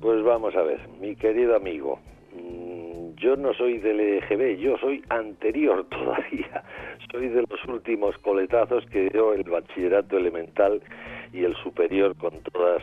pues 0.00 0.24
vamos 0.24 0.56
a 0.56 0.62
ver, 0.62 0.80
mi 1.00 1.14
querido 1.14 1.54
amigo, 1.54 2.00
mm, 2.34 3.14
yo 3.14 3.36
no 3.36 3.54
soy 3.54 3.78
del 3.78 4.00
EGB, 4.00 4.58
yo 4.58 4.76
soy 4.78 5.04
anterior 5.08 5.84
todavía, 5.88 6.64
soy 7.12 7.28
de 7.28 7.42
los 7.48 7.64
últimos 7.68 8.18
coletazos 8.18 8.84
que 8.86 9.08
dio 9.10 9.34
el 9.34 9.44
bachillerato 9.44 10.16
elemental 10.16 10.82
y 11.32 11.44
el 11.44 11.54
superior 11.62 12.16
con 12.16 12.40
todas 12.40 12.82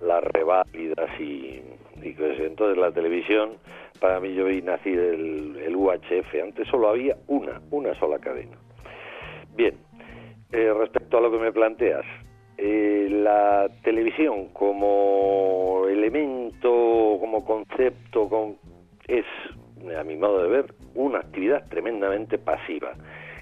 las 0.00 0.22
reválidas 0.24 1.20
y, 1.20 1.62
y 2.02 2.16
entonces 2.18 2.78
la 2.78 2.92
televisión 2.92 3.50
para 4.00 4.20
mí 4.20 4.34
yo 4.34 4.46
vi 4.46 4.62
nací 4.62 4.90
el, 4.90 5.74
UHF 5.76 6.34
antes 6.42 6.68
solo 6.68 6.88
había 6.88 7.16
una 7.26 7.60
una 7.70 7.94
sola 7.98 8.18
cadena. 8.18 8.56
Bien 9.54 9.74
eh, 10.52 10.72
respecto 10.76 11.18
a 11.18 11.20
lo 11.20 11.30
que 11.30 11.38
me 11.38 11.52
planteas 11.52 12.04
eh, 12.58 13.08
la 13.10 13.68
televisión 13.82 14.48
como 14.48 15.84
elemento 15.88 17.18
como 17.20 17.44
concepto 17.44 18.28
con, 18.28 18.56
es 19.06 19.24
a 19.98 20.04
mi 20.04 20.16
modo 20.16 20.42
de 20.42 20.48
ver 20.48 20.74
una 20.94 21.20
actividad 21.20 21.68
tremendamente 21.68 22.38
pasiva 22.38 22.92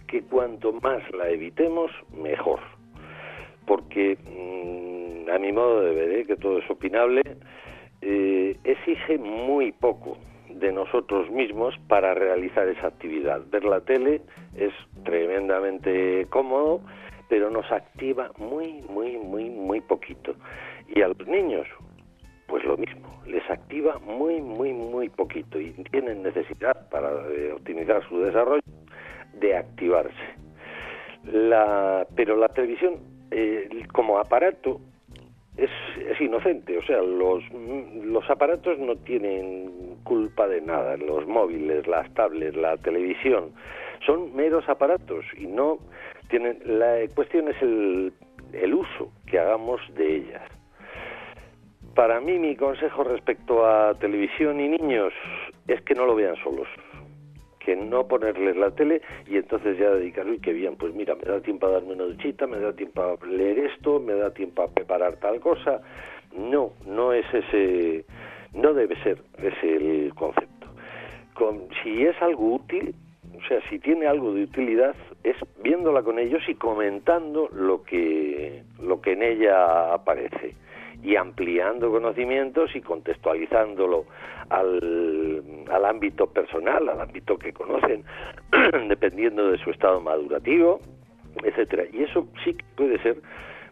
que 0.07 0.23
cuanto 0.23 0.73
más 0.73 1.03
la 1.13 1.29
evitemos 1.29 1.91
mejor 2.13 2.61
porque 3.69 4.17
mm, 4.17 5.31
a 5.31 5.39
mi 5.39 5.53
modo 5.53 5.83
de 5.83 5.95
ver, 5.95 6.11
¿eh? 6.13 6.25
que 6.27 6.37
todo 6.37 6.59
es 6.59 6.69
opinable, 6.71 7.23
eh, 8.01 8.57
exige 8.65 9.19
muy 9.19 9.73
poco 9.73 10.17
de 10.49 10.73
nosotros 10.73 11.31
mismos 11.31 11.75
para 11.87 12.15
realizar 12.15 12.67
esa 12.69 12.89
actividad. 12.89 13.43
Ver 13.51 13.65
la 13.65 13.81
tele 13.83 14.23
es 14.57 14.73
tremendamente 15.05 16.27
cómodo, 16.31 16.81
pero 17.29 17.51
nos 17.51 17.71
activa 17.71 18.33
muy, 18.39 18.83
muy, 18.89 19.19
muy, 19.19 19.51
muy 19.51 19.81
poquito. 19.83 20.35
Y 20.89 21.03
a 21.03 21.09
los 21.09 21.27
niños, 21.29 21.67
pues 22.47 22.65
lo 22.65 22.79
mismo, 22.79 23.23
les 23.27 23.49
activa 23.51 23.99
muy, 23.99 24.41
muy, 24.41 24.73
muy 24.73 25.11
poquito 25.11 25.61
y 25.61 25.73
tienen 25.91 26.23
necesidad 26.23 26.89
para 26.89 27.11
eh, 27.31 27.53
optimizar 27.53 28.03
su 28.09 28.21
desarrollo 28.21 28.63
de 29.35 29.57
activarse. 29.57 30.15
La, 31.25 32.07
pero 32.17 32.37
la 32.37 32.49
televisión 32.49 33.18
eh, 33.31 33.69
como 33.93 34.19
aparato 34.19 34.81
es, 35.57 35.71
es, 35.99 36.21
inocente, 36.21 36.79
o 36.79 36.83
sea, 36.83 37.03
los, 37.03 37.43
los 37.53 38.29
aparatos 38.31 38.79
no 38.79 38.95
tienen 38.97 39.97
culpa 40.05 40.47
de 40.47 40.61
nada, 40.61 40.97
los 40.97 41.27
móviles, 41.27 41.87
las 41.87 42.13
tablets, 42.15 42.57
la 42.57 42.77
televisión, 42.77 43.53
son 44.07 44.35
meros 44.37 44.69
aparatos 44.69 45.25
y 45.37 45.47
no 45.47 45.79
tienen, 46.29 46.61
la 46.65 46.99
cuestión 47.15 47.49
es 47.49 47.61
el, 47.61 48.13
el 48.53 48.75
uso 48.75 49.11
que 49.27 49.39
hagamos 49.39 49.81
de 49.95 50.17
ellas. 50.17 50.43
Para 51.95 52.21
mí 52.21 52.39
mi 52.39 52.55
consejo 52.55 53.03
respecto 53.03 53.67
a 53.67 53.95
televisión 53.95 54.61
y 54.61 54.69
niños 54.69 55.13
es 55.67 55.83
que 55.83 55.95
no 55.95 56.07
lo 56.07 56.15
vean 56.15 56.37
solos 56.37 56.69
que 57.69 57.77
no 57.77 58.09
ponerles 58.09 58.57
la 58.57 58.71
tele 58.71 59.03
y 59.27 59.37
entonces 59.37 59.77
ya 59.77 59.91
dedicar, 59.91 60.27
uy, 60.27 60.39
qué 60.39 60.55
bien, 60.55 60.77
pues 60.77 60.95
mira, 60.95 61.15
me 61.17 61.31
da 61.31 61.39
tiempo 61.43 61.67
a 61.67 61.73
darme 61.73 61.93
una 61.93 62.05
duchita, 62.05 62.47
me 62.47 62.59
da 62.59 62.73
tiempo 62.73 63.03
a 63.03 63.27
leer 63.27 63.59
esto, 63.59 64.01
me 64.01 64.15
da 64.15 64.33
tiempo 64.33 64.63
a 64.63 64.69
preparar 64.69 65.17
tal 65.17 65.39
cosa. 65.39 65.83
No, 66.35 66.73
no 66.87 67.13
es 67.13 67.27
ese, 67.31 68.07
no 68.55 68.73
debe 68.73 68.97
ser 69.03 69.19
ese 69.37 69.77
el 69.77 70.15
concepto. 70.15 70.67
Con, 71.35 71.69
si 71.83 72.05
es 72.07 72.17
algo 72.23 72.55
útil, 72.55 72.95
o 73.37 73.47
sea, 73.47 73.61
si 73.69 73.79
tiene 73.79 74.07
algo 74.07 74.33
de 74.33 74.45
utilidad, 74.45 74.97
es 75.23 75.37
viéndola 75.63 76.03
con 76.03 76.19
ellos 76.19 76.41
y 76.49 76.55
comentando 76.55 77.51
lo 77.53 77.83
que, 77.83 78.63
lo 78.83 79.03
que 79.03 79.13
en 79.13 79.23
ella 79.23 79.93
aparece 79.93 80.55
y 81.03 81.17
ampliando 81.17 81.91
conocimientos 81.91 82.75
y 82.75 82.81
contextualizándolo 82.81 84.07
al, 84.51 85.43
al 85.71 85.85
ámbito 85.85 86.27
personal, 86.27 86.89
al 86.89 87.01
ámbito 87.01 87.39
que 87.39 87.53
conocen, 87.53 88.05
dependiendo 88.89 89.51
de 89.51 89.59
su 89.59 89.71
estado 89.71 90.01
madurativo, 90.01 90.81
etcétera. 91.45 91.85
Y 91.93 92.03
eso 92.03 92.27
sí 92.45 92.55
que 92.55 92.65
puede 92.77 92.99
ser 93.03 93.17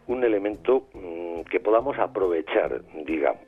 un 0.06 0.22
elemento 0.22 0.86
mm, 0.94 1.42
que 1.50 1.60
podamos 1.60 1.98
aprovechar, 1.98 2.80
digamos. 3.06 3.44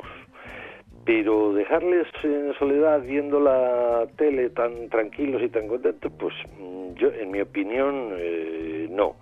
Pero 1.04 1.54
dejarles 1.54 2.06
en 2.22 2.52
soledad 2.58 3.00
viendo 3.02 3.40
la 3.40 4.06
tele 4.16 4.50
tan 4.50 4.88
tranquilos 4.90 5.42
y 5.42 5.48
tan 5.48 5.68
contentos, 5.68 6.12
pues 6.18 6.34
mm, 6.58 6.94
yo, 6.94 7.10
en 7.12 7.30
mi 7.30 7.40
opinión, 7.40 8.12
eh, 8.16 8.88
no 8.90 9.16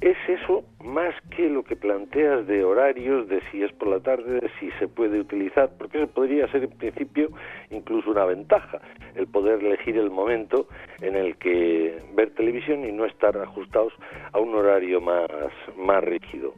es 0.00 0.16
eso 0.28 0.64
más 0.84 1.14
que 1.36 1.48
lo 1.48 1.64
que 1.64 1.74
planteas 1.76 2.46
de 2.46 2.64
horarios, 2.64 3.28
de 3.28 3.40
si 3.50 3.62
es 3.62 3.72
por 3.72 3.88
la 3.88 4.00
tarde, 4.00 4.40
de 4.40 4.50
si 4.60 4.70
se 4.78 4.86
puede 4.86 5.20
utilizar, 5.20 5.70
porque 5.78 5.98
eso 5.98 6.06
podría 6.12 6.46
ser 6.52 6.64
en 6.64 6.70
principio 6.70 7.30
incluso 7.70 8.10
una 8.10 8.24
ventaja, 8.24 8.80
el 9.16 9.26
poder 9.26 9.64
elegir 9.64 9.96
el 9.96 10.10
momento 10.10 10.68
en 11.00 11.16
el 11.16 11.36
que 11.36 12.00
ver 12.14 12.30
televisión 12.30 12.84
y 12.84 12.92
no 12.92 13.06
estar 13.06 13.36
ajustados 13.36 13.92
a 14.32 14.38
un 14.38 14.54
horario 14.54 15.00
más, 15.00 15.28
más 15.76 16.04
rígido. 16.04 16.54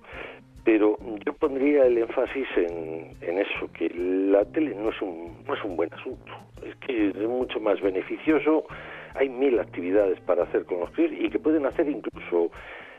Pero 0.62 0.98
yo 1.24 1.32
pondría 1.32 1.86
el 1.86 1.96
énfasis 1.96 2.46
en, 2.56 3.16
en 3.22 3.38
eso, 3.38 3.72
que 3.72 3.88
la 3.88 4.44
tele 4.44 4.74
no 4.74 4.90
es, 4.90 5.00
un, 5.00 5.42
no 5.46 5.54
es 5.54 5.64
un 5.64 5.76
buen 5.76 5.92
asunto, 5.94 6.32
es 6.62 6.76
que 6.76 7.08
es 7.08 7.16
mucho 7.16 7.58
más 7.60 7.80
beneficioso, 7.80 8.66
hay 9.14 9.28
mil 9.28 9.58
actividades 9.58 10.20
para 10.20 10.44
hacer 10.44 10.64
con 10.64 10.80
los 10.80 10.90
críos 10.90 11.12
y 11.12 11.30
que 11.30 11.38
pueden 11.38 11.66
hacer 11.66 11.88
incluso 11.88 12.50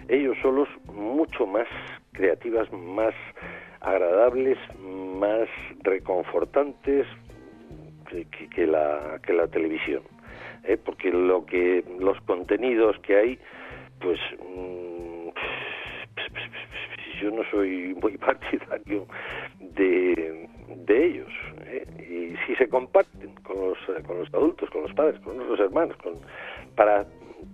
ellos 0.07 0.37
solos 0.41 0.67
mucho 0.93 1.45
más 1.45 1.67
creativas, 2.11 2.71
más 2.71 3.13
agradables, 3.79 4.57
más 4.79 5.47
reconfortantes 5.83 7.07
que, 8.53 8.67
la, 8.67 9.19
que 9.23 9.33
la 9.33 9.47
televisión. 9.47 10.03
¿eh? 10.63 10.77
Porque 10.77 11.11
lo 11.11 11.45
que 11.45 11.83
los 11.99 12.19
contenidos 12.21 12.97
que 12.99 13.15
hay, 13.17 13.39
pues 13.99 14.19
mm, 14.39 14.90
yo 17.21 17.31
no 17.31 17.43
soy 17.51 17.95
muy 18.01 18.17
partidario 18.17 19.05
de, 19.59 20.49
de 20.85 21.05
ellos. 21.05 21.31
¿eh? 21.65 21.85
Y 21.99 22.45
si 22.45 22.55
se 22.55 22.67
comparten 22.67 23.33
con 23.43 23.57
los, 23.57 23.77
con 24.05 24.19
los 24.19 24.33
adultos, 24.33 24.69
con 24.69 24.83
los 24.83 24.93
padres, 24.93 25.19
con 25.21 25.37
los 25.37 25.59
hermanos, 25.59 25.95
con, 25.97 26.15
para 26.75 27.05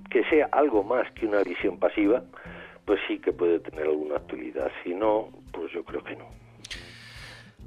que 0.09 0.23
sea 0.25 0.47
algo 0.51 0.83
más 0.83 1.11
que 1.13 1.25
una 1.25 1.43
visión 1.43 1.77
pasiva, 1.77 2.23
pues 2.85 2.99
sí 3.07 3.19
que 3.19 3.33
puede 3.33 3.59
tener 3.59 3.85
alguna 3.85 4.15
actualidad. 4.15 4.71
Si 4.83 4.93
no, 4.93 5.29
pues 5.51 5.71
yo 5.73 5.83
creo 5.83 6.03
que 6.03 6.15
no. 6.15 6.46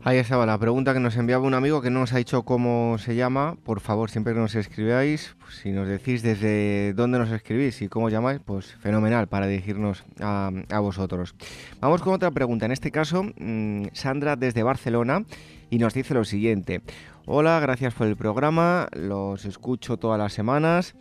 Ahí 0.02 0.16
estaba 0.16 0.46
la 0.46 0.56
pregunta 0.56 0.94
que 0.94 1.00
nos 1.00 1.14
enviaba 1.18 1.46
un 1.46 1.52
amigo 1.52 1.82
que 1.82 1.90
no 1.90 2.00
nos 2.00 2.14
ha 2.14 2.16
dicho 2.16 2.42
cómo 2.42 2.96
se 2.96 3.16
llama. 3.16 3.56
Por 3.62 3.80
favor, 3.80 4.10
siempre 4.10 4.32
que 4.32 4.40
nos 4.40 4.54
escribáis, 4.54 5.36
pues 5.38 5.56
si 5.56 5.72
nos 5.72 5.86
decís 5.86 6.22
desde 6.22 6.94
dónde 6.94 7.18
nos 7.18 7.30
escribís 7.30 7.82
y 7.82 7.88
cómo 7.88 8.08
llamáis, 8.08 8.40
pues 8.42 8.74
fenomenal 8.76 9.26
para 9.26 9.46
dirigirnos 9.46 10.02
a, 10.18 10.80
vosotros. 10.80 11.34
Vamos 11.82 12.00
con 12.00 12.14
otra 12.14 12.30
pregunta. 12.30 12.64
En 12.64 12.72
este 12.72 12.90
caso, 12.90 13.24
mm, 13.24 13.88
Sandra 13.92 14.36
desde 14.36 14.62
Barcelona 14.62 15.26
y 15.68 15.76
nos 15.76 15.92
dice 15.92 16.14
lo 16.14 16.24
siguiente. 16.24 16.80
Hola, 17.26 17.60
gracias 17.60 17.92
por 17.92 18.06
el 18.06 18.16
programa. 18.16 18.88
Los 18.96 19.44
escucho 19.44 19.98
todas 19.98 20.18
las 20.18 20.32
semanas. 20.32 20.94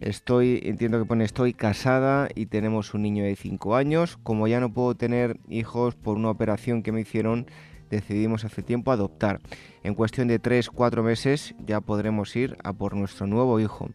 Estoy, 0.00 0.60
entiendo 0.62 1.00
que 1.00 1.04
pone, 1.04 1.24
estoy 1.24 1.52
casada 1.52 2.28
y 2.32 2.46
tenemos 2.46 2.94
un 2.94 3.02
niño 3.02 3.24
de 3.24 3.34
5 3.34 3.74
años. 3.74 4.18
Como 4.22 4.46
ya 4.46 4.60
no 4.60 4.72
puedo 4.72 4.94
tener 4.94 5.36
hijos 5.48 5.96
por 5.96 6.16
una 6.16 6.30
operación 6.30 6.84
que 6.84 6.92
me 6.92 7.00
hicieron, 7.00 7.46
decidimos 7.90 8.44
hace 8.44 8.62
tiempo 8.62 8.92
adoptar. 8.92 9.40
En 9.82 9.94
cuestión 9.94 10.28
de 10.28 10.40
3-4 10.40 11.02
meses 11.02 11.54
ya 11.64 11.80
podremos 11.80 12.34
ir 12.36 12.56
a 12.64 12.72
por 12.72 12.94
nuestro 12.94 13.26
nuevo 13.26 13.60
hijo. 13.60 13.88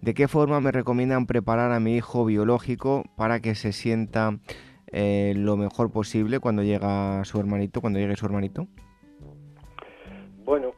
¿De 0.00 0.14
qué 0.14 0.28
forma 0.28 0.60
me 0.60 0.72
recomiendan 0.72 1.26
preparar 1.26 1.72
a 1.72 1.80
mi 1.80 1.96
hijo 1.96 2.24
biológico 2.24 3.04
para 3.16 3.40
que 3.40 3.54
se 3.54 3.72
sienta 3.72 4.38
eh, 4.92 5.34
lo 5.36 5.56
mejor 5.56 5.90
posible 5.90 6.38
cuando 6.38 6.62
llega 6.62 7.24
su 7.24 7.38
hermanito, 7.40 7.80
cuando 7.80 7.98
llegue 7.98 8.16
su 8.16 8.26
hermanito? 8.26 8.66
Bueno, 10.44 10.72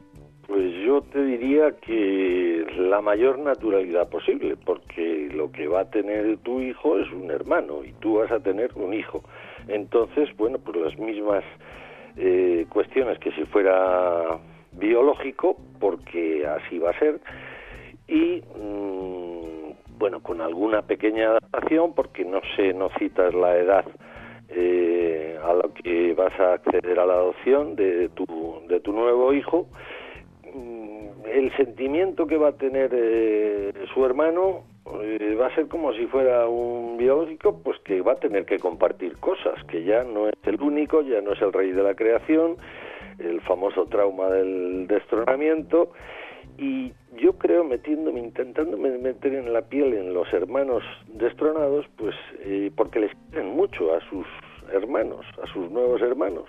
pues 0.47 0.73
yo 0.85 1.01
te 1.01 1.23
diría 1.23 1.71
que 1.79 2.65
la 2.77 2.99
mayor 2.99 3.39
naturalidad 3.39 4.09
posible, 4.09 4.57
porque 4.65 5.29
lo 5.33 5.51
que 5.51 5.67
va 5.67 5.81
a 5.81 5.89
tener 5.89 6.37
tu 6.39 6.59
hijo 6.59 6.97
es 6.97 7.09
un 7.13 7.31
hermano 7.31 7.83
y 7.85 7.93
tú 7.93 8.15
vas 8.15 8.31
a 8.31 8.39
tener 8.39 8.71
un 8.75 8.93
hijo. 8.93 9.23
Entonces, 9.67 10.29
bueno, 10.35 10.57
pues 10.59 10.77
las 10.77 10.97
mismas 10.99 11.43
eh, 12.17 12.65
cuestiones 12.69 13.19
que 13.19 13.31
si 13.31 13.45
fuera 13.45 14.39
biológico, 14.71 15.57
porque 15.79 16.45
así 16.47 16.79
va 16.79 16.91
a 16.91 16.99
ser, 16.99 17.19
y 18.07 18.41
mm, 18.57 19.97
bueno, 19.97 20.21
con 20.21 20.41
alguna 20.41 20.81
pequeña 20.81 21.29
adaptación, 21.29 21.93
porque 21.93 22.25
no 22.25 22.41
sé, 22.55 22.73
no 22.73 22.89
citas 22.97 23.33
la 23.33 23.57
edad 23.57 23.85
eh, 24.49 25.37
a 25.43 25.53
la 25.53 25.63
que 25.73 26.13
vas 26.13 26.37
a 26.39 26.53
acceder 26.53 26.99
a 26.99 27.05
la 27.05 27.13
adopción 27.13 27.75
de 27.75 28.09
tu, 28.09 28.25
de 28.67 28.79
tu 28.79 28.91
nuevo 28.91 29.33
hijo, 29.33 29.67
Mm, 30.53 31.25
el 31.31 31.55
sentimiento 31.55 32.27
que 32.27 32.37
va 32.37 32.49
a 32.49 32.51
tener 32.53 32.91
eh, 32.93 33.73
su 33.93 34.05
hermano 34.05 34.63
eh, 35.01 35.35
va 35.35 35.47
a 35.47 35.55
ser 35.55 35.67
como 35.67 35.93
si 35.93 36.05
fuera 36.07 36.47
un 36.47 36.97
biológico, 36.97 37.59
pues 37.63 37.79
que 37.79 38.01
va 38.01 38.13
a 38.13 38.19
tener 38.19 38.45
que 38.45 38.59
compartir 38.59 39.17
cosas, 39.17 39.63
que 39.65 39.83
ya 39.83 40.03
no 40.03 40.27
es 40.27 40.35
el 40.43 40.61
único, 40.61 41.01
ya 41.01 41.21
no 41.21 41.33
es 41.33 41.41
el 41.41 41.53
rey 41.53 41.71
de 41.71 41.83
la 41.83 41.95
creación, 41.95 42.57
el 43.19 43.41
famoso 43.41 43.85
trauma 43.85 44.29
del 44.29 44.87
destronamiento, 44.87 45.91
y 46.57 46.93
yo 47.21 47.33
creo 47.37 47.63
metiéndome, 47.63 48.19
intentando 48.19 48.77
meter 48.77 49.33
en 49.33 49.53
la 49.53 49.61
piel 49.61 49.93
en 49.93 50.13
los 50.13 50.31
hermanos 50.33 50.83
destronados, 51.07 51.85
pues 51.97 52.15
eh, 52.41 52.71
porque 52.75 52.99
les 52.99 53.11
quieren 53.29 53.55
mucho 53.55 53.93
a 53.93 53.99
sus 54.09 54.25
hermanos, 54.73 55.25
a 55.41 55.47
sus 55.53 55.69
nuevos 55.71 56.01
hermanos. 56.01 56.45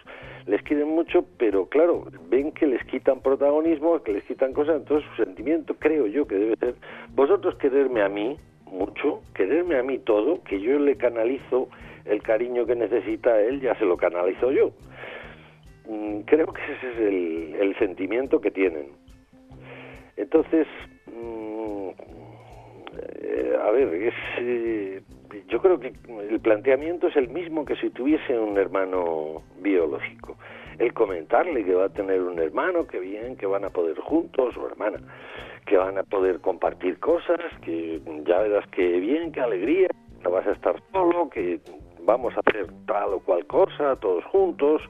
Les 0.47 0.63
quieren 0.63 0.89
mucho, 0.89 1.25
pero 1.39 1.67
claro, 1.67 2.05
ven 2.29 2.53
que 2.53 2.67
les 2.67 2.85
quitan 2.87 3.21
protagonismo, 3.21 4.03
que 4.03 4.13
les 4.13 4.25
quitan 4.25 4.53
cosas, 4.53 4.77
entonces 4.77 5.09
su 5.11 5.25
sentimiento 5.25 5.75
creo 5.79 6.07
yo 6.07 6.27
que 6.27 6.37
debe 6.37 6.57
ser, 6.57 6.75
vosotros 7.15 7.55
quererme 7.57 8.03
a 8.03 8.09
mí 8.09 8.37
mucho, 8.67 9.21
quererme 9.35 9.79
a 9.79 9.83
mí 9.83 9.99
todo, 9.99 10.43
que 10.45 10.61
yo 10.61 10.79
le 10.79 10.97
canalizo 10.97 11.69
el 12.05 12.23
cariño 12.23 12.67
que 12.67 12.75
necesita 12.75 13.41
él, 13.41 13.61
ya 13.61 13.75
se 13.77 13.85
lo 13.85 13.97
canalizo 13.97 14.51
yo. 14.51 14.73
Mm, 15.89 16.21
creo 16.21 16.47
que 16.47 16.63
ese 16.63 16.93
es 16.93 16.99
el, 16.99 17.57
el 17.61 17.79
sentimiento 17.79 18.41
que 18.41 18.51
tienen. 18.51 18.87
Entonces, 20.17 20.67
mm, 21.07 21.89
eh, 23.21 23.57
a 23.61 23.71
ver, 23.71 23.95
es, 23.95 24.15
eh, 24.39 25.03
yo 25.49 25.61
creo 25.61 25.79
que 25.79 25.93
el 26.31 26.41
planteamiento 26.41 27.09
es 27.09 27.17
el 27.17 27.29
mismo 27.29 27.65
que 27.65 27.77
si 27.77 27.91
tuviese 27.91 28.39
un 28.39 28.59
hermano 28.59 29.43
biológico. 29.61 30.37
el 30.79 30.93
comentarle 30.95 31.65
que 31.65 31.75
va 31.75 31.87
a 31.87 31.89
tener 31.91 32.23
un 32.23 32.39
hermano, 32.39 32.87
que 32.87 32.99
bien, 32.99 33.37
que 33.37 33.47
van 33.47 33.65
a 33.65 33.71
poder 33.71 33.99
juntos, 33.99 34.57
o 34.57 34.67
hermana, 34.67 34.99
que 35.67 35.77
van 35.77 35.99
a 35.99 36.03
poder 36.03 36.41
compartir 36.41 36.99
cosas, 36.99 37.41
que 37.63 38.01
ya 38.25 38.39
verás 38.41 38.67
que 38.69 38.99
bien, 38.99 39.33
qué 39.33 39.41
alegría, 39.41 39.89
no 40.25 40.31
vas 40.31 40.47
a 40.47 40.53
estar 40.53 40.83
solo, 40.93 41.29
que 41.29 41.61
vamos 42.05 42.35
a 42.37 42.41
hacer 42.41 42.67
tal 42.87 43.15
o 43.15 43.21
cual 43.21 43.47
cosa 43.47 43.97
todos 43.97 44.25
juntos, 44.25 44.83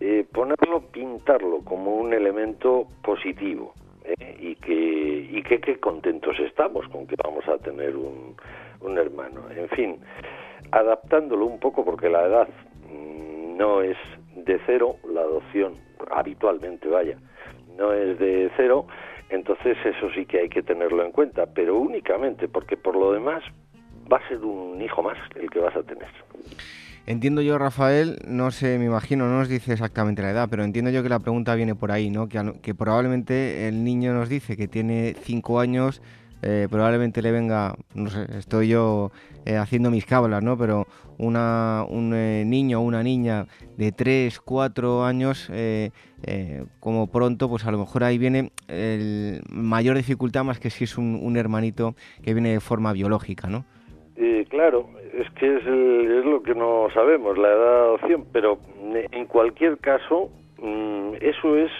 eh, 0.00 0.26
ponerlo, 0.32 0.80
pintarlo 0.92 1.60
como 1.64 1.96
un 1.96 2.12
elemento 2.12 2.86
positivo 3.02 3.72
¿eh? 4.04 4.36
y 4.40 4.54
que 4.56 5.28
y 5.30 5.42
que, 5.42 5.60
que 5.60 5.78
contentos 5.78 6.38
estamos 6.40 6.86
con 6.88 7.06
que 7.06 7.14
vamos 7.22 7.46
a 7.48 7.58
tener 7.58 7.96
un, 7.96 8.36
un 8.80 8.98
hermano. 8.98 9.42
En 9.50 9.68
fin, 9.70 10.00
adaptándolo 10.70 11.46
un 11.46 11.58
poco 11.58 11.84
porque 11.84 12.08
la 12.08 12.24
edad 12.24 12.48
mm, 12.90 13.56
no 13.56 13.82
es 13.82 13.96
de 14.34 14.60
cero, 14.66 14.96
la 15.12 15.20
adopción 15.20 15.74
habitualmente, 16.10 16.88
vaya, 16.88 17.18
no 17.76 17.92
es 17.92 18.18
de 18.18 18.50
cero, 18.56 18.86
entonces 19.30 19.76
eso 19.84 20.10
sí 20.14 20.26
que 20.26 20.40
hay 20.40 20.48
que 20.48 20.62
tenerlo 20.62 21.04
en 21.04 21.12
cuenta, 21.12 21.46
pero 21.46 21.76
únicamente 21.76 22.48
porque 22.48 22.76
por 22.76 22.96
lo 22.96 23.12
demás 23.12 23.42
va 24.10 24.18
a 24.18 24.28
ser 24.28 24.38
un 24.38 24.80
hijo 24.80 25.02
más 25.02 25.18
el 25.36 25.50
que 25.50 25.58
vas 25.58 25.76
a 25.76 25.82
tener. 25.82 26.08
Entiendo 27.06 27.40
yo, 27.40 27.56
Rafael, 27.56 28.18
no 28.26 28.50
sé, 28.50 28.78
me 28.78 28.84
imagino, 28.84 29.26
no 29.28 29.38
nos 29.38 29.48
dice 29.48 29.72
exactamente 29.72 30.20
la 30.20 30.30
edad, 30.30 30.48
pero 30.50 30.62
entiendo 30.62 30.90
yo 30.90 31.02
que 31.02 31.08
la 31.08 31.20
pregunta 31.20 31.54
viene 31.54 31.74
por 31.74 31.90
ahí, 31.90 32.10
¿no? 32.10 32.28
Que, 32.28 32.52
que 32.60 32.74
probablemente 32.74 33.66
el 33.66 33.82
niño 33.82 34.12
nos 34.12 34.28
dice 34.28 34.58
que 34.58 34.68
tiene 34.68 35.14
cinco 35.22 35.58
años, 35.58 36.02
eh, 36.42 36.68
probablemente 36.70 37.22
le 37.22 37.32
venga, 37.32 37.74
no 37.94 38.10
sé, 38.10 38.26
estoy 38.38 38.68
yo 38.68 39.10
eh, 39.44 39.56
haciendo 39.56 39.90
mis 39.90 40.06
cábalas, 40.06 40.42
¿no? 40.42 40.56
Pero 40.56 40.86
una, 41.18 41.84
un 41.88 42.14
eh, 42.14 42.44
niño 42.46 42.80
o 42.80 42.82
una 42.82 43.02
niña 43.02 43.46
de 43.76 43.92
tres, 43.92 44.40
cuatro 44.40 45.04
años, 45.04 45.50
como 46.80 47.10
pronto, 47.10 47.48
pues 47.48 47.66
a 47.66 47.70
lo 47.70 47.78
mejor 47.78 48.04
ahí 48.04 48.18
viene 48.18 48.50
el 48.68 49.40
mayor 49.50 49.96
dificultad 49.96 50.44
más 50.44 50.60
que 50.60 50.70
si 50.70 50.84
es 50.84 50.96
un, 50.98 51.18
un 51.22 51.36
hermanito 51.36 51.94
que 52.22 52.34
viene 52.34 52.52
de 52.52 52.60
forma 52.60 52.92
biológica, 52.92 53.48
¿no? 53.48 53.64
claro, 54.48 54.88
es 55.12 55.30
que 55.32 55.56
es, 55.56 55.62
es, 55.62 56.24
lo 56.24 56.42
que 56.42 56.54
no 56.54 56.88
sabemos, 56.94 57.36
la 57.38 57.48
edad 57.48 57.84
adopción, 57.84 58.24
pero 58.32 58.58
en 58.92 59.26
cualquier 59.26 59.78
caso, 59.78 60.30
mm, 60.58 61.14
eso 61.20 61.56
es 61.56 61.70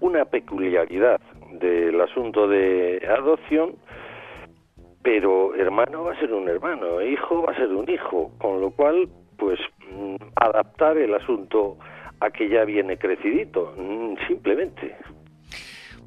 una 0.00 0.24
peculiaridad 0.24 1.20
del 1.58 2.00
asunto 2.00 2.48
de 2.48 3.02
adopción, 3.08 3.76
pero 5.02 5.54
hermano 5.54 6.04
va 6.04 6.12
a 6.12 6.18
ser 6.20 6.32
un 6.32 6.48
hermano, 6.48 7.00
hijo 7.02 7.42
va 7.42 7.52
a 7.52 7.56
ser 7.56 7.68
un 7.68 7.88
hijo, 7.88 8.32
con 8.38 8.60
lo 8.60 8.70
cual, 8.70 9.08
pues, 9.36 9.58
mm, 9.90 10.16
adaptar 10.36 10.98
el 10.98 11.14
asunto 11.14 11.78
a 12.20 12.30
que 12.30 12.48
ya 12.48 12.64
viene 12.64 12.96
crecidito, 12.96 13.74
mm, 13.76 14.14
simplemente. 14.26 14.96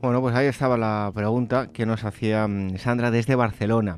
Bueno, 0.02 0.22
pues 0.22 0.34
ahí 0.36 0.48
estaba 0.48 0.78
la 0.78 1.12
pregunta 1.14 1.72
que 1.74 1.86
nos 1.86 2.06
hacía 2.06 2.48
Sandra 2.78 3.12
desde 3.12 3.36
Barcelona. 3.36 3.98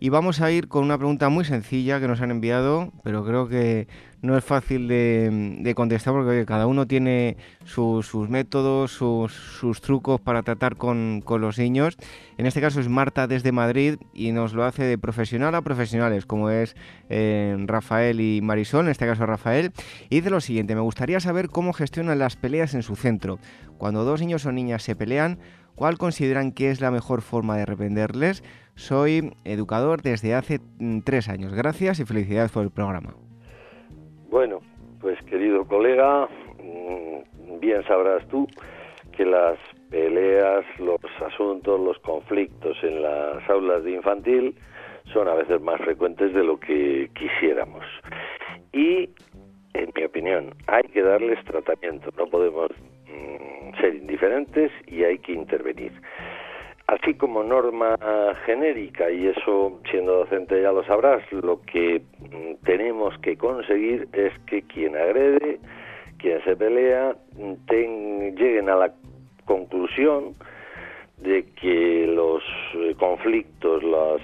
Y 0.00 0.10
vamos 0.10 0.40
a 0.40 0.52
ir 0.52 0.68
con 0.68 0.84
una 0.84 0.96
pregunta 0.96 1.28
muy 1.28 1.44
sencilla 1.44 1.98
que 1.98 2.06
nos 2.06 2.20
han 2.20 2.30
enviado, 2.30 2.92
pero 3.02 3.24
creo 3.24 3.48
que 3.48 3.88
no 4.22 4.36
es 4.36 4.44
fácil 4.44 4.86
de, 4.86 5.72
contestar 5.74 6.14
porque 6.14 6.46
cada 6.46 6.68
uno 6.68 6.86
tiene 6.86 7.36
sus 7.64 8.14
métodos, 8.28 8.92
sus, 8.92 9.80
trucos 9.80 10.20
para 10.20 10.42
tratar 10.44 10.76
con, 10.76 11.24
los 11.28 11.58
niños. 11.58 11.96
En 12.36 12.46
este 12.46 12.60
caso 12.60 12.78
es 12.78 12.88
Marta 12.88 13.26
desde 13.26 13.50
Madrid 13.50 13.96
y 14.14 14.30
nos 14.30 14.54
lo 14.54 14.64
hace 14.64 14.84
de 14.84 14.98
profesional 14.98 15.56
a 15.56 15.62
profesionales, 15.62 16.26
como 16.26 16.50
es 16.50 16.76
eh, 17.08 17.56
Rafael 17.66 18.20
y 18.20 18.40
Marisol, 18.40 18.86
en 18.86 18.92
este 18.92 19.06
caso 19.06 19.26
Rafael. 19.26 19.72
Y 20.10 20.16
dice 20.16 20.30
lo 20.30 20.40
siguiente, 20.40 20.76
me 20.76 20.80
gustaría 20.80 21.18
saber 21.18 21.48
cómo 21.48 21.72
gestionan 21.72 22.20
las 22.20 22.36
peleas 22.36 22.74
en 22.74 22.84
su 22.84 22.94
centro. 22.94 23.40
Cuando 23.78 24.04
dos 24.04 24.20
niños 24.20 24.46
o 24.46 24.52
niñas 24.52 24.84
se 24.84 24.94
pelean, 24.94 25.40
¿cuál 25.74 25.98
consideran 25.98 26.52
que 26.52 26.70
es 26.70 26.80
la 26.80 26.92
mejor 26.92 27.20
forma 27.22 27.56
de 27.56 27.66
reprenderles? 27.66 28.44
Soy 28.78 29.32
educador 29.44 30.02
desde 30.02 30.34
hace 30.34 30.60
mm, 30.78 31.00
tres 31.00 31.28
años. 31.28 31.52
Gracias 31.52 31.98
y 31.98 32.04
felicidades 32.04 32.52
por 32.52 32.62
el 32.62 32.70
programa. 32.70 33.12
Bueno, 34.30 34.60
pues 35.00 35.20
querido 35.24 35.66
colega, 35.66 36.28
mm, 36.62 37.58
bien 37.58 37.82
sabrás 37.88 38.26
tú 38.28 38.46
que 39.16 39.26
las 39.26 39.58
peleas, 39.90 40.64
los 40.78 41.00
asuntos, 41.26 41.80
los 41.80 41.98
conflictos 41.98 42.76
en 42.84 43.02
las 43.02 43.50
aulas 43.50 43.82
de 43.82 43.94
infantil 43.94 44.54
son 45.12 45.26
a 45.26 45.34
veces 45.34 45.60
más 45.60 45.80
frecuentes 45.80 46.32
de 46.32 46.44
lo 46.44 46.60
que 46.60 47.10
quisiéramos. 47.14 47.84
Y, 48.72 49.10
en 49.74 49.90
mi 49.96 50.04
opinión, 50.04 50.54
hay 50.68 50.84
que 50.84 51.02
darles 51.02 51.44
tratamiento, 51.46 52.10
no 52.16 52.26
podemos 52.26 52.70
mm, 53.08 53.80
ser 53.80 53.96
indiferentes 53.96 54.70
y 54.86 55.02
hay 55.02 55.18
que 55.18 55.32
intervenir. 55.32 55.92
Así 56.88 57.12
como 57.12 57.44
norma 57.44 57.98
genérica, 58.46 59.10
y 59.10 59.26
eso 59.26 59.78
siendo 59.90 60.20
docente 60.20 60.62
ya 60.62 60.72
lo 60.72 60.82
sabrás, 60.84 61.22
lo 61.32 61.60
que 61.60 62.00
mm, 62.18 62.64
tenemos 62.64 63.16
que 63.18 63.36
conseguir 63.36 64.08
es 64.14 64.32
que 64.46 64.62
quien 64.62 64.96
agrede, 64.96 65.60
quien 66.18 66.42
se 66.44 66.56
pelea, 66.56 67.14
lleguen 67.68 68.70
a 68.70 68.76
la 68.76 68.94
conclusión 69.44 70.32
de 71.18 71.44
que 71.60 72.06
los 72.06 72.42
eh, 72.74 72.94
conflictos, 72.98 73.82
las 73.82 74.22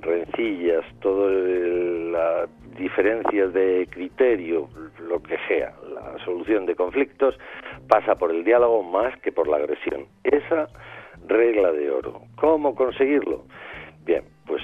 rencillas, 0.00 0.86
todas 1.00 1.30
las 1.30 2.48
diferencias 2.78 3.52
de 3.52 3.86
criterio, 3.90 4.68
lo 4.98 5.22
que 5.22 5.36
sea, 5.46 5.74
la 5.92 6.24
solución 6.24 6.64
de 6.64 6.74
conflictos, 6.74 7.38
pasa 7.86 8.14
por 8.14 8.30
el 8.30 8.44
diálogo 8.44 8.82
más 8.82 9.14
que 9.20 9.30
por 9.30 9.46
la 9.46 9.58
agresión. 9.58 10.06
Esa 10.24 10.68
regla 11.28 11.72
de 11.72 11.90
oro. 11.90 12.22
¿Cómo 12.36 12.74
conseguirlo? 12.74 13.44
Bien, 14.04 14.22
pues 14.46 14.62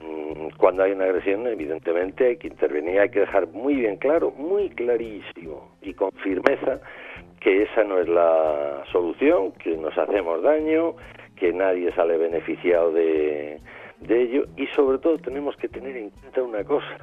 mm, 0.00 0.56
cuando 0.56 0.82
hay 0.82 0.92
una 0.92 1.04
agresión, 1.04 1.46
evidentemente 1.46 2.26
hay 2.26 2.36
que 2.36 2.48
intervenir, 2.48 3.00
hay 3.00 3.10
que 3.10 3.20
dejar 3.20 3.48
muy 3.48 3.74
bien 3.74 3.96
claro, 3.96 4.30
muy 4.32 4.70
clarísimo 4.70 5.76
y 5.82 5.94
con 5.94 6.10
firmeza 6.12 6.80
que 7.40 7.62
esa 7.62 7.84
no 7.84 7.98
es 7.98 8.08
la 8.08 8.84
solución, 8.90 9.52
que 9.52 9.76
nos 9.76 9.96
hacemos 9.98 10.42
daño, 10.42 10.94
que 11.36 11.52
nadie 11.52 11.92
sale 11.92 12.16
beneficiado 12.16 12.92
de, 12.92 13.60
de 14.00 14.22
ello 14.22 14.44
y 14.56 14.66
sobre 14.68 14.98
todo 14.98 15.18
tenemos 15.18 15.56
que 15.56 15.68
tener 15.68 15.96
en 15.96 16.10
cuenta 16.10 16.42
una 16.42 16.64
cosa, 16.64 16.96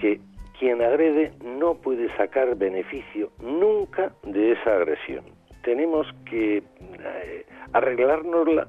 que 0.00 0.20
quien 0.58 0.82
agrede 0.82 1.32
no 1.44 1.74
puede 1.74 2.08
sacar 2.16 2.56
beneficio 2.56 3.30
nunca 3.40 4.12
de 4.22 4.52
esa 4.52 4.76
agresión. 4.76 5.24
Tenemos 5.62 6.06
que 6.28 6.58
eh, 6.58 7.46
arreglárnosla 7.74 8.68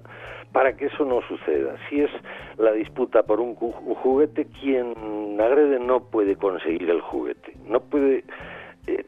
para 0.52 0.76
que 0.76 0.86
eso 0.86 1.06
no 1.06 1.22
suceda. 1.22 1.76
Si 1.90 2.02
es 2.02 2.12
la 2.58 2.72
disputa 2.72 3.24
por 3.24 3.40
un, 3.40 3.56
juguete, 3.56 4.48
quien 4.62 5.40
agrede 5.40 5.80
no 5.80 6.02
puede 6.02 6.36
conseguir 6.36 6.90
el 6.90 7.02
juguete, 7.02 7.54
no 7.68 7.80
puede 7.80 8.24
eh, 8.88 9.06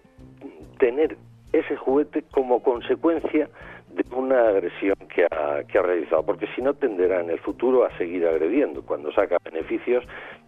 tener 0.78 1.18
ese 1.54 1.76
juguete 1.78 2.24
como 2.32 2.62
consecuencia 2.62 3.50
de 3.89 4.04
una 4.16 4.50
agresión 4.50 4.95
que 5.14 5.26
ha, 5.26 5.64
que 5.64 5.80
ha 5.80 5.82
realizado, 5.82 6.24
porque 6.24 6.48
si 6.56 6.62
no 6.62 6.74
tenderá 6.74 7.22
en 7.22 7.30
el 7.30 7.39
futuro 7.39 7.86
a 7.86 7.98
seguir 7.98 8.28
agrediendo. 8.28 8.84
Cuando 8.86 9.12
saca 9.12 9.38
beneficios 9.43 10.04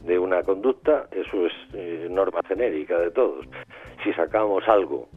de 0.06 0.20
una 0.20 0.43
conducta, 0.43 1.08
eso 1.12 1.47
es 1.47 1.54
eh, 1.74 2.08
norma 2.10 2.41
genérica 2.47 3.00
de 3.00 3.12
todos. 3.12 3.45
Si 4.04 4.14
sacamos 4.14 4.68
algo 4.68 5.08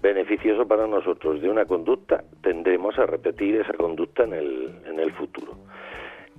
beneficioso 0.00 0.66
para 0.66 0.86
nosotros 0.86 1.40
de 1.42 1.48
una 1.48 1.64
conducta, 1.64 2.24
tendremos 2.42 2.98
a 2.98 3.06
repetir 3.06 3.56
esa 3.56 3.72
conducta 3.72 4.24
en 4.24 4.32
el, 4.32 4.74
en 4.86 5.00
el 5.00 5.12
futuro. 5.12 5.54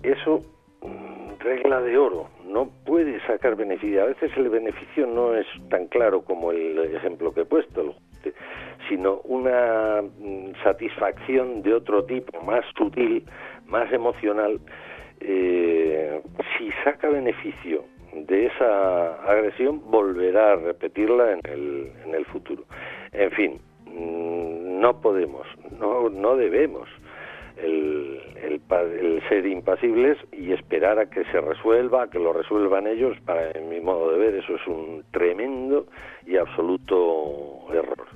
Eso, 0.04 0.44
mm, 0.82 1.40
regla 1.40 1.82
de 1.82 1.98
oro, 1.98 2.30
no 2.46 2.70
puede 2.86 3.20
sacar 3.28 3.56
beneficio. 3.56 4.04
A 4.04 4.08
veces 4.08 4.32
el 4.38 4.50
beneficio 4.50 5.06
no 5.08 5.36
es 5.36 5.46
tan 5.70 5.88
claro 5.88 6.22
como 6.22 6.52
el 6.52 6.96
ejemplo 6.96 7.34
que 7.34 7.42
he 7.42 7.46
puesto, 7.46 7.96
sino 8.88 9.22
una 9.26 10.02
mm, 10.02 10.54
satisfacción 10.64 11.62
de 11.62 11.74
otro 11.74 12.06
tipo, 12.06 12.42
más 12.42 12.66
sutil, 12.78 13.24
más 13.66 13.92
emocional. 13.92 14.60
Eh, 15.22 16.22
si 16.58 16.72
saca 16.84 17.10
beneficio 17.10 17.84
de 18.14 18.48
esa 18.48 19.16
agresión, 19.24 19.82
volverá 19.90 20.54
a 20.54 20.56
repetirla 20.56 21.34
en 21.34 21.42
el, 21.44 21.92
en 22.06 22.16
el 22.16 22.26
futuro. 22.26 22.64
En 23.12 23.32
fin, 23.32 23.62
mm, 23.86 24.80
no 24.80 25.02
podemos, 25.02 25.48
no, 25.80 26.10
no 26.10 26.36
debemos 26.36 26.88
el, 27.58 28.22
el, 28.42 29.22
ser 29.28 29.46
impasibles 29.46 30.18
y 30.32 30.54
esperar 30.54 31.00
a 31.00 31.10
que 31.10 31.24
se 31.26 31.42
resuelva, 31.42 32.10
que 32.10 32.20
lo 32.20 32.34
resuelvan 32.34 32.88
ellos, 32.88 33.18
para 33.26 33.52
mi 33.60 33.80
modo 33.80 34.12
de 34.12 34.18
ver, 34.18 34.36
eso 34.36 34.56
es 34.56 34.68
un 34.68 35.04
tremendo 35.12 35.88
y 36.26 36.38
absoluto 36.38 37.68
error. 37.74 38.08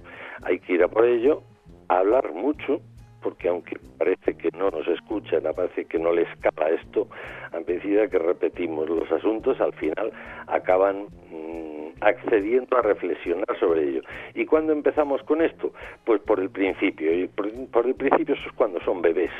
Hay 0.44 0.60
que 0.60 0.74
ir 0.74 0.84
a 0.84 0.88
por 0.88 1.06
ello, 1.06 1.44
hablar 1.88 2.34
mucho, 2.34 2.82
porque 3.24 3.48
aunque 3.48 3.78
parece 3.98 4.36
que 4.36 4.50
no 4.52 4.70
nos 4.70 4.88
escuchan, 4.88 5.44
parece 5.56 5.86
que 5.86 5.98
no 5.98 6.12
les 6.12 6.30
escapa 6.30 6.70
esto, 6.70 7.08
a 7.52 7.60
medida 7.60 8.08
que 8.08 8.20
repetimos 8.20 8.90
los 8.90 9.10
asuntos, 9.12 9.60
al 9.62 9.74
final 9.74 10.12
acaban 10.48 11.08
mm, 11.32 11.94
accediendo 12.02 12.78
a 12.78 12.82
reflexionar 12.82 13.58
sobre 13.60 13.90
ello. 13.90 14.02
¿Y 14.36 14.46
cuándo 14.46 14.74
empezamos 14.74 15.24
con 15.24 15.42
esto? 15.42 15.74
Pues 16.04 16.22
por 16.22 16.40
el 16.40 16.50
principio. 16.50 17.14
Y 17.14 17.28
por, 17.28 17.50
por 17.72 17.88
el 17.88 17.96
principio 17.96 18.36
eso 18.36 18.50
es 18.50 18.56
cuando 18.56 18.80
son 18.82 19.02
bebés, 19.02 19.32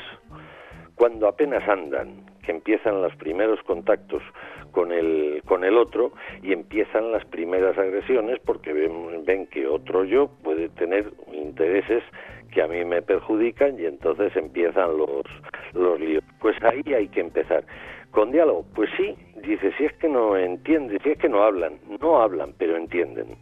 cuando 0.94 1.28
apenas 1.28 1.68
andan, 1.68 2.24
que 2.44 2.52
empiezan 2.52 3.02
los 3.02 3.14
primeros 3.16 3.62
contactos 3.62 4.22
con 4.70 4.92
el, 4.92 5.42
con 5.46 5.64
el 5.64 5.76
otro 5.76 6.12
y 6.42 6.52
empiezan 6.52 7.10
las 7.12 7.24
primeras 7.24 7.76
agresiones 7.78 8.38
porque 8.44 8.72
ven, 8.72 9.24
ven 9.24 9.46
que 9.46 9.66
otro 9.66 10.04
yo 10.04 10.28
puede 10.42 10.68
tener 10.70 11.12
intereses 11.32 12.02
que 12.54 12.62
a 12.62 12.68
mí 12.68 12.84
me 12.84 13.02
perjudican 13.02 13.78
y 13.78 13.84
entonces 13.84 14.34
empiezan 14.36 14.96
los, 14.96 15.24
los 15.74 16.00
líos. 16.00 16.22
Pues 16.40 16.56
ahí 16.62 16.94
hay 16.94 17.08
que 17.08 17.20
empezar. 17.20 17.64
Con 18.12 18.30
diálogo, 18.30 18.64
pues 18.74 18.88
sí, 18.96 19.16
dice, 19.42 19.72
si 19.76 19.84
es 19.84 19.92
que 19.94 20.08
no 20.08 20.36
entienden, 20.36 21.00
si 21.02 21.10
es 21.10 21.18
que 21.18 21.28
no 21.28 21.42
hablan, 21.42 21.78
no 22.00 22.22
hablan, 22.22 22.54
pero 22.56 22.76
entienden. 22.76 23.36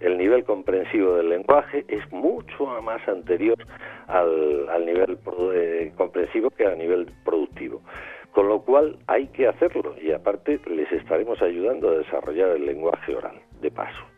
El 0.00 0.16
nivel 0.16 0.44
comprensivo 0.44 1.14
del 1.16 1.28
lenguaje 1.28 1.84
es 1.88 2.10
mucho 2.12 2.66
más 2.82 3.06
anterior 3.08 3.58
al, 4.06 4.68
al 4.68 4.86
nivel 4.86 5.18
eh, 5.54 5.92
comprensivo 5.96 6.50
que 6.50 6.66
al 6.66 6.78
nivel 6.78 7.06
productivo. 7.24 7.82
Con 8.32 8.48
lo 8.48 8.62
cual 8.62 8.96
hay 9.08 9.26
que 9.28 9.46
hacerlo 9.46 9.94
y 10.00 10.12
aparte 10.12 10.60
les 10.66 10.90
estaremos 10.92 11.42
ayudando 11.42 11.90
a 11.90 11.98
desarrollar 11.98 12.50
el 12.50 12.64
lenguaje 12.64 13.14
oral, 13.14 13.40
de 13.60 13.70
paso. 13.70 14.11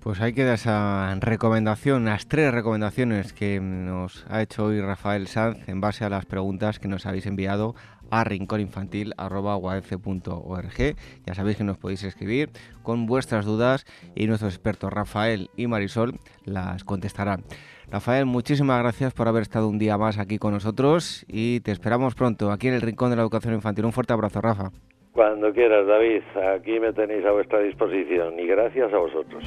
Pues 0.00 0.20
hay 0.20 0.32
que 0.32 0.44
dar 0.44 0.54
esa 0.54 1.12
recomendación, 1.16 2.04
las 2.04 2.28
tres 2.28 2.54
recomendaciones 2.54 3.32
que 3.32 3.58
nos 3.60 4.24
ha 4.28 4.42
hecho 4.42 4.66
hoy 4.66 4.80
Rafael 4.80 5.26
Sanz 5.26 5.68
en 5.68 5.80
base 5.80 6.04
a 6.04 6.08
las 6.08 6.24
preguntas 6.24 6.78
que 6.78 6.86
nos 6.88 7.04
habéis 7.04 7.26
enviado 7.26 7.74
a 8.10 8.24
rincóninfantil.org. 8.24 10.96
Ya 11.26 11.34
sabéis 11.34 11.56
que 11.56 11.64
nos 11.64 11.78
podéis 11.78 12.04
escribir 12.04 12.50
con 12.82 13.06
vuestras 13.06 13.44
dudas 13.44 13.86
y 14.14 14.28
nuestros 14.28 14.54
expertos 14.54 14.92
Rafael 14.92 15.50
y 15.56 15.66
Marisol 15.66 16.20
las 16.44 16.84
contestarán. 16.84 17.42
Rafael, 17.90 18.24
muchísimas 18.26 18.78
gracias 18.80 19.12
por 19.12 19.26
haber 19.28 19.42
estado 19.42 19.68
un 19.68 19.78
día 19.78 19.98
más 19.98 20.18
aquí 20.18 20.38
con 20.38 20.52
nosotros 20.52 21.24
y 21.26 21.58
te 21.60 21.72
esperamos 21.72 22.14
pronto 22.14 22.52
aquí 22.52 22.68
en 22.68 22.74
el 22.74 22.82
Rincón 22.82 23.10
de 23.10 23.16
la 23.16 23.22
Educación 23.22 23.54
Infantil. 23.54 23.86
Un 23.86 23.92
fuerte 23.92 24.12
abrazo, 24.12 24.40
Rafa. 24.40 24.70
Cuando 25.12 25.52
quieras, 25.52 25.86
David, 25.86 26.22
aquí 26.54 26.78
me 26.78 26.92
tenéis 26.92 27.24
a 27.24 27.32
vuestra 27.32 27.60
disposición 27.60 28.38
y 28.38 28.46
gracias 28.46 28.92
a 28.92 28.98
vosotros. 28.98 29.44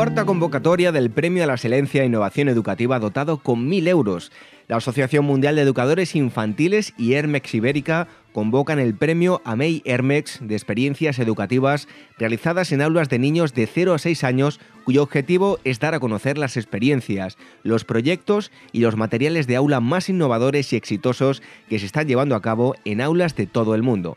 cuarta 0.00 0.24
convocatoria 0.24 0.92
del 0.92 1.10
Premio 1.10 1.44
a 1.44 1.46
la 1.46 1.52
Excelencia 1.52 2.02
e 2.02 2.06
Innovación 2.06 2.48
Educativa 2.48 2.98
dotado 2.98 3.36
con 3.36 3.68
1.000 3.68 3.86
euros. 3.88 4.32
La 4.66 4.76
Asociación 4.76 5.26
Mundial 5.26 5.56
de 5.56 5.60
Educadores 5.60 6.16
Infantiles 6.16 6.94
y 6.96 7.12
Hermex 7.12 7.54
Ibérica 7.54 8.08
convocan 8.32 8.78
el 8.78 8.94
premio 8.94 9.42
AMEI 9.44 9.82
Hermex 9.84 10.38
de 10.40 10.54
experiencias 10.54 11.18
educativas 11.18 11.88
realizadas 12.18 12.72
en 12.72 12.82
aulas 12.82 13.08
de 13.08 13.18
niños 13.18 13.54
de 13.54 13.66
0 13.66 13.94
a 13.94 13.98
6 13.98 14.24
años 14.24 14.60
cuyo 14.84 15.02
objetivo 15.02 15.58
es 15.64 15.78
dar 15.80 15.94
a 15.94 16.00
conocer 16.00 16.38
las 16.38 16.56
experiencias, 16.56 17.36
los 17.62 17.84
proyectos 17.84 18.50
y 18.72 18.80
los 18.80 18.96
materiales 18.96 19.46
de 19.46 19.56
aula 19.56 19.80
más 19.80 20.08
innovadores 20.08 20.72
y 20.72 20.76
exitosos 20.76 21.42
que 21.68 21.78
se 21.78 21.86
están 21.86 22.08
llevando 22.08 22.34
a 22.34 22.42
cabo 22.42 22.74
en 22.84 23.00
aulas 23.00 23.36
de 23.36 23.46
todo 23.46 23.74
el 23.74 23.82
mundo. 23.82 24.16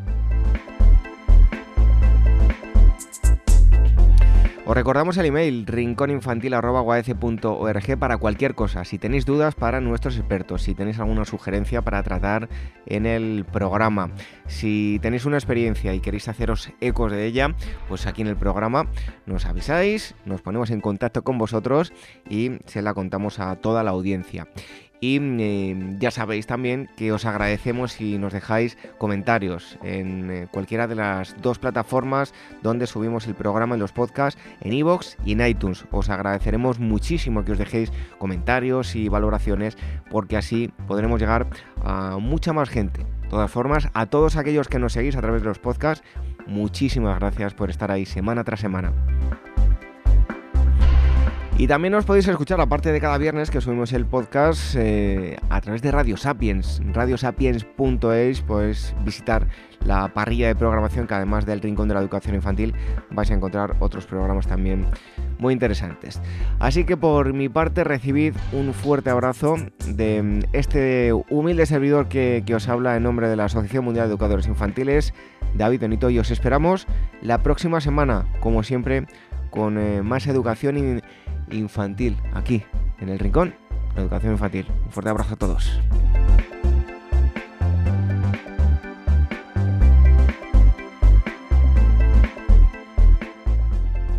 Os 4.68 4.76
recordamos 4.76 5.16
el 5.16 5.24
email 5.24 5.64
rincóninfantil.org 5.64 7.98
para 7.98 8.18
cualquier 8.18 8.54
cosa. 8.54 8.84
Si 8.84 8.98
tenéis 8.98 9.24
dudas 9.24 9.54
para 9.54 9.80
nuestros 9.80 10.18
expertos, 10.18 10.60
si 10.60 10.74
tenéis 10.74 10.98
alguna 10.98 11.24
sugerencia 11.24 11.80
para 11.80 12.02
tratar 12.02 12.50
en 12.84 13.06
el 13.06 13.46
programa, 13.50 14.10
si 14.46 14.98
tenéis 15.00 15.24
una 15.24 15.38
experiencia 15.38 15.94
y 15.94 16.00
queréis 16.00 16.28
haceros 16.28 16.70
ecos 16.82 17.10
de 17.10 17.24
ella, 17.24 17.54
pues 17.88 18.06
aquí 18.06 18.20
en 18.20 18.28
el 18.28 18.36
programa 18.36 18.86
nos 19.24 19.46
avisáis, 19.46 20.14
nos 20.26 20.42
ponemos 20.42 20.70
en 20.70 20.82
contacto 20.82 21.24
con 21.24 21.38
vosotros 21.38 21.94
y 22.28 22.58
se 22.66 22.82
la 22.82 22.92
contamos 22.92 23.38
a 23.38 23.56
toda 23.56 23.82
la 23.82 23.92
audiencia. 23.92 24.48
Y 25.00 25.18
eh, 25.20 25.96
ya 25.98 26.10
sabéis 26.10 26.46
también 26.46 26.88
que 26.96 27.12
os 27.12 27.24
agradecemos 27.24 27.92
si 27.92 28.18
nos 28.18 28.32
dejáis 28.32 28.76
comentarios 28.98 29.78
en 29.82 30.30
eh, 30.30 30.48
cualquiera 30.50 30.86
de 30.86 30.96
las 30.96 31.40
dos 31.40 31.58
plataformas 31.58 32.34
donde 32.62 32.86
subimos 32.86 33.26
el 33.26 33.34
programa 33.34 33.74
en 33.74 33.80
los 33.80 33.92
podcasts, 33.92 34.40
en 34.60 34.72
iVoox 34.72 35.16
y 35.24 35.32
en 35.32 35.46
iTunes. 35.46 35.84
Os 35.92 36.08
agradeceremos 36.08 36.80
muchísimo 36.80 37.44
que 37.44 37.52
os 37.52 37.58
dejéis 37.58 37.92
comentarios 38.18 38.96
y 38.96 39.08
valoraciones 39.08 39.76
porque 40.10 40.36
así 40.36 40.72
podremos 40.86 41.20
llegar 41.20 41.46
a 41.84 42.18
mucha 42.18 42.52
más 42.52 42.68
gente. 42.68 43.04
De 43.22 43.28
todas 43.28 43.50
formas, 43.50 43.88
a 43.92 44.06
todos 44.06 44.36
aquellos 44.36 44.68
que 44.68 44.78
nos 44.78 44.94
seguís 44.94 45.14
a 45.14 45.20
través 45.20 45.42
de 45.42 45.48
los 45.48 45.58
podcasts, 45.58 46.02
muchísimas 46.46 47.18
gracias 47.18 47.54
por 47.54 47.70
estar 47.70 47.90
ahí 47.90 48.06
semana 48.06 48.42
tras 48.42 48.60
semana. 48.60 48.92
Y 51.58 51.66
también 51.66 51.92
os 51.94 52.04
podéis 52.04 52.28
escuchar, 52.28 52.60
aparte 52.60 52.92
de 52.92 53.00
cada 53.00 53.18
viernes 53.18 53.50
que 53.50 53.60
subimos 53.60 53.92
el 53.92 54.06
podcast, 54.06 54.76
eh, 54.78 55.36
a 55.50 55.60
través 55.60 55.82
de 55.82 55.90
Radio 55.90 56.16
Sapiens, 56.16 56.80
radiosapiens.es, 56.92 58.42
pues 58.42 58.94
visitar 59.04 59.48
la 59.84 60.06
parrilla 60.14 60.46
de 60.46 60.54
programación 60.54 61.08
que 61.08 61.14
además 61.14 61.46
del 61.46 61.60
Rincón 61.60 61.88
de 61.88 61.94
la 61.94 62.00
Educación 62.00 62.36
Infantil 62.36 62.76
vais 63.10 63.28
a 63.32 63.34
encontrar 63.34 63.74
otros 63.80 64.06
programas 64.06 64.46
también 64.46 64.86
muy 65.40 65.52
interesantes. 65.52 66.20
Así 66.60 66.84
que 66.84 66.96
por 66.96 67.32
mi 67.32 67.48
parte 67.48 67.82
recibid 67.82 68.34
un 68.52 68.72
fuerte 68.72 69.10
abrazo 69.10 69.56
de 69.84 70.46
este 70.52 71.12
humilde 71.12 71.66
servidor 71.66 72.08
que, 72.08 72.44
que 72.46 72.54
os 72.54 72.68
habla 72.68 72.96
en 72.96 73.02
nombre 73.02 73.28
de 73.28 73.34
la 73.34 73.46
Asociación 73.46 73.84
Mundial 73.84 74.06
de 74.06 74.12
Educadores 74.12 74.46
Infantiles, 74.46 75.12
David 75.56 75.80
Benito, 75.80 76.08
y 76.08 76.20
os 76.20 76.30
esperamos 76.30 76.86
la 77.20 77.42
próxima 77.42 77.80
semana, 77.80 78.26
como 78.40 78.62
siempre, 78.62 79.06
con 79.50 79.78
eh, 79.78 80.02
más 80.02 80.26
educación 80.26 81.02
infantil 81.52 82.16
aquí, 82.34 82.62
en 83.00 83.08
el 83.08 83.18
Rincón 83.18 83.54
la 83.94 84.02
educación 84.02 84.32
infantil. 84.32 84.66
Un 84.84 84.92
fuerte 84.92 85.10
abrazo 85.10 85.34
a 85.34 85.36
todos. 85.36 85.80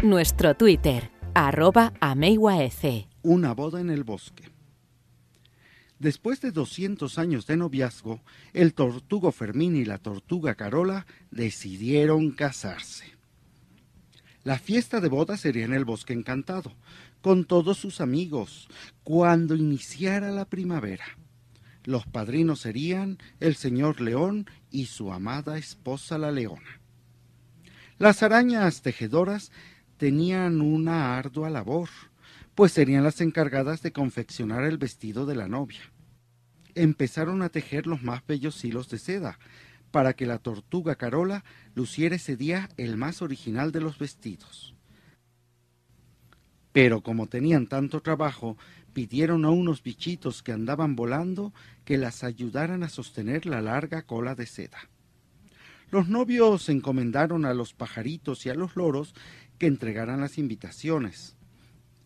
Nuestro 0.02 0.56
Twitter, 0.56 1.12
arroba 1.34 1.94
Una 3.22 3.54
boda 3.54 3.82
en 3.82 3.90
el 3.90 4.04
bosque. 4.04 4.50
Después 6.00 6.40
de 6.40 6.52
200 6.52 7.20
años 7.20 7.46
de 7.46 7.58
noviazgo, 7.58 8.22
el 8.54 8.74
tortugo 8.74 9.34
Fermín 9.34 9.76
y 9.76 9.84
la 9.84 9.98
tortuga 9.98 10.56
Carola 10.56 11.06
decidieron 11.32 12.32
casarse. 12.32 13.19
La 14.50 14.58
fiesta 14.58 15.00
de 15.00 15.10
boda 15.10 15.38
sería 15.38 15.66
en 15.66 15.74
el 15.74 15.86
bosque 15.86 16.12
encantado, 16.12 16.74
con 17.22 17.46
todos 17.46 17.78
sus 17.78 18.02
amigos, 18.02 18.68
cuando 19.04 19.54
iniciara 19.54 20.32
la 20.32 20.46
primavera. 20.46 21.06
Los 21.84 22.08
padrinos 22.08 22.62
serían 22.62 23.20
el 23.40 23.54
señor 23.54 24.02
león 24.02 24.48
y 24.72 24.88
su 24.88 25.14
amada 25.14 25.60
esposa 25.60 26.18
la 26.18 26.32
leona. 26.32 26.82
Las 28.00 28.24
arañas 28.24 28.82
tejedoras 28.82 29.52
tenían 29.98 30.62
una 30.62 31.20
ardua 31.20 31.52
labor, 31.52 31.90
pues 32.56 32.72
serían 32.72 33.04
las 33.04 33.22
encargadas 33.22 33.84
de 33.84 33.92
confeccionar 33.92 34.64
el 34.64 34.80
vestido 34.80 35.28
de 35.28 35.36
la 35.36 35.48
novia. 35.48 35.92
Empezaron 36.74 37.44
a 37.44 37.50
tejer 37.50 37.86
los 37.86 38.02
más 38.02 38.26
bellos 38.26 38.66
hilos 38.66 38.90
de 38.90 38.98
seda, 38.98 39.38
para 39.92 40.14
que 40.14 40.26
la 40.26 40.40
tortuga 40.40 40.96
Carola 40.96 41.44
luciera 41.76 42.16
ese 42.16 42.36
día 42.36 42.70
el 42.78 42.98
más 42.98 43.22
original 43.22 43.72
de 43.72 43.82
los 43.82 43.98
vestidos. 43.98 44.76
Pero 46.72 47.02
como 47.02 47.28
tenían 47.28 47.68
tanto 47.68 48.02
trabajo, 48.02 48.58
pidieron 48.94 49.46
a 49.46 49.50
unos 49.50 49.82
bichitos 49.82 50.44
que 50.44 50.52
andaban 50.52 50.96
volando 50.96 51.54
que 51.86 51.98
las 51.98 52.24
ayudaran 52.24 52.84
a 52.84 52.90
sostener 52.90 53.46
la 53.46 53.62
larga 53.62 54.04
cola 54.04 54.36
de 54.36 54.46
seda. 54.46 54.90
Los 55.92 56.08
novios 56.08 56.70
encomendaron 56.70 57.46
a 57.46 57.54
los 57.54 57.74
pajaritos 57.74 58.46
y 58.46 58.50
a 58.50 58.54
los 58.54 58.76
loros 58.76 59.16
que 59.58 59.66
entregaran 59.66 60.22
las 60.22 60.38
invitaciones, 60.38 61.36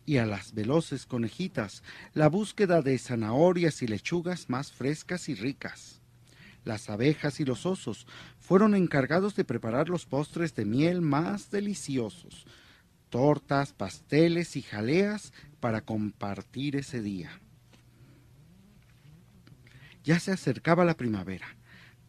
y 0.06 0.16
a 0.18 0.26
las 0.26 0.54
veloces 0.54 1.06
conejitas 1.06 1.82
la 2.12 2.28
búsqueda 2.28 2.82
de 2.82 2.98
zanahorias 2.98 3.82
y 3.82 3.86
lechugas 3.86 4.48
más 4.48 4.72
frescas 4.72 5.28
y 5.28 5.34
ricas. 5.34 6.00
Las 6.64 6.88
abejas 6.88 7.40
y 7.40 7.44
los 7.44 7.66
osos 7.66 8.06
fueron 8.38 8.74
encargados 8.74 9.36
de 9.36 9.44
preparar 9.44 9.88
los 9.88 10.06
postres 10.06 10.54
de 10.54 10.64
miel 10.64 11.00
más 11.00 11.50
deliciosos, 11.50 12.46
tortas, 13.10 13.72
pasteles 13.72 14.56
y 14.56 14.62
jaleas 14.62 15.32
para 15.60 15.82
compartir 15.82 16.76
ese 16.76 17.02
día. 17.02 17.40
Ya 20.04 20.20
se 20.20 20.32
acercaba 20.32 20.84
la 20.84 20.96
primavera. 20.96 21.46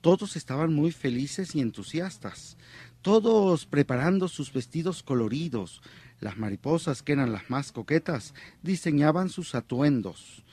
Todos 0.02 0.36
estaban 0.36 0.74
muy 0.74 0.92
felices 0.92 1.56
y 1.56 1.62
entusiastas 1.62 2.58
todos 3.06 3.68
preparando 3.68 4.28
sus 4.28 4.52
vestidos 4.52 5.04
coloridos. 5.04 5.84
Las 6.20 6.38
mariposas, 6.38 7.04
que 7.04 7.12
eran 7.12 7.32
las 7.32 7.52
más 7.52 7.72
coquetas, 7.72 8.34
diseñaban 8.64 9.30
sus 9.30 9.54
atuendos 9.54 10.44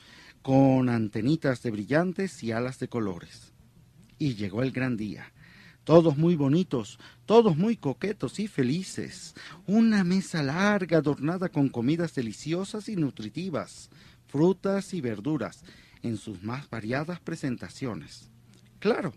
con 0.43 0.91
antenitas 0.91 1.63
de 1.63 1.71
brillantes 1.71 2.43
y 2.43 2.53
alas 2.53 2.79
de 2.79 2.89
colores. 2.89 3.52
Y 4.23 4.37
llegó 4.37 4.63
el 4.63 4.71
gran 4.71 4.97
día. 4.97 5.33
Todos 5.83 6.17
muy 6.17 6.37
bonitos, 6.37 7.01
todos 7.27 7.57
muy 7.57 7.77
coquetos 7.77 8.39
y 8.39 8.47
felices. 8.47 9.35
Una 9.67 10.05
mesa 10.05 10.45
larga 10.45 10.99
adornada 10.99 11.49
con 11.49 11.69
comidas 11.69 12.15
deliciosas 12.15 12.89
y 12.89 12.95
nutritivas, 12.95 13.91
frutas 14.29 14.95
y 14.95 15.01
verduras, 15.01 15.65
en 16.05 16.19
sus 16.19 16.41
más 16.45 16.71
variadas 16.71 17.19
presentaciones. 17.19 18.31
Claro, 18.79 19.13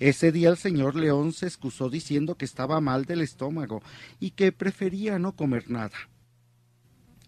ese 0.00 0.32
día 0.32 0.48
el 0.48 0.56
señor 0.56 0.96
León 0.96 1.32
se 1.32 1.46
excusó 1.46 1.88
diciendo 1.88 2.34
que 2.36 2.44
estaba 2.44 2.80
mal 2.80 3.04
del 3.04 3.20
estómago 3.20 3.84
y 4.18 4.32
que 4.32 4.50
prefería 4.50 5.20
no 5.20 5.36
comer 5.36 5.70
nada. 5.70 6.10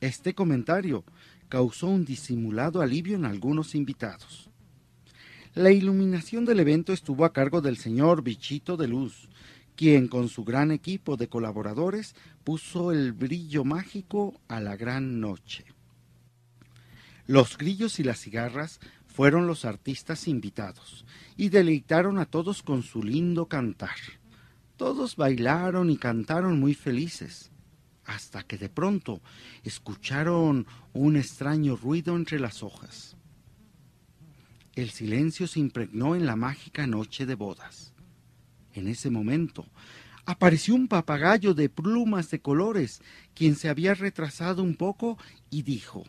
Este 0.01 0.35
comentario 0.35 1.05
causó 1.49 1.87
un 1.87 2.05
disimulado 2.05 2.81
alivio 2.81 3.15
en 3.15 3.27
algunos 3.27 3.77
invitados. 3.77 4.52
La 5.55 5.71
iluminación 5.71 6.47
del 6.47 6.61
evento 6.61 6.95
estuvo 6.95 7.27
a 7.27 7.35
cargo 7.35 7.61
del 7.61 7.77
señor 7.77 8.23
Bichito 8.23 8.79
de 8.79 8.89
Luz, 8.89 9.29
quien 9.77 10.09
con 10.09 10.31
su 10.31 10.45
gran 10.45 10.71
equipo 10.71 11.19
de 11.19 11.29
colaboradores 11.29 12.15
puso 12.43 12.91
el 12.91 13.13
brillo 13.13 13.63
mágico 13.63 14.41
a 14.49 14.61
la 14.61 14.77
gran 14.77 15.21
noche. 15.21 15.67
Los 17.27 17.59
grillos 17.59 18.01
y 18.01 18.03
las 18.03 18.21
cigarras 18.21 18.81
fueron 19.05 19.47
los 19.47 19.67
artistas 19.67 20.27
invitados 20.27 21.05
y 21.37 21.51
deleitaron 21.51 22.19
a 22.19 22.25
todos 22.25 22.63
con 22.63 22.83
su 22.83 23.03
lindo 23.03 23.45
cantar. 23.45 23.97
Todos 24.79 25.17
bailaron 25.17 25.91
y 25.91 25.99
cantaron 25.99 26.59
muy 26.59 26.73
felices, 26.73 27.51
hasta 28.07 28.43
que 28.43 28.57
de 28.57 28.71
pronto 28.71 29.21
escucharon 29.65 30.67
un 30.95 31.17
extraño 31.19 31.77
ruido 31.77 32.17
entre 32.17 32.41
las 32.41 32.63
hojas. 32.63 33.19
El 34.75 34.91
silencio 34.91 35.47
se 35.47 35.61
impregnó 35.61 36.17
en 36.17 36.25
la 36.25 36.37
mágica 36.37 36.87
noche 36.87 37.27
de 37.27 37.35
bodas. 37.35 37.93
En 38.73 38.89
ese 38.89 39.11
momento 39.11 39.67
apareció 40.25 40.75
un 40.75 40.89
papagayo 40.89 41.53
de 41.53 41.69
plumas 41.69 42.31
de 42.31 42.41
colores, 42.41 43.03
quien 43.35 43.57
se 43.57 43.69
había 43.69 43.95
retrasado 43.95 44.63
un 44.63 44.77
poco 44.77 45.19
y 45.51 45.63
dijo 45.63 46.05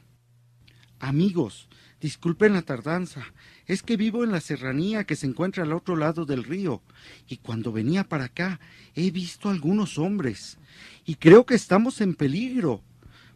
Amigos, 1.00 1.68
Disculpen 2.04 2.52
la 2.52 2.64
tardanza, 2.64 3.24
es 3.66 3.82
que 3.82 3.96
vivo 3.96 4.26
en 4.26 4.34
la 4.34 4.42
serranía 4.42 5.06
que 5.06 5.16
se 5.16 5.26
encuentra 5.26 5.64
al 5.64 5.72
otro 5.72 5.96
lado 5.96 6.26
del 6.26 6.44
río, 6.44 6.82
y 7.30 7.38
cuando 7.38 7.72
venía 7.72 8.10
para 8.10 8.26
acá 8.26 8.60
he 8.94 9.10
visto 9.10 9.50
algunos 9.50 9.98
hombres, 9.98 10.58
y 11.06 11.16
creo 11.16 11.46
que 11.46 11.56
estamos 11.56 12.02
en 12.02 12.16
peligro, 12.16 12.84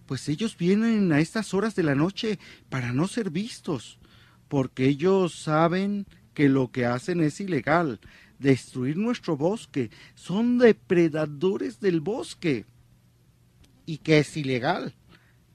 pues 0.06 0.28
ellos 0.28 0.58
vienen 0.58 1.14
a 1.14 1.22
estas 1.22 1.54
horas 1.54 1.76
de 1.76 1.84
la 1.84 1.96
noche 1.96 2.40
para 2.68 2.92
no 2.92 3.08
ser 3.08 3.30
vistos, 3.30 4.00
porque 4.48 4.86
ellos 4.86 5.36
saben 5.36 6.06
que 6.34 6.50
lo 6.50 6.72
que 6.72 6.86
hacen 6.86 7.22
es 7.22 7.40
ilegal, 7.42 8.00
destruir 8.40 8.98
nuestro 8.98 9.38
bosque, 9.38 9.90
son 10.16 10.58
depredadores 10.58 11.80
del 11.80 12.02
bosque. 12.02 12.66
¿Y 13.86 13.98
qué 14.00 14.20
es 14.20 14.38
ilegal? 14.38 14.94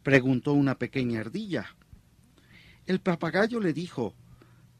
preguntó 0.02 0.52
una 0.52 0.76
pequeña 0.76 1.20
ardilla. 1.20 1.76
El 2.86 3.00
papagayo 3.00 3.60
le 3.60 3.72
dijo, 3.72 4.14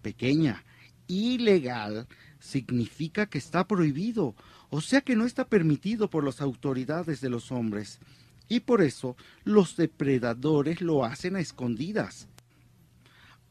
Pequeña, 0.02 0.64
ilegal 1.06 2.08
significa 2.40 3.26
que 3.26 3.38
está 3.38 3.68
prohibido, 3.68 4.34
o 4.70 4.80
sea 4.80 5.00
que 5.00 5.14
no 5.14 5.24
está 5.24 5.46
permitido 5.46 6.10
por 6.10 6.24
las 6.24 6.40
autoridades 6.40 7.20
de 7.20 7.30
los 7.30 7.52
hombres, 7.52 8.00
y 8.48 8.60
por 8.60 8.82
eso 8.82 9.16
los 9.44 9.76
depredadores 9.76 10.80
lo 10.80 11.04
hacen 11.04 11.36
a 11.36 11.40
escondidas. 11.40 12.26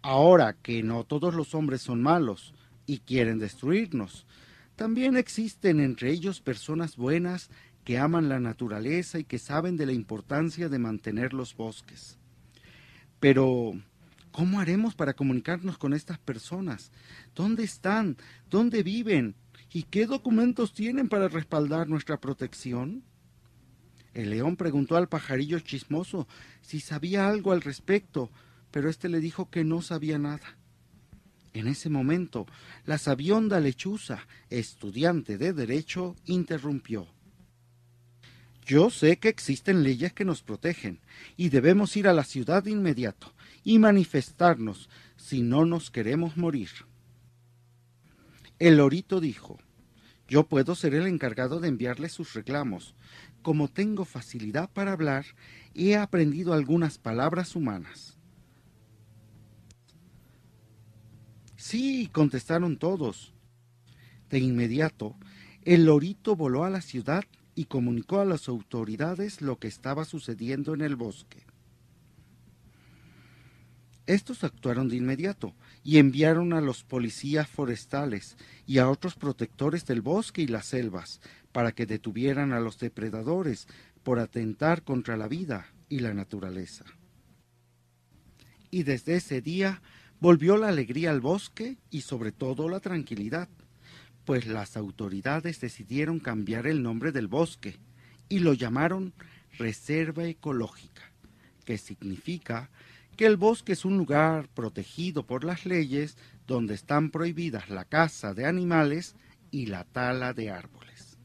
Ahora 0.02 0.54
que 0.54 0.84
no 0.84 1.04
todos 1.04 1.34
los 1.34 1.54
hombres 1.54 1.82
son 1.82 2.02
malos 2.02 2.54
y 2.86 3.00
quieren 3.00 3.40
destruirnos, 3.40 4.26
también 4.76 5.16
existen 5.16 5.80
entre 5.80 6.12
ellos 6.12 6.42
personas 6.42 6.96
buenas 6.96 7.50
que 7.84 7.98
aman 7.98 8.30
la 8.30 8.40
naturaleza 8.40 9.20
y 9.20 9.24
que 9.24 9.40
saben 9.40 9.78
de 9.78 9.86
la 9.86 9.94
importancia 9.94 10.70
de 10.70 10.80
mantener 10.80 11.34
los 11.34 11.56
bosques. 11.56 12.18
Pero 13.20 13.74
¿Cómo 14.32 14.62
haremos 14.62 14.96
para 14.96 15.14
comunicarnos 15.14 15.78
con 15.78 15.94
estas 15.94 16.18
personas? 16.18 16.92
¿Dónde 17.36 17.64
están? 17.64 18.16
¿Dónde 18.50 18.82
viven? 18.82 19.36
¿Y 19.74 19.84
qué 19.84 20.06
documentos 20.06 20.74
tienen 20.74 21.10
para 21.10 21.28
respaldar 21.28 21.90
nuestra 21.90 22.18
protección? 22.18 23.04
El 24.14 24.30
león 24.30 24.56
preguntó 24.56 24.96
al 24.96 25.10
pajarillo 25.10 25.60
chismoso 25.60 26.30
si 26.62 26.80
sabía 26.80 27.28
algo 27.28 27.52
al 27.52 27.62
respecto, 27.62 28.30
pero 28.72 28.90
éste 28.90 29.10
le 29.10 29.20
dijo 29.20 29.50
que 29.50 29.64
no 29.64 29.82
sabía 29.82 30.18
nada. 30.18 30.58
En 31.54 31.68
ese 31.68 31.90
momento, 31.90 32.48
la 32.86 32.98
sabionda 32.98 33.60
lechuza, 33.60 34.26
estudiante 34.50 35.38
de 35.38 35.54
Derecho, 35.54 36.16
interrumpió. 36.26 37.08
Yo 38.66 38.90
sé 38.90 39.18
que 39.18 39.28
existen 39.28 39.84
leyes 39.84 40.14
que 40.14 40.24
nos 40.24 40.44
protegen 40.44 41.00
y 41.36 41.50
debemos 41.50 41.98
ir 41.98 42.08
a 42.08 42.14
la 42.14 42.24
ciudad 42.24 42.64
de 42.64 42.72
inmediato 42.72 43.34
y 43.64 43.80
manifestarnos 43.80 44.90
si 45.18 45.42
no 45.42 45.66
nos 45.66 45.92
queremos 45.92 46.38
morir. 46.38 46.70
El 48.60 48.78
lorito 48.78 49.20
dijo, 49.20 49.60
yo 50.28 50.48
puedo 50.48 50.76
ser 50.76 50.94
el 50.94 51.08
encargado 51.08 51.60
de 51.60 51.68
enviarle 51.68 52.08
sus 52.08 52.34
reclamos. 52.34 52.96
Como 53.42 53.68
tengo 53.68 54.06
facilidad 54.06 54.70
para 54.70 54.94
hablar, 54.94 55.26
he 55.74 55.98
aprendido 55.98 56.54
algunas 56.54 56.98
palabras 56.98 57.56
humanas. 57.58 58.21
Sí, 61.72 62.10
contestaron 62.12 62.76
todos. 62.76 63.32
De 64.30 64.40
inmediato, 64.40 65.16
el 65.64 65.86
lorito 65.86 66.36
voló 66.36 66.66
a 66.66 66.70
la 66.70 66.82
ciudad 66.82 67.24
y 67.56 67.64
comunicó 67.64 68.20
a 68.20 68.26
las 68.26 68.50
autoridades 68.50 69.42
lo 69.42 69.58
que 69.58 69.70
estaba 69.70 70.04
sucediendo 70.04 70.74
en 70.74 70.82
el 70.82 70.98
bosque. 70.98 71.46
Estos 74.06 74.44
actuaron 74.44 74.90
de 74.90 74.98
inmediato 74.98 75.56
y 75.82 76.00
enviaron 76.00 76.52
a 76.52 76.60
los 76.60 76.84
policías 76.84 77.48
forestales 77.48 78.36
y 78.68 78.80
a 78.80 78.90
otros 78.90 79.16
protectores 79.16 79.86
del 79.86 80.02
bosque 80.02 80.42
y 80.42 80.48
las 80.48 80.66
selvas 80.66 81.22
para 81.54 81.72
que 81.72 81.86
detuvieran 81.86 82.52
a 82.52 82.60
los 82.60 82.80
depredadores 82.80 83.70
por 84.04 84.20
atentar 84.20 84.84
contra 84.84 85.16
la 85.16 85.30
vida 85.30 85.68
y 85.88 86.00
la 86.00 86.14
naturaleza. 86.14 86.84
Y 88.72 88.84
desde 88.84 89.16
ese 89.16 89.40
día 89.40 89.82
volvió 90.22 90.56
la 90.56 90.70
alegría 90.70 91.10
al 91.10 91.20
bosque 91.20 91.78
y 91.90 92.02
sobre 92.02 92.32
todo 92.32 92.70
la 92.70 92.80
tranquilidad, 92.80 93.50
pues 94.24 94.46
las 94.46 94.78
autoridades 94.78 95.60
decidieron 95.60 96.20
cambiar 96.20 96.68
el 96.68 96.84
nombre 96.84 97.12
del 97.12 97.28
bosque 97.28 97.80
y 98.30 98.40
lo 98.40 98.54
llamaron 98.54 99.14
Reserva 99.58 100.26
Ecológica, 100.26 101.12
que 101.66 101.80
significa 101.80 102.70
que 103.18 103.26
el 103.26 103.36
bosque 103.36 103.74
es 103.74 103.84
un 103.84 103.98
lugar 103.98 104.48
protegido 104.50 105.26
por 105.26 105.44
las 105.44 105.66
leyes 105.66 106.18
donde 106.46 106.76
están 106.76 107.10
prohibidas 107.10 107.70
la 107.70 107.86
caza 107.86 108.36
de 108.36 108.46
animales 108.46 109.16
y 109.50 109.66
la 109.66 109.86
tala 109.86 110.34
de 110.34 110.52
árboles. 110.52 111.18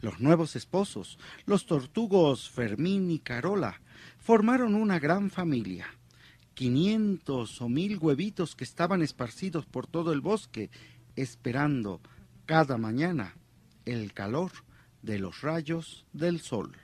Los 0.00 0.20
nuevos 0.20 0.54
esposos, 0.54 1.18
los 1.46 1.66
tortugos 1.66 2.48
Fermín 2.48 3.10
y 3.10 3.18
Carola, 3.18 3.80
formaron 4.18 4.76
una 4.76 5.00
gran 5.00 5.30
familia. 5.30 5.97
Quinientos 6.58 7.60
o 7.60 7.68
mil 7.68 7.98
huevitos 7.98 8.56
que 8.56 8.64
estaban 8.64 9.00
esparcidos 9.00 9.64
por 9.64 9.86
todo 9.86 10.12
el 10.12 10.20
bosque, 10.20 10.70
esperando 11.14 12.00
cada 12.46 12.76
mañana 12.76 13.36
el 13.84 14.12
calor 14.12 14.50
de 15.00 15.20
los 15.20 15.42
rayos 15.42 16.04
del 16.12 16.40
sol. 16.40 16.76